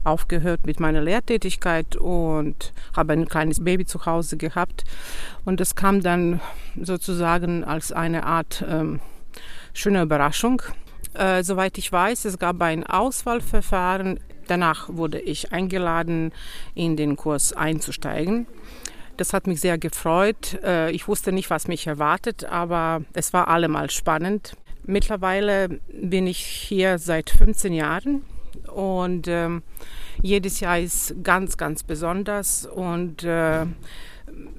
aufgehört 0.04 0.66
mit 0.66 0.80
meiner 0.80 1.00
Lehrtätigkeit 1.00 1.96
und 1.96 2.72
habe 2.96 3.12
ein 3.12 3.28
kleines 3.28 3.62
Baby 3.62 3.86
zu 3.86 4.06
Hause 4.06 4.36
gehabt. 4.36 4.84
Und 5.44 5.60
es 5.60 5.74
kam 5.74 6.02
dann 6.02 6.40
sozusagen 6.80 7.64
als 7.64 7.92
eine 7.92 8.24
Art 8.24 8.64
ähm, 8.68 9.00
schöne 9.72 10.02
Überraschung. 10.02 10.62
Äh, 11.14 11.42
soweit 11.42 11.78
ich 11.78 11.90
weiß, 11.90 12.24
es 12.26 12.38
gab 12.38 12.60
ein 12.62 12.84
Auswahlverfahren. 12.84 14.20
Danach 14.48 14.88
wurde 14.88 15.18
ich 15.18 15.52
eingeladen, 15.52 16.32
in 16.74 16.96
den 16.96 17.16
Kurs 17.16 17.52
einzusteigen. 17.52 18.46
Das 19.16 19.32
hat 19.32 19.46
mich 19.46 19.60
sehr 19.60 19.78
gefreut. 19.78 20.58
Äh, 20.62 20.90
ich 20.90 21.08
wusste 21.08 21.32
nicht, 21.32 21.50
was 21.50 21.68
mich 21.68 21.86
erwartet, 21.86 22.44
aber 22.44 23.02
es 23.12 23.32
war 23.32 23.48
allemal 23.48 23.90
spannend. 23.90 24.56
Mittlerweile 24.84 25.80
bin 25.92 26.26
ich 26.26 26.38
hier 26.38 26.98
seit 26.98 27.30
15 27.30 27.72
Jahren 27.72 28.22
und 28.72 29.26
ähm, 29.26 29.62
jedes 30.22 30.60
Jahr 30.60 30.78
ist 30.78 31.14
ganz, 31.22 31.56
ganz 31.56 31.82
besonders 31.82 32.66
und 32.66 33.24
äh, 33.24 33.66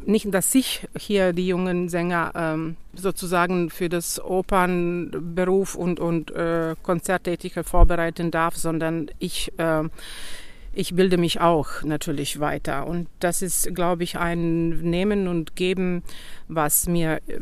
nicht, 0.05 0.33
dass 0.33 0.53
ich 0.55 0.87
hier 0.97 1.33
die 1.33 1.47
jungen 1.47 1.89
Sänger 1.89 2.31
ähm, 2.35 2.77
sozusagen 2.93 3.69
für 3.69 3.89
das 3.89 4.19
Opernberuf 4.23 5.75
und, 5.75 5.99
und 5.99 6.31
äh, 6.31 6.75
Konzerttätigkeit 6.81 7.65
vorbereiten 7.65 8.31
darf, 8.31 8.55
sondern 8.55 9.09
ich 9.19 9.51
äh, 9.57 9.83
ich 10.77 10.93
bilde 10.93 11.17
mich 11.17 11.41
auch 11.41 11.81
natürlich 11.81 12.39
weiter. 12.39 12.85
Und 12.85 13.07
das 13.19 13.41
ist, 13.41 13.73
glaube 13.73 14.03
ich, 14.03 14.19
ein 14.19 14.69
Nehmen 14.81 15.27
und 15.27 15.55
Geben, 15.55 16.03
was 16.47 16.87
mir 16.87 17.19
äh, 17.27 17.39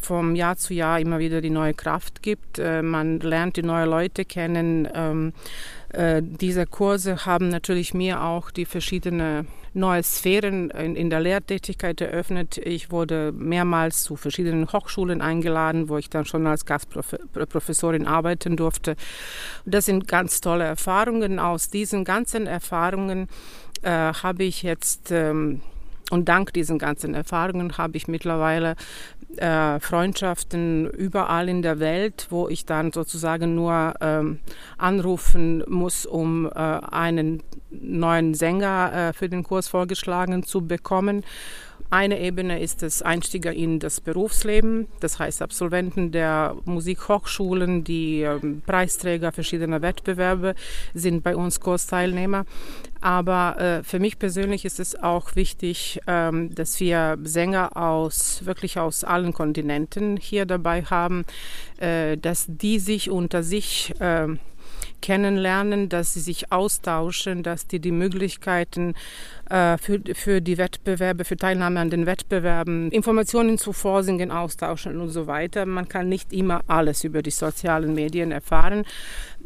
vom 0.00 0.36
Jahr 0.36 0.56
zu 0.56 0.72
Jahr 0.72 1.00
immer 1.00 1.18
wieder 1.18 1.40
die 1.40 1.50
neue 1.50 1.74
Kraft 1.74 2.22
gibt. 2.22 2.60
Äh, 2.60 2.82
man 2.82 3.18
lernt 3.18 3.56
die 3.56 3.64
neuen 3.64 3.90
Leute 3.90 4.24
kennen. 4.24 4.88
Ähm, 4.94 5.32
äh, 5.88 6.22
diese 6.22 6.64
Kurse 6.64 7.26
haben 7.26 7.48
natürlich 7.48 7.92
mir 7.92 8.22
auch 8.22 8.52
die 8.52 8.66
verschiedenen 8.66 9.48
neue 9.76 10.02
Sphären 10.02 10.70
in, 10.70 10.96
in, 10.96 11.10
der 11.10 11.20
Lehrtätigkeit 11.20 12.00
eröffnet. 12.00 12.58
Ich 12.58 12.90
wurde 12.90 13.32
mehrmals 13.32 14.02
zu 14.02 14.16
verschiedenen 14.16 14.72
Hochschulen 14.72 15.20
eingeladen, 15.20 15.88
wo 15.88 15.98
ich 15.98 16.10
dann 16.10 16.24
schon 16.24 16.46
als 16.46 16.64
Gastprofessorin 16.64 18.06
arbeiten 18.06 18.56
durfte. 18.56 18.96
Das 19.64 19.84
sind 19.84 20.08
ganz 20.08 20.40
tolle 20.40 20.64
Erfahrungen. 20.64 21.38
Aus 21.38 21.68
diesen 21.68 22.04
ganzen 22.04 22.46
Erfahrungen 22.46 23.28
äh, 23.82 23.90
habe 23.90 24.44
ich 24.44 24.62
jetzt 24.62 25.10
ähm, 25.12 25.60
und 26.10 26.28
dank 26.28 26.52
diesen 26.52 26.78
ganzen 26.78 27.14
Erfahrungen 27.14 27.76
habe 27.78 27.96
ich 27.96 28.06
mittlerweile 28.06 28.76
äh, 29.36 29.80
Freundschaften 29.80 30.88
überall 30.88 31.48
in 31.48 31.62
der 31.62 31.80
Welt, 31.80 32.28
wo 32.30 32.48
ich 32.48 32.64
dann 32.64 32.92
sozusagen 32.92 33.54
nur 33.54 33.94
ähm, 34.00 34.38
anrufen 34.78 35.64
muss, 35.68 36.06
um 36.06 36.46
äh, 36.46 36.50
einen 36.50 37.42
neuen 37.70 38.34
Sänger 38.34 38.92
äh, 38.92 39.12
für 39.12 39.28
den 39.28 39.42
Kurs 39.42 39.68
vorgeschlagen 39.68 40.44
zu 40.44 40.66
bekommen. 40.66 41.24
Eine 41.90 42.20
Ebene 42.20 42.60
ist 42.60 42.82
das 42.82 43.02
Einstieger 43.02 43.52
in 43.52 43.78
das 43.78 44.00
Berufsleben, 44.00 44.88
das 45.00 45.18
heißt 45.18 45.42
Absolventen 45.42 46.10
der 46.10 46.56
Musikhochschulen, 46.64 47.84
die 47.84 48.22
ähm, 48.22 48.62
Preisträger 48.66 49.32
verschiedener 49.32 49.82
Wettbewerbe 49.82 50.54
sind 50.94 51.22
bei 51.22 51.36
uns 51.36 51.60
Kursteilnehmer. 51.60 52.44
Aber 53.00 53.60
äh, 53.60 53.82
für 53.84 54.00
mich 54.00 54.18
persönlich 54.18 54.64
ist 54.64 54.80
es 54.80 55.00
auch 55.00 55.36
wichtig, 55.36 56.00
ähm, 56.06 56.54
dass 56.54 56.80
wir 56.80 57.18
Sänger 57.22 57.76
aus 57.76 58.44
wirklich 58.44 58.78
aus 58.78 59.04
allen 59.04 59.32
Kontinenten 59.32 60.16
hier 60.16 60.44
dabei 60.46 60.82
haben, 60.82 61.24
äh, 61.78 62.16
dass 62.16 62.46
die 62.48 62.78
sich 62.78 63.10
unter 63.10 63.42
sich 63.42 63.94
äh, 64.00 64.28
kennenlernen, 65.00 65.88
dass 65.88 66.14
sie 66.14 66.20
sich 66.20 66.52
austauschen, 66.52 67.42
dass 67.42 67.66
die 67.66 67.80
die 67.80 67.92
Möglichkeiten 67.92 68.94
äh, 69.50 69.78
für, 69.78 70.00
für 70.14 70.40
die 70.40 70.58
Wettbewerbe, 70.58 71.24
für 71.24 71.36
Teilnahme 71.36 71.80
an 71.80 71.90
den 71.90 72.06
Wettbewerben, 72.06 72.90
Informationen 72.90 73.58
zu 73.58 73.72
Vorsingen 73.72 74.30
austauschen 74.30 75.00
und 75.00 75.10
so 75.10 75.26
weiter. 75.26 75.66
Man 75.66 75.88
kann 75.88 76.08
nicht 76.08 76.32
immer 76.32 76.62
alles 76.66 77.04
über 77.04 77.22
die 77.22 77.30
sozialen 77.30 77.94
Medien 77.94 78.32
erfahren. 78.32 78.84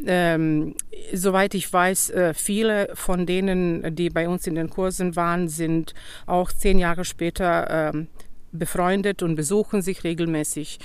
Ähm, 0.06 0.74
soweit 1.12 1.54
ich 1.54 1.70
weiß, 1.70 2.10
äh, 2.10 2.34
viele 2.34 2.90
von 2.94 3.26
denen, 3.26 3.94
die 3.94 4.10
bei 4.10 4.28
uns 4.28 4.46
in 4.46 4.54
den 4.54 4.70
Kursen 4.70 5.16
waren, 5.16 5.48
sind 5.48 5.94
auch 6.26 6.52
zehn 6.52 6.78
Jahre 6.78 7.04
später 7.04 7.90
ähm, 7.92 8.08
befreundet 8.52 9.22
und 9.22 9.34
besuchen 9.34 9.82
sich 9.82 10.04
regelmäßig. 10.04 10.78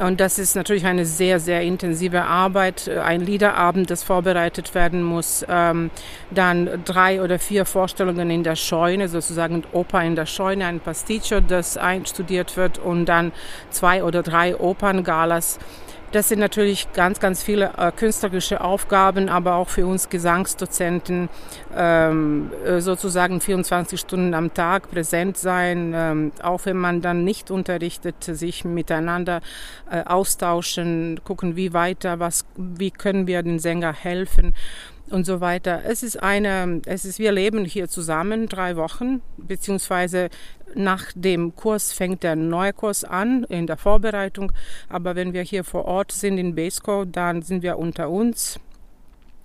Und 0.00 0.20
das 0.20 0.38
ist 0.38 0.56
natürlich 0.56 0.86
eine 0.86 1.06
sehr, 1.06 1.40
sehr 1.40 1.62
intensive 1.62 2.22
Arbeit. 2.22 2.88
Ein 2.88 3.20
Liederabend, 3.20 3.90
das 3.90 4.02
vorbereitet 4.02 4.74
werden 4.74 5.02
muss. 5.02 5.44
Ähm, 5.48 5.90
dann 6.30 6.82
drei 6.84 7.22
oder 7.22 7.38
vier 7.38 7.64
Vorstellungen 7.64 8.30
in 8.30 8.42
der 8.42 8.56
Scheune, 8.56 9.08
sozusagen 9.08 9.64
Oper 9.72 10.02
in 10.02 10.16
der 10.16 10.26
Scheune, 10.26 10.66
ein 10.66 10.80
Pasticcio, 10.80 11.40
das 11.40 11.76
einstudiert 11.76 12.56
wird 12.56 12.78
und 12.78 13.06
dann 13.06 13.32
zwei 13.70 14.04
oder 14.04 14.22
drei 14.22 14.56
Operngalas 14.56 15.58
das 16.16 16.30
sind 16.30 16.38
natürlich 16.38 16.90
ganz, 16.94 17.20
ganz 17.20 17.42
viele 17.42 17.72
äh, 17.76 17.92
künstlerische 17.92 18.62
Aufgaben, 18.62 19.28
aber 19.28 19.56
auch 19.56 19.68
für 19.68 19.86
uns 19.86 20.08
Gesangsdozenten 20.08 21.28
ähm, 21.76 22.50
äh, 22.64 22.80
sozusagen 22.80 23.42
24 23.42 24.00
Stunden 24.00 24.32
am 24.32 24.54
Tag 24.54 24.90
präsent 24.90 25.36
sein, 25.36 25.92
ähm, 25.94 26.32
auch 26.42 26.64
wenn 26.64 26.78
man 26.78 27.02
dann 27.02 27.22
nicht 27.22 27.50
unterrichtet, 27.50 28.24
sich 28.24 28.64
miteinander 28.64 29.42
äh, 29.90 30.04
austauschen, 30.04 31.20
gucken, 31.22 31.54
wie 31.54 31.74
weiter, 31.74 32.18
was, 32.18 32.46
wie 32.56 32.90
können 32.90 33.26
wir 33.26 33.42
den 33.42 33.58
Sänger 33.58 33.92
helfen 33.92 34.54
und 35.10 35.24
so 35.26 35.40
weiter. 35.40 35.82
Es 35.84 36.02
ist 36.02 36.22
eine, 36.22 36.80
es 36.86 37.04
ist, 37.04 37.18
wir 37.18 37.32
leben 37.32 37.64
hier 37.64 37.88
zusammen 37.88 38.48
drei 38.48 38.76
Wochen, 38.76 39.22
beziehungsweise 39.36 40.30
nach 40.74 41.12
dem 41.14 41.54
Kurs 41.54 41.92
fängt 41.92 42.22
der 42.22 42.36
neue 42.36 42.72
Kurs 42.72 43.04
an 43.04 43.44
in 43.44 43.66
der 43.66 43.76
Vorbereitung. 43.76 44.52
Aber 44.88 45.14
wenn 45.14 45.32
wir 45.32 45.42
hier 45.42 45.64
vor 45.64 45.84
Ort 45.84 46.12
sind 46.12 46.38
in 46.38 46.54
Besko, 46.54 47.04
dann 47.04 47.42
sind 47.42 47.62
wir 47.62 47.78
unter 47.78 48.10
uns. 48.10 48.58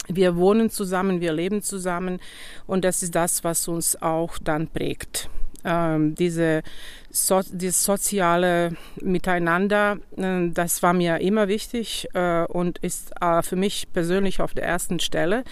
Wir 0.08 0.36
wohnen 0.36 0.70
zusammen, 0.70 1.22
wir 1.22 1.32
leben 1.32 1.62
zusammen 1.62 2.20
und 2.66 2.84
das 2.84 3.04
ist 3.04 3.16
das, 3.16 3.44
was 3.44 3.68
uns 3.68 4.02
auch 4.02 4.38
dann 4.40 4.68
prägt. 4.68 5.30
Ähm, 5.64 6.16
diese 6.16 6.64
so, 7.12 7.42
dieses 7.52 7.84
soziale 7.84 8.76
Miteinander, 9.02 9.98
äh, 10.18 10.50
das 10.50 10.82
war 10.82 10.94
mir 10.94 11.20
immer 11.20 11.48
wichtig 11.48 12.08
äh, 12.14 12.46
und 12.46 12.80
ist 12.80 13.12
äh, 13.22 13.42
für 13.42 13.56
mich 13.56 13.92
persönlich 13.92 14.42
auf 14.42 14.54
der 14.54 14.66
ersten 14.66 15.00
Stelle, 15.00 15.44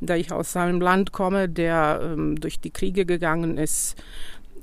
da 0.00 0.14
ich 0.14 0.32
aus 0.32 0.56
einem 0.56 0.80
Land 0.80 1.12
komme, 1.12 1.48
der 1.48 2.00
ähm, 2.02 2.40
durch 2.40 2.60
die 2.60 2.70
Kriege 2.70 3.04
gegangen 3.04 3.58
ist 3.58 3.96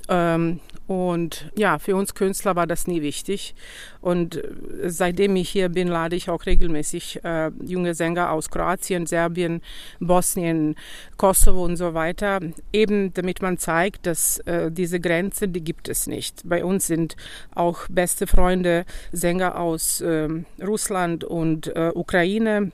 ähm, 0.08 0.60
und 0.86 1.52
ja, 1.54 1.78
für 1.78 1.94
uns 1.96 2.14
Künstler 2.14 2.56
war 2.56 2.66
das 2.66 2.86
nie 2.86 3.02
wichtig. 3.02 3.54
Und 4.00 4.36
äh, 4.36 4.50
seitdem 4.86 5.36
ich 5.36 5.50
hier 5.50 5.68
bin, 5.68 5.88
lade 5.88 6.16
ich 6.16 6.30
auch 6.30 6.46
regelmäßig 6.46 7.22
äh, 7.24 7.50
junge 7.62 7.94
Sänger 7.94 8.32
aus 8.32 8.48
Kroatien, 8.48 9.04
Serbien, 9.04 9.60
Bosnien, 10.00 10.76
Kosovo 11.18 11.62
und 11.62 11.76
so 11.76 11.92
weiter, 11.92 12.40
eben 12.72 13.12
damit 13.12 13.42
man 13.42 13.58
zeigt, 13.58 14.06
dass 14.06 14.38
äh, 14.40 14.72
diese 14.72 14.98
Grenze, 14.98 15.46
die 15.46 15.62
gibt 15.62 15.90
es 15.90 16.06
nicht. 16.06 16.40
Bei 16.48 16.64
uns 16.64 16.86
sind 16.86 17.16
auch 17.54 17.86
beste 17.90 18.26
Freunde 18.26 18.86
Sänger 19.12 19.60
aus 19.60 20.00
äh, 20.00 20.28
Russland 20.62 21.22
und 21.22 21.66
äh, 21.76 21.92
Ukraine, 21.94 22.72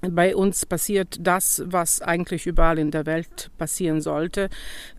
bei 0.00 0.36
uns 0.36 0.66
passiert 0.66 1.16
das, 1.20 1.62
was 1.66 2.00
eigentlich 2.00 2.46
überall 2.46 2.78
in 2.78 2.90
der 2.90 3.06
Welt 3.06 3.50
passieren 3.58 4.00
sollte. 4.00 4.48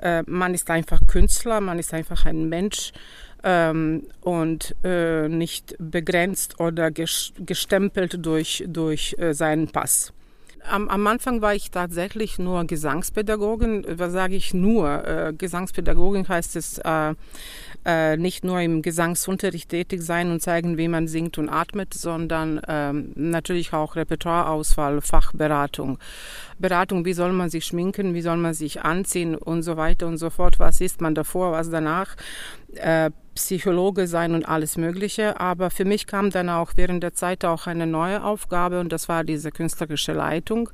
Äh, 0.01 0.23
man 0.25 0.53
ist 0.53 0.69
einfach 0.69 0.99
Künstler, 1.07 1.61
man 1.61 1.79
ist 1.79 1.93
einfach 1.93 2.25
ein 2.25 2.49
Mensch 2.49 2.91
ähm, 3.43 4.07
und 4.21 4.75
äh, 4.83 5.27
nicht 5.27 5.75
begrenzt 5.79 6.59
oder 6.59 6.91
gestempelt 6.91 8.25
durch, 8.25 8.63
durch 8.67 9.15
äh, 9.17 9.33
seinen 9.33 9.69
Pass. 9.69 10.13
Am, 10.67 10.89
am, 10.89 11.07
Anfang 11.07 11.41
war 11.41 11.55
ich 11.55 11.71
tatsächlich 11.71 12.39
nur 12.39 12.65
Gesangspädagogin. 12.65 13.85
Was 13.89 14.11
sage 14.11 14.35
ich 14.35 14.53
nur? 14.53 15.07
Äh, 15.07 15.33
Gesangspädagogin 15.37 16.27
heißt 16.27 16.55
es 16.55 16.79
äh, 16.79 17.15
äh, 17.85 18.17
nicht 18.17 18.43
nur 18.43 18.59
im 18.59 18.81
Gesangsunterricht 18.81 19.69
tätig 19.69 20.01
sein 20.01 20.31
und 20.31 20.41
zeigen, 20.41 20.77
wie 20.77 20.87
man 20.87 21.07
singt 21.07 21.37
und 21.37 21.49
atmet, 21.49 21.93
sondern 21.93 22.61
ähm, 22.67 23.13
natürlich 23.15 23.73
auch 23.73 23.95
Repertoireauswahl, 23.95 25.01
Fachberatung. 25.01 25.97
Beratung, 26.59 27.05
wie 27.05 27.13
soll 27.13 27.31
man 27.31 27.49
sich 27.49 27.65
schminken, 27.65 28.13
wie 28.13 28.21
soll 28.21 28.37
man 28.37 28.53
sich 28.53 28.81
anziehen 28.81 29.35
und 29.35 29.63
so 29.63 29.77
weiter 29.77 30.07
und 30.07 30.17
so 30.17 30.29
fort. 30.29 30.59
Was 30.59 30.81
ist 30.81 31.01
man 31.01 31.15
davor, 31.15 31.51
was 31.53 31.69
danach? 31.69 32.15
Psychologe 33.43 34.07
sein 34.07 34.33
und 34.33 34.47
alles 34.47 34.77
Mögliche. 34.77 35.39
Aber 35.39 35.69
für 35.69 35.85
mich 35.85 36.07
kam 36.07 36.29
dann 36.29 36.49
auch 36.49 36.73
während 36.75 37.03
der 37.03 37.13
Zeit 37.13 37.45
auch 37.45 37.67
eine 37.67 37.87
neue 37.87 38.23
Aufgabe 38.23 38.79
und 38.79 38.91
das 38.91 39.09
war 39.09 39.23
diese 39.23 39.51
künstlerische 39.51 40.13
Leitung. 40.13 40.69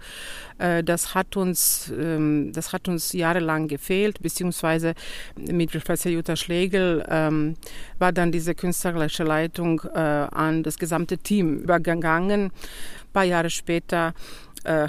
Äh, 0.57 0.83
das 0.83 1.15
hat 1.15 1.37
uns, 1.37 1.91
ähm, 1.97 2.51
das 2.53 2.73
hat 2.73 2.87
uns 2.87 3.13
jahrelang 3.13 3.67
gefehlt, 3.67 4.21
beziehungsweise 4.21 4.93
mit 5.35 5.71
Professor 5.71 6.11
Jutta 6.11 6.35
Schlegel 6.35 7.05
ähm, 7.09 7.55
war 7.99 8.11
dann 8.11 8.31
diese 8.31 8.55
künstlerische 8.55 9.23
Leitung 9.23 9.81
äh, 9.93 9.99
an 9.99 10.63
das 10.63 10.77
gesamte 10.77 11.17
Team 11.17 11.59
übergegangen. 11.59 12.45
Ein 12.45 12.51
paar 13.13 13.23
Jahre 13.23 13.49
später 13.49 14.13
äh, 14.63 14.87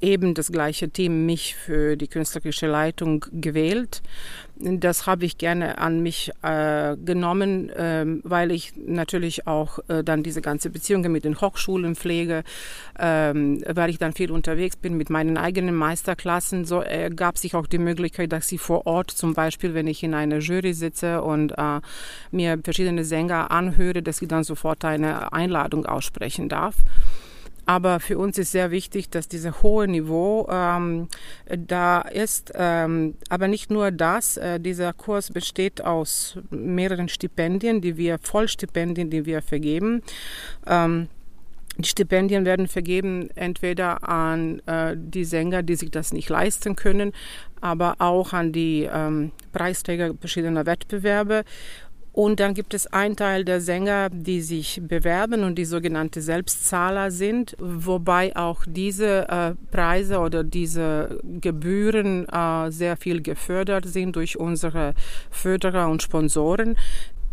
eben 0.00 0.34
das 0.34 0.52
gleiche 0.52 0.88
Team 0.88 1.26
mich 1.26 1.54
für 1.54 1.96
die 1.96 2.08
künstlerische 2.08 2.66
Leitung 2.66 3.24
gewählt. 3.32 4.02
Das 4.56 5.06
habe 5.06 5.24
ich 5.24 5.36
gerne 5.36 5.78
an 5.78 6.00
mich 6.00 6.30
äh, 6.42 6.96
genommen, 6.96 7.70
äh, 7.70 8.04
weil 8.22 8.52
ich 8.52 8.72
natürlich 8.76 9.48
auch 9.48 9.80
äh, 9.88 10.04
dann 10.04 10.22
diese 10.22 10.42
ganze 10.42 10.70
Beziehungen 10.70 11.10
mit 11.10 11.24
den 11.24 11.40
Hochschulen 11.40 11.96
pflege, 11.96 12.44
ähm, 12.98 13.64
weil 13.66 13.90
ich 13.90 13.98
dann 13.98 14.12
viel 14.12 14.30
unterwegs 14.30 14.76
bin 14.76 14.96
mit 14.96 15.10
meinen 15.10 15.36
eigenen 15.38 15.74
Meisterklassen. 15.74 16.64
So 16.64 16.80
ergab 16.80 17.36
sich 17.36 17.56
auch 17.56 17.66
die 17.66 17.78
Möglichkeit, 17.78 18.32
dass 18.32 18.52
ich 18.52 18.60
vor 18.60 18.86
Ort 18.86 19.10
zum 19.10 19.34
Beispiel, 19.34 19.74
wenn 19.74 19.88
ich 19.88 20.04
in 20.04 20.14
einer 20.14 20.38
Jury 20.38 20.72
sitze 20.72 21.22
und 21.22 21.52
äh, 21.58 21.80
mir 22.30 22.58
verschiedene 22.62 23.04
Sänger 23.04 23.50
anhöre, 23.50 24.02
dass 24.02 24.22
ich 24.22 24.28
dann 24.28 24.44
sofort 24.44 24.84
eine 24.84 25.32
Einladung 25.32 25.84
aussprechen 25.84 26.48
darf. 26.48 26.76
Aber 27.66 28.00
für 28.00 28.18
uns 28.18 28.38
ist 28.38 28.52
sehr 28.52 28.70
wichtig, 28.70 29.10
dass 29.10 29.28
dieses 29.28 29.62
hohe 29.62 29.88
Niveau 29.88 30.46
ähm, 30.50 31.08
da 31.46 32.00
ist. 32.00 32.52
Ähm, 32.54 33.14
aber 33.28 33.48
nicht 33.48 33.70
nur 33.70 33.90
das. 33.90 34.36
Äh, 34.36 34.60
dieser 34.60 34.92
Kurs 34.92 35.30
besteht 35.30 35.82
aus 35.82 36.38
mehreren 36.50 37.08
Stipendien, 37.08 37.80
die 37.80 37.96
wir, 37.96 38.18
Vollstipendien, 38.18 39.10
die 39.10 39.24
wir 39.24 39.40
vergeben. 39.42 40.02
Ähm, 40.66 41.08
die 41.76 41.88
Stipendien 41.88 42.44
werden 42.44 42.68
vergeben 42.68 43.30
entweder 43.34 44.08
an 44.08 44.60
äh, 44.66 44.94
die 44.96 45.24
Sänger, 45.24 45.64
die 45.64 45.74
sich 45.74 45.90
das 45.90 46.12
nicht 46.12 46.28
leisten 46.28 46.76
können, 46.76 47.12
aber 47.60 47.96
auch 47.98 48.32
an 48.32 48.52
die 48.52 48.88
ähm, 48.92 49.32
Preisträger 49.52 50.14
verschiedener 50.20 50.66
Wettbewerbe. 50.66 51.44
Und 52.14 52.38
dann 52.38 52.54
gibt 52.54 52.74
es 52.74 52.86
einen 52.86 53.16
Teil 53.16 53.44
der 53.44 53.60
Sänger, 53.60 54.08
die 54.08 54.40
sich 54.40 54.80
bewerben 54.80 55.42
und 55.42 55.56
die 55.56 55.64
sogenannte 55.64 56.22
Selbstzahler 56.22 57.10
sind, 57.10 57.56
wobei 57.58 58.36
auch 58.36 58.62
diese 58.68 59.28
äh, 59.28 59.54
Preise 59.72 60.20
oder 60.20 60.44
diese 60.44 61.18
Gebühren 61.40 62.28
äh, 62.28 62.70
sehr 62.70 62.96
viel 62.96 63.20
gefördert 63.20 63.86
sind 63.86 64.14
durch 64.14 64.38
unsere 64.38 64.94
Förderer 65.28 65.88
und 65.88 66.04
Sponsoren 66.04 66.76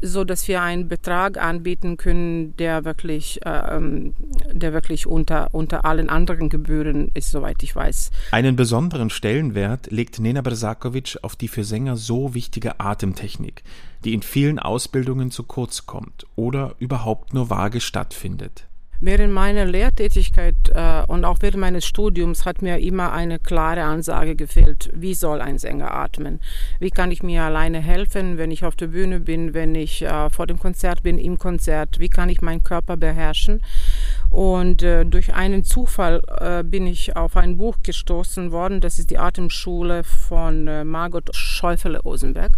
so 0.01 0.23
dass 0.23 0.47
wir 0.47 0.61
einen 0.61 0.87
Betrag 0.87 1.37
anbieten 1.37 1.97
können, 1.97 2.55
der 2.57 2.85
wirklich, 2.85 3.39
äh, 3.45 3.75
ähm, 3.75 4.13
der 4.51 4.73
wirklich 4.73 5.07
unter, 5.07 5.53
unter 5.53 5.85
allen 5.85 6.09
anderen 6.09 6.49
Gebühren 6.49 7.11
ist, 7.13 7.31
soweit 7.31 7.61
ich 7.63 7.75
weiß. 7.75 8.11
Einen 8.31 8.55
besonderen 8.55 9.09
Stellenwert 9.09 9.91
legt 9.91 10.19
Nena 10.19 10.41
Bersakovic 10.41 11.17
auf 11.21 11.35
die 11.35 11.47
für 11.47 11.63
Sänger 11.63 11.97
so 11.97 12.33
wichtige 12.33 12.79
Atemtechnik, 12.79 13.63
die 14.03 14.13
in 14.13 14.21
vielen 14.21 14.59
Ausbildungen 14.59 15.31
zu 15.31 15.43
kurz 15.43 15.85
kommt 15.85 16.25
oder 16.35 16.75
überhaupt 16.79 17.33
nur 17.33 17.49
vage 17.49 17.81
stattfindet. 17.81 18.67
Während 19.03 19.33
meiner 19.33 19.65
Lehrtätigkeit 19.65 20.55
äh, 20.75 21.01
und 21.07 21.25
auch 21.25 21.39
während 21.41 21.57
meines 21.57 21.85
Studiums 21.85 22.45
hat 22.45 22.61
mir 22.61 22.77
immer 22.77 23.11
eine 23.11 23.39
klare 23.39 23.81
Ansage 23.81 24.35
gefehlt. 24.35 24.91
Wie 24.93 25.15
soll 25.15 25.41
ein 25.41 25.57
Sänger 25.57 25.91
atmen? 25.91 26.39
Wie 26.79 26.91
kann 26.91 27.09
ich 27.09 27.23
mir 27.23 27.41
alleine 27.41 27.79
helfen, 27.79 28.37
wenn 28.37 28.51
ich 28.51 28.63
auf 28.63 28.75
der 28.75 28.87
Bühne 28.87 29.19
bin, 29.19 29.55
wenn 29.55 29.73
ich 29.73 30.03
äh, 30.03 30.29
vor 30.29 30.45
dem 30.45 30.59
Konzert 30.59 31.01
bin, 31.01 31.17
im 31.17 31.39
Konzert? 31.39 31.97
Wie 31.97 32.09
kann 32.09 32.29
ich 32.29 32.43
meinen 32.43 32.63
Körper 32.63 32.95
beherrschen? 32.95 33.63
Und 34.29 34.83
äh, 34.83 35.03
durch 35.03 35.33
einen 35.33 35.63
Zufall 35.63 36.21
äh, 36.39 36.63
bin 36.63 36.85
ich 36.85 37.15
auf 37.15 37.37
ein 37.37 37.57
Buch 37.57 37.77
gestoßen 37.81 38.51
worden. 38.51 38.81
Das 38.81 38.99
ist 38.99 39.09
die 39.09 39.17
Atemschule 39.17 40.03
von 40.03 40.67
äh, 40.67 40.83
Margot 40.83 41.35
Schäufele-Osenberg. 41.35 42.51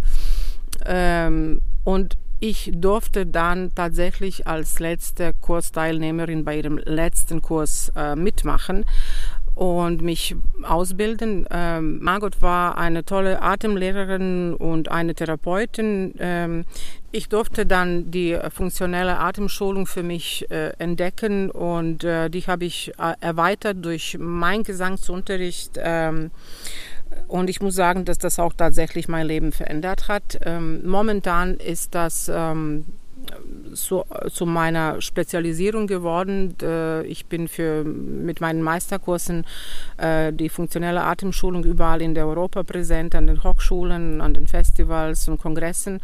Ähm, 0.84 1.62
und 1.84 2.18
ich 2.44 2.70
durfte 2.74 3.24
dann 3.24 3.74
tatsächlich 3.74 4.46
als 4.46 4.78
letzte 4.78 5.32
Kursteilnehmerin 5.32 6.44
bei 6.44 6.58
ihrem 6.58 6.76
letzten 6.76 7.40
Kurs 7.40 7.90
äh, 7.96 8.14
mitmachen. 8.16 8.84
und 9.54 10.02
mich 10.02 10.34
ausbilden. 10.64 11.46
Ähm, 11.48 12.00
Margot 12.02 12.42
war 12.42 12.76
eine 12.76 13.04
tolle 13.04 13.40
Atemlehrerin 13.40 14.54
und 14.54 14.90
eine 14.90 15.14
Therapeutin. 15.14 16.12
Ähm, 16.18 16.64
ich 17.12 17.28
durfte 17.28 17.64
dann 17.64 18.10
die 18.10 18.36
funktionelle 18.52 19.20
Atemschulung 19.20 19.86
für 19.86 20.02
mich 20.02 20.50
äh, 20.50 20.70
entdecken 20.78 21.52
und 21.52 22.02
äh, 22.02 22.28
die 22.30 22.42
habe 22.42 22.64
ich 22.64 22.92
äh, 22.98 23.14
erweitert 23.20 23.76
durch 23.84 24.18
meinen 24.18 24.64
Gesangsunterricht. 24.64 25.78
Ähm, 25.80 26.32
und 27.34 27.50
ich 27.50 27.60
muss 27.60 27.74
sagen, 27.74 28.04
dass 28.04 28.18
das 28.18 28.38
auch 28.38 28.52
tatsächlich 28.52 29.08
mein 29.08 29.26
Leben 29.26 29.50
verändert 29.50 30.06
hat. 30.06 30.38
Ähm, 30.42 30.86
momentan 30.86 31.54
ist 31.54 31.92
das 31.96 32.30
ähm, 32.32 32.84
zu, 33.74 34.04
zu 34.32 34.46
meiner 34.46 35.00
Spezialisierung 35.02 35.88
geworden. 35.88 36.54
Äh, 36.62 37.04
ich 37.06 37.26
bin 37.26 37.48
für, 37.48 37.82
mit 37.82 38.40
meinen 38.40 38.62
Meisterkursen 38.62 39.44
äh, 39.96 40.32
die 40.32 40.48
funktionelle 40.48 41.02
Atemschulung 41.02 41.64
überall 41.64 42.02
in 42.02 42.16
Europa 42.16 42.62
präsent, 42.62 43.16
an 43.16 43.26
den 43.26 43.42
Hochschulen, 43.42 44.20
an 44.20 44.32
den 44.32 44.46
Festivals 44.46 45.26
und 45.26 45.40
Kongressen. 45.40 46.00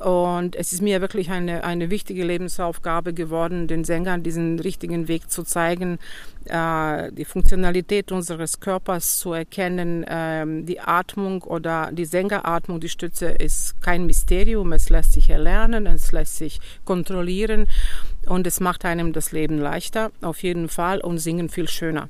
Und 0.00 0.56
es 0.56 0.72
ist 0.72 0.80
mir 0.80 1.00
wirklich 1.00 1.30
eine, 1.30 1.64
eine 1.64 1.90
wichtige 1.90 2.24
Lebensaufgabe 2.24 3.12
geworden, 3.12 3.68
den 3.68 3.84
Sängern 3.84 4.22
diesen 4.22 4.58
richtigen 4.58 5.06
Weg 5.06 5.30
zu 5.30 5.42
zeigen, 5.42 5.98
äh, 6.46 7.12
die 7.12 7.24
Funktionalität 7.24 8.10
unseres 8.10 8.60
Körpers 8.60 9.18
zu 9.18 9.32
erkennen. 9.32 10.04
Ähm, 10.08 10.64
die 10.64 10.80
Atmung 10.80 11.42
oder 11.42 11.90
die 11.92 12.06
Sängeratmung, 12.06 12.80
die 12.80 12.88
Stütze 12.88 13.26
ist 13.26 13.80
kein 13.82 14.06
Mysterium. 14.06 14.72
Es 14.72 14.88
lässt 14.88 15.12
sich 15.12 15.28
erlernen, 15.28 15.86
es 15.86 16.10
lässt 16.10 16.36
sich 16.36 16.60
kontrollieren 16.84 17.66
und 18.26 18.46
es 18.46 18.60
macht 18.60 18.84
einem 18.84 19.12
das 19.12 19.32
Leben 19.32 19.58
leichter, 19.58 20.10
auf 20.22 20.42
jeden 20.42 20.68
Fall, 20.68 21.00
und 21.00 21.18
singen 21.18 21.48
viel 21.48 21.68
schöner. 21.68 22.08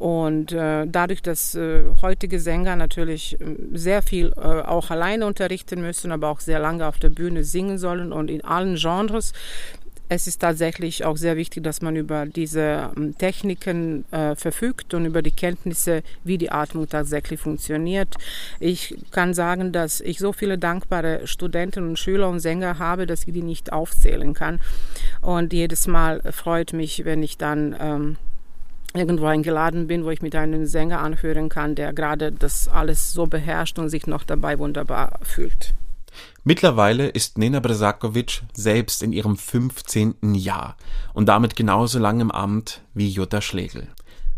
Und 0.00 0.52
äh, 0.52 0.86
dadurch, 0.86 1.20
dass 1.20 1.54
äh, 1.54 1.84
heutige 2.00 2.40
Sänger 2.40 2.74
natürlich 2.74 3.38
äh, 3.38 3.44
sehr 3.74 4.00
viel 4.00 4.32
äh, 4.34 4.40
auch 4.40 4.88
alleine 4.88 5.26
unterrichten 5.26 5.82
müssen, 5.82 6.10
aber 6.10 6.30
auch 6.30 6.40
sehr 6.40 6.58
lange 6.58 6.86
auf 6.86 6.98
der 6.98 7.10
Bühne 7.10 7.44
singen 7.44 7.76
sollen 7.76 8.10
und 8.10 8.30
in 8.30 8.42
allen 8.42 8.76
Genres, 8.76 9.34
es 10.08 10.26
ist 10.26 10.40
tatsächlich 10.40 11.04
auch 11.04 11.18
sehr 11.18 11.36
wichtig, 11.36 11.64
dass 11.64 11.82
man 11.82 11.96
über 11.96 12.24
diese 12.24 12.90
ähm, 12.96 13.16
Techniken 13.18 14.10
äh, 14.10 14.34
verfügt 14.36 14.94
und 14.94 15.04
über 15.04 15.20
die 15.20 15.32
Kenntnisse, 15.32 16.02
wie 16.24 16.38
die 16.38 16.50
Atmung 16.50 16.88
tatsächlich 16.88 17.38
funktioniert. 17.38 18.16
Ich 18.58 18.96
kann 19.10 19.34
sagen, 19.34 19.70
dass 19.70 20.00
ich 20.00 20.18
so 20.18 20.32
viele 20.32 20.56
dankbare 20.56 21.26
Studenten 21.26 21.86
und 21.86 21.98
Schüler 21.98 22.30
und 22.30 22.40
Sänger 22.40 22.78
habe, 22.78 23.06
dass 23.06 23.24
ich 23.26 23.34
die 23.34 23.42
nicht 23.42 23.70
aufzählen 23.70 24.32
kann. 24.32 24.60
Und 25.20 25.52
jedes 25.52 25.86
Mal 25.86 26.22
freut 26.32 26.72
mich, 26.72 27.04
wenn 27.04 27.22
ich 27.22 27.36
dann 27.36 27.76
ähm, 27.78 28.16
irgendwo 28.94 29.26
eingeladen 29.26 29.86
bin, 29.86 30.04
wo 30.04 30.10
ich 30.10 30.22
mit 30.22 30.34
einem 30.34 30.66
Sänger 30.66 31.00
anhören 31.00 31.48
kann, 31.48 31.74
der 31.74 31.92
gerade 31.92 32.32
das 32.32 32.68
alles 32.68 33.12
so 33.12 33.26
beherrscht 33.26 33.78
und 33.78 33.88
sich 33.88 34.06
noch 34.06 34.24
dabei 34.24 34.58
wunderbar 34.58 35.18
fühlt. 35.22 35.74
Mittlerweile 36.42 37.08
ist 37.08 37.38
Nena 37.38 37.60
Bresakovic 37.60 38.42
selbst 38.52 39.02
in 39.02 39.12
ihrem 39.12 39.36
15. 39.36 40.34
Jahr 40.34 40.76
und 41.12 41.28
damit 41.28 41.54
genauso 41.54 41.98
lang 41.98 42.20
im 42.20 42.30
Amt 42.30 42.82
wie 42.94 43.08
Jutta 43.08 43.40
Schlegel. 43.40 43.88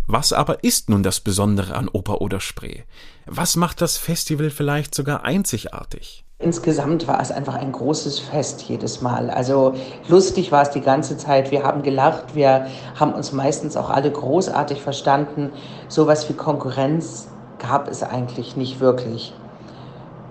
Was 0.07 0.33
aber 0.33 0.65
ist 0.65 0.91
nun 0.91 1.03
das 1.03 1.21
Besondere 1.21 1.75
an 1.75 1.89
Oper 1.89 2.21
oder 2.21 2.41
Spree? 2.41 2.83
Was 3.25 3.57
macht 3.57 3.81
das 3.81 3.99
Festival 3.99 4.51
vielleicht 4.51 4.95
sogar 4.95 5.25
einzigartig? 5.25 6.25
Insgesamt 6.43 7.07
war 7.07 7.21
es 7.21 7.31
einfach 7.31 7.55
ein 7.55 7.71
großes 7.71 8.19
Fest 8.19 8.63
jedes 8.63 9.01
Mal. 9.01 9.31
Also 9.31 9.75
lustig 10.09 10.51
war 10.51 10.63
es 10.63 10.71
die 10.71 10.81
ganze 10.81 11.17
Zeit. 11.17 11.53
Wir 11.53 11.63
haben 11.63 11.83
gelacht, 11.83 12.35
wir 12.35 12.67
haben 12.99 13.15
uns 13.15 13.31
meistens 13.31 13.77
auch 13.77 13.91
alle 13.91 14.11
großartig 14.11 14.83
verstanden. 14.83 15.53
Sowas 15.87 16.29
wie 16.29 16.33
Konkurrenz 16.33 17.29
gab 17.61 17.89
es 17.89 18.03
eigentlich 18.03 18.57
nicht 18.57 18.81
wirklich. 18.81 19.33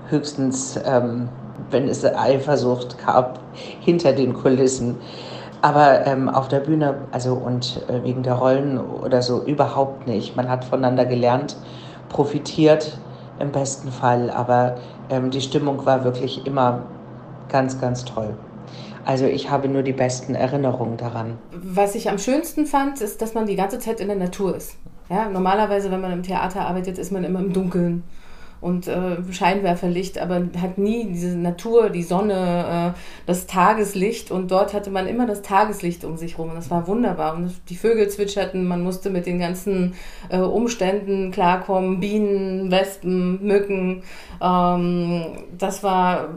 Höchstens, 0.10 0.78
ähm, 0.86 1.30
wenn 1.70 1.88
es 1.88 2.04
Eifersucht 2.04 2.98
gab 3.06 3.40
hinter 3.80 4.12
den 4.12 4.34
Kulissen. 4.34 4.98
Aber 5.62 6.06
ähm, 6.06 6.28
auf 6.28 6.50
der 6.50 6.60
Bühne, 6.60 6.96
also 7.14 7.36
und 7.36 7.84
äh, 7.88 8.04
wegen 8.04 8.24
der 8.24 8.34
Rollen 8.34 8.80
oder 8.80 9.22
so, 9.22 9.44
überhaupt 9.44 10.08
nicht. 10.08 10.36
Man 10.36 10.50
hat 10.50 10.66
voneinander 10.66 11.06
gelernt, 11.06 11.56
profitiert 12.10 12.98
im 13.40 13.52
besten 13.52 13.92
Fall. 13.92 14.30
Aber 14.30 14.76
ähm, 15.12 15.30
die 15.30 15.42
Stimmung 15.42 15.86
war 15.86 16.04
wirklich 16.04 16.46
immer 16.48 16.86
ganz, 17.50 17.80
ganz 17.80 18.06
toll. 18.06 18.36
Also 19.06 19.26
ich 19.26 19.50
habe 19.50 19.68
nur 19.68 19.84
die 19.84 19.94
besten 19.94 20.36
Erinnerungen 20.36 20.98
daran. 20.98 21.38
Was 21.52 21.96
ich 21.96 22.10
am 22.10 22.18
schönsten 22.18 22.66
fand, 22.66 23.02
ist, 23.02 23.22
dass 23.22 23.34
man 23.34 23.46
die 23.46 23.56
ganze 23.56 23.80
Zeit 23.80 24.00
in 24.00 24.08
der 24.08 24.18
Natur 24.18 24.56
ist. 24.56 24.78
Ja, 25.10 25.28
normalerweise, 25.28 25.92
wenn 25.92 26.02
man 26.02 26.12
im 26.14 26.24
Theater 26.24 26.62
arbeitet, 26.62 26.98
ist 26.98 27.12
man 27.12 27.24
immer 27.24 27.40
im 27.40 27.52
Dunkeln 27.52 28.04
und 28.62 28.88
äh, 28.88 29.18
Scheinwerferlicht, 29.32 30.20
aber 30.20 30.48
hat 30.62 30.78
nie 30.78 31.06
diese 31.12 31.36
Natur, 31.36 31.90
die 31.90 32.04
Sonne, 32.04 32.94
äh, 32.96 33.00
das 33.26 33.48
Tageslicht. 33.48 34.30
Und 34.30 34.52
dort 34.52 34.74
hatte 34.74 34.92
man 34.92 35.08
immer 35.08 35.26
das 35.26 35.42
Tageslicht 35.42 36.06
um 36.06 36.16
sich 36.16 36.38
rum. 36.38 36.50
Und 36.50 36.56
das 36.56 36.70
war 36.70 36.88
wunderbar. 36.88 37.36
Und 37.36 37.54
die 37.70 37.76
Vögel 37.76 38.08
zwitscherten, 38.08 38.68
man 38.68 38.84
musste 38.84 39.10
mit 39.10 39.26
den 39.26 39.40
ganzen 39.40 39.96
äh, 40.30 40.38
Umständen 40.38 41.32
klarkommen, 41.32 42.00
Bienen, 42.00 42.70
Wespen, 42.70 43.44
Mücken, 43.44 44.04
ähm, 44.42 45.26
das 45.58 45.82
war 45.82 46.30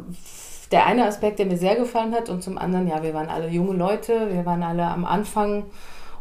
der 0.72 0.86
eine 0.86 1.06
Aspekt, 1.06 1.38
der 1.38 1.46
mir 1.46 1.59
sehr 1.59 1.76
gefallen 1.76 2.14
hat. 2.14 2.30
Und 2.30 2.42
zum 2.42 2.56
anderen, 2.56 2.88
ja, 2.88 3.02
wir 3.02 3.12
waren 3.12 3.28
alle 3.28 3.48
junge 3.48 3.74
Leute, 3.74 4.28
wir 4.32 4.46
waren 4.46 4.62
alle 4.62 4.86
am 4.86 5.05
Anfang 5.05 5.64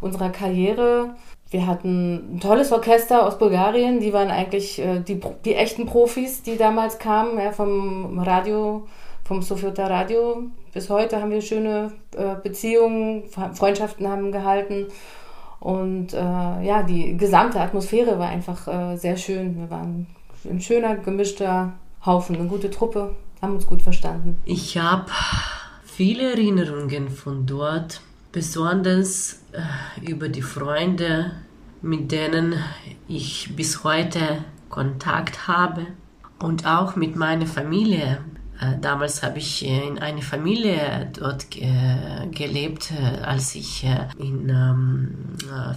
unserer 0.01 0.29
Karriere 0.29 1.15
wir 1.53 1.67
hatten 1.67 2.35
ein 2.35 2.39
tolles 2.39 2.71
Orchester 2.71 3.25
aus 3.25 3.37
Bulgarien, 3.37 3.99
die 3.99 4.11
waren 4.11 4.31
eigentlich 4.31 4.79
äh, 4.79 4.99
die, 4.99 5.21
die 5.45 5.53
echten 5.53 5.85
Profis, 5.85 6.41
die 6.41 6.57
damals 6.57 6.97
kamen, 6.97 7.37
ja, 7.39 7.51
vom 7.51 8.19
Radio, 8.19 8.87
vom 9.23 9.41
Sofiota 9.43 9.85
Radio. 9.85 10.43
Bis 10.73 10.89
heute 10.89 11.21
haben 11.21 11.29
wir 11.29 11.41
schöne 11.41 11.93
äh, 12.17 12.35
Beziehungen, 12.41 13.23
Freundschaften 13.53 14.07
haben 14.07 14.31
gehalten. 14.31 14.87
Und 15.59 16.13
äh, 16.13 16.17
ja, 16.17 16.83
die 16.83 17.15
gesamte 17.15 17.61
Atmosphäre 17.61 18.17
war 18.17 18.29
einfach 18.29 18.67
äh, 18.67 18.97
sehr 18.97 19.15
schön. 19.15 19.57
Wir 19.59 19.69
waren 19.69 20.07
ein 20.43 20.59
schöner, 20.59 20.95
gemischter 20.95 21.73
Haufen, 22.05 22.35
eine 22.35 22.47
gute 22.47 22.69
Truppe, 22.69 23.15
haben 23.41 23.53
uns 23.53 23.67
gut 23.67 23.81
verstanden. 23.81 24.41
Ich 24.43 24.77
habe 24.77 25.05
viele 25.85 26.31
Erinnerungen 26.31 27.09
von 27.09 27.45
dort 27.45 28.01
besonders 28.33 29.39
äh, 29.53 30.11
über 30.11 30.27
die 30.27 30.41
Freunde, 30.41 31.31
mit 31.83 32.11
denen 32.11 32.55
ich 33.07 33.55
bis 33.55 33.83
heute 33.83 34.43
Kontakt 34.69 35.47
habe 35.47 35.85
und 36.39 36.65
auch 36.65 36.95
mit 36.95 37.15
meiner 37.15 37.45
Familie. 37.45 38.23
Äh, 38.59 38.79
damals 38.79 39.21
habe 39.21 39.39
ich 39.39 39.65
in 39.65 39.99
einer 39.99 40.21
Familie 40.21 41.11
dort 41.13 41.51
gelebt, 41.51 42.91
äh, 42.91 43.19
als 43.21 43.53
ich 43.55 43.85
im 44.17 44.49
ähm, 44.49 45.17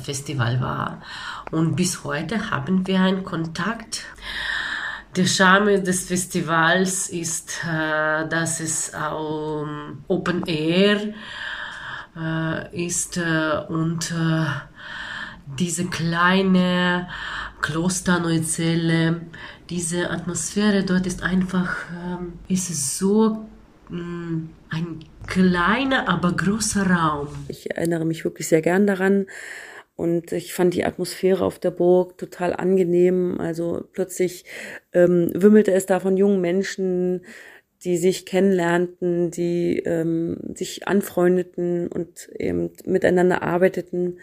Festival 0.03 0.61
war. 0.61 1.03
Und 1.51 1.75
bis 1.77 2.05
heute 2.05 2.51
haben 2.51 2.87
wir 2.87 3.01
einen 3.01 3.25
Kontakt. 3.25 4.05
Der 5.17 5.27
Charme 5.27 5.83
des 5.83 6.07
Festivals 6.07 7.09
ist, 7.09 7.61
dass 7.65 8.61
es 8.61 8.95
auch 8.95 9.67
Open 10.09 10.45
Air 10.45 11.15
ist 12.73 13.17
äh, 13.17 13.23
äh, 13.23 13.67
und 13.67 14.11
äh, 14.11 14.47
diese 15.59 15.87
kleine 15.87 17.09
Klosterneuzelle, 17.63 19.23
diese 19.71 20.11
Atmosphäre 20.11 20.85
dort 20.85 21.07
ist 21.07 21.23
einfach, 21.23 21.77
ähm, 21.93 22.35
ist 22.49 22.99
so 22.99 23.47
mh, 23.89 24.01
mm, 24.01 24.51
ein 24.71 25.05
kleiner, 25.27 26.09
aber 26.09 26.33
großer 26.33 26.89
Raum. 26.89 27.29
Ich 27.49 27.71
erinnere 27.71 28.05
mich 28.05 28.25
wirklich 28.25 28.49
sehr 28.49 28.63
gern 28.63 28.87
daran. 28.87 29.27
Und 29.97 30.33
ich 30.33 30.53
fand 30.53 30.75
die 30.75 30.85
Atmosphäre 30.85 31.43
auf 31.43 31.59
der 31.59 31.71
Burg 31.71 32.19
total 32.19 32.55
angenehm. 32.55 33.41
Also 33.41 33.89
plötzlich 33.93 34.45
ähm, 34.93 35.31
wimmelte 35.33 35.73
es 35.73 35.87
da 35.87 36.01
von 36.01 36.19
jungen 36.19 36.43
Menschen, 36.43 37.23
die 37.83 37.97
sich 37.97 38.27
kennenlernten, 38.27 39.31
die 39.31 39.79
ähm, 39.79 40.37
sich 40.55 40.87
anfreundeten 40.87 41.89
und 41.89 42.29
eben 42.39 42.71
miteinander 42.85 43.43
arbeiteten. 43.43 44.19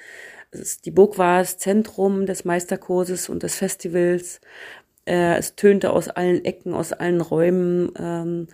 Die 0.85 0.91
Burg 0.91 1.17
war 1.17 1.39
das 1.39 1.57
Zentrum 1.57 2.25
des 2.25 2.45
Meisterkurses 2.45 3.30
und 3.30 3.43
des 3.43 3.55
Festivals. 3.55 4.41
Äh, 5.05 5.38
es 5.38 5.55
tönte 5.55 5.91
aus 5.91 6.07
allen 6.07 6.43
Ecken, 6.45 6.73
aus 6.73 6.93
allen 6.93 7.21
Räumen. 7.21 7.91
Ähm, 7.97 8.47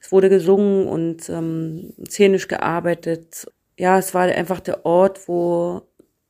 es 0.00 0.12
wurde 0.12 0.28
gesungen 0.28 0.86
und 0.86 1.28
ähm, 1.28 1.92
szenisch 2.08 2.48
gearbeitet. 2.48 3.50
Ja, 3.78 3.98
es 3.98 4.14
war 4.14 4.22
einfach 4.22 4.60
der 4.60 4.86
Ort, 4.86 5.28
wo 5.28 5.82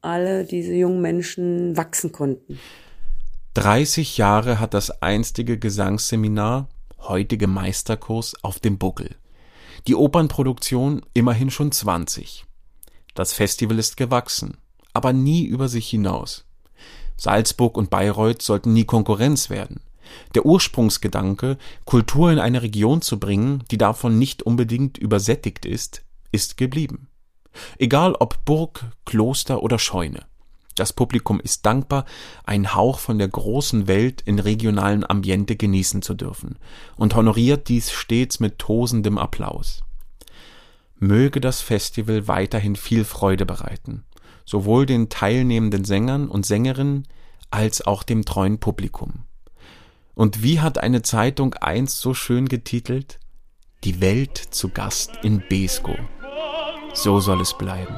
alle 0.03 0.45
diese 0.45 0.73
jungen 0.73 1.01
Menschen 1.01 1.77
wachsen 1.77 2.13
konnten. 2.13 2.59
30 3.55 4.17
Jahre 4.17 4.61
hat 4.61 4.75
das 4.75 5.03
einstige 5.03 5.59
Gesangsseminar 5.59 6.69
heutige 6.99 7.47
Meisterkurs 7.47 8.35
auf 8.43 8.61
dem 8.61 8.79
Buckel. 8.79 9.17
Die 9.87 9.95
Opernproduktion 9.95 11.03
immerhin 11.15 11.51
schon 11.51 11.73
20. 11.73 12.45
Das 13.15 13.33
Festival 13.33 13.79
ist 13.79 13.97
gewachsen, 13.97 14.59
aber 14.93 15.13
nie 15.13 15.45
über 15.45 15.69
sich 15.69 15.89
hinaus. 15.89 16.45
Salzburg 17.17 17.77
und 17.77 17.91
Bayreuth 17.91 18.43
sollten 18.43 18.73
nie 18.73 18.85
Konkurrenz 18.85 19.51
werden. 19.51 19.81
Der 20.35 20.47
Ursprungsgedanke, 20.47 21.59
Kultur 21.85 22.33
in 22.33 22.39
eine 22.39 22.63
Region 22.63 23.03
zu 23.03 23.21
bringen, 23.21 23.63
die 23.71 23.79
davon 23.79 24.19
nicht 24.19 24.43
unbedingt 24.43 24.99
übersättigt 24.99 25.65
ist, 25.67 26.03
ist 26.33 26.57
geblieben. 26.57 27.09
Egal 27.79 28.15
ob 28.15 28.45
Burg, 28.45 28.85
Kloster 29.05 29.63
oder 29.63 29.79
Scheune. 29.79 30.25
Das 30.77 30.93
Publikum 30.93 31.41
ist 31.41 31.67
dankbar, 31.67 32.07
einen 32.45 32.75
Hauch 32.75 33.01
von 33.01 33.19
der 33.19 33.29
großen 33.29 33.87
Welt 33.87 34.23
in 34.23 34.39
regionalen 34.39 35.09
Ambiente 35.09 35.57
genießen 35.57 36.01
zu 36.01 36.15
dürfen 36.15 36.59
und 36.97 37.15
honoriert 37.15 37.69
dies 37.69 37.91
stets 37.91 38.41
mit 38.41 38.59
tosendem 38.59 39.19
Applaus. 39.19 39.83
Möge 40.97 41.41
das 41.41 41.61
Festival 41.61 42.29
weiterhin 42.29 42.77
viel 42.77 43.05
Freude 43.05 43.45
bereiten, 43.47 44.05
sowohl 44.51 44.85
den 44.85 45.09
teilnehmenden 45.09 45.85
Sängern 45.85 46.29
und 46.29 46.45
Sängerinnen 46.45 47.07
als 47.51 47.87
auch 47.87 48.03
dem 48.03 48.25
treuen 48.25 48.59
Publikum. 48.59 49.23
Und 50.15 50.43
wie 50.43 50.59
hat 50.59 50.79
eine 50.79 51.03
Zeitung 51.03 51.55
einst 51.55 52.01
so 52.01 52.15
schön 52.15 52.49
getitelt? 52.49 53.21
Die 53.85 54.01
Welt 54.01 54.37
zu 54.37 54.69
Gast 54.69 55.13
in 55.23 55.41
Besko. 55.49 55.95
So 56.95 57.21
soll 57.21 57.41
es 57.41 57.57
bleiben. 57.57 57.95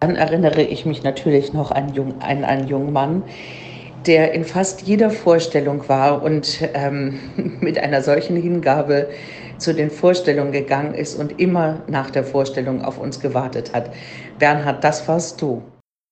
Dann 0.00 0.14
erinnere 0.14 0.62
ich 0.62 0.86
mich 0.86 1.02
natürlich 1.02 1.52
noch 1.52 1.72
an, 1.72 1.92
jung, 1.92 2.20
an 2.20 2.44
einen 2.44 2.68
jungen 2.68 2.92
Mann, 2.92 3.22
der 4.06 4.32
in 4.32 4.44
fast 4.44 4.82
jeder 4.82 5.10
Vorstellung 5.10 5.88
war 5.88 6.22
und 6.22 6.60
ähm, 6.74 7.18
mit 7.60 7.78
einer 7.78 8.02
solchen 8.02 8.36
Hingabe 8.36 9.08
zu 9.58 9.74
den 9.74 9.90
Vorstellungen 9.90 10.52
gegangen 10.52 10.94
ist 10.94 11.18
und 11.18 11.40
immer 11.40 11.82
nach 11.88 12.10
der 12.10 12.22
Vorstellung 12.22 12.84
auf 12.84 12.98
uns 12.98 13.18
gewartet 13.18 13.74
hat. 13.74 13.90
Bernhard, 14.38 14.84
das 14.84 15.08
warst 15.08 15.42
du. 15.42 15.62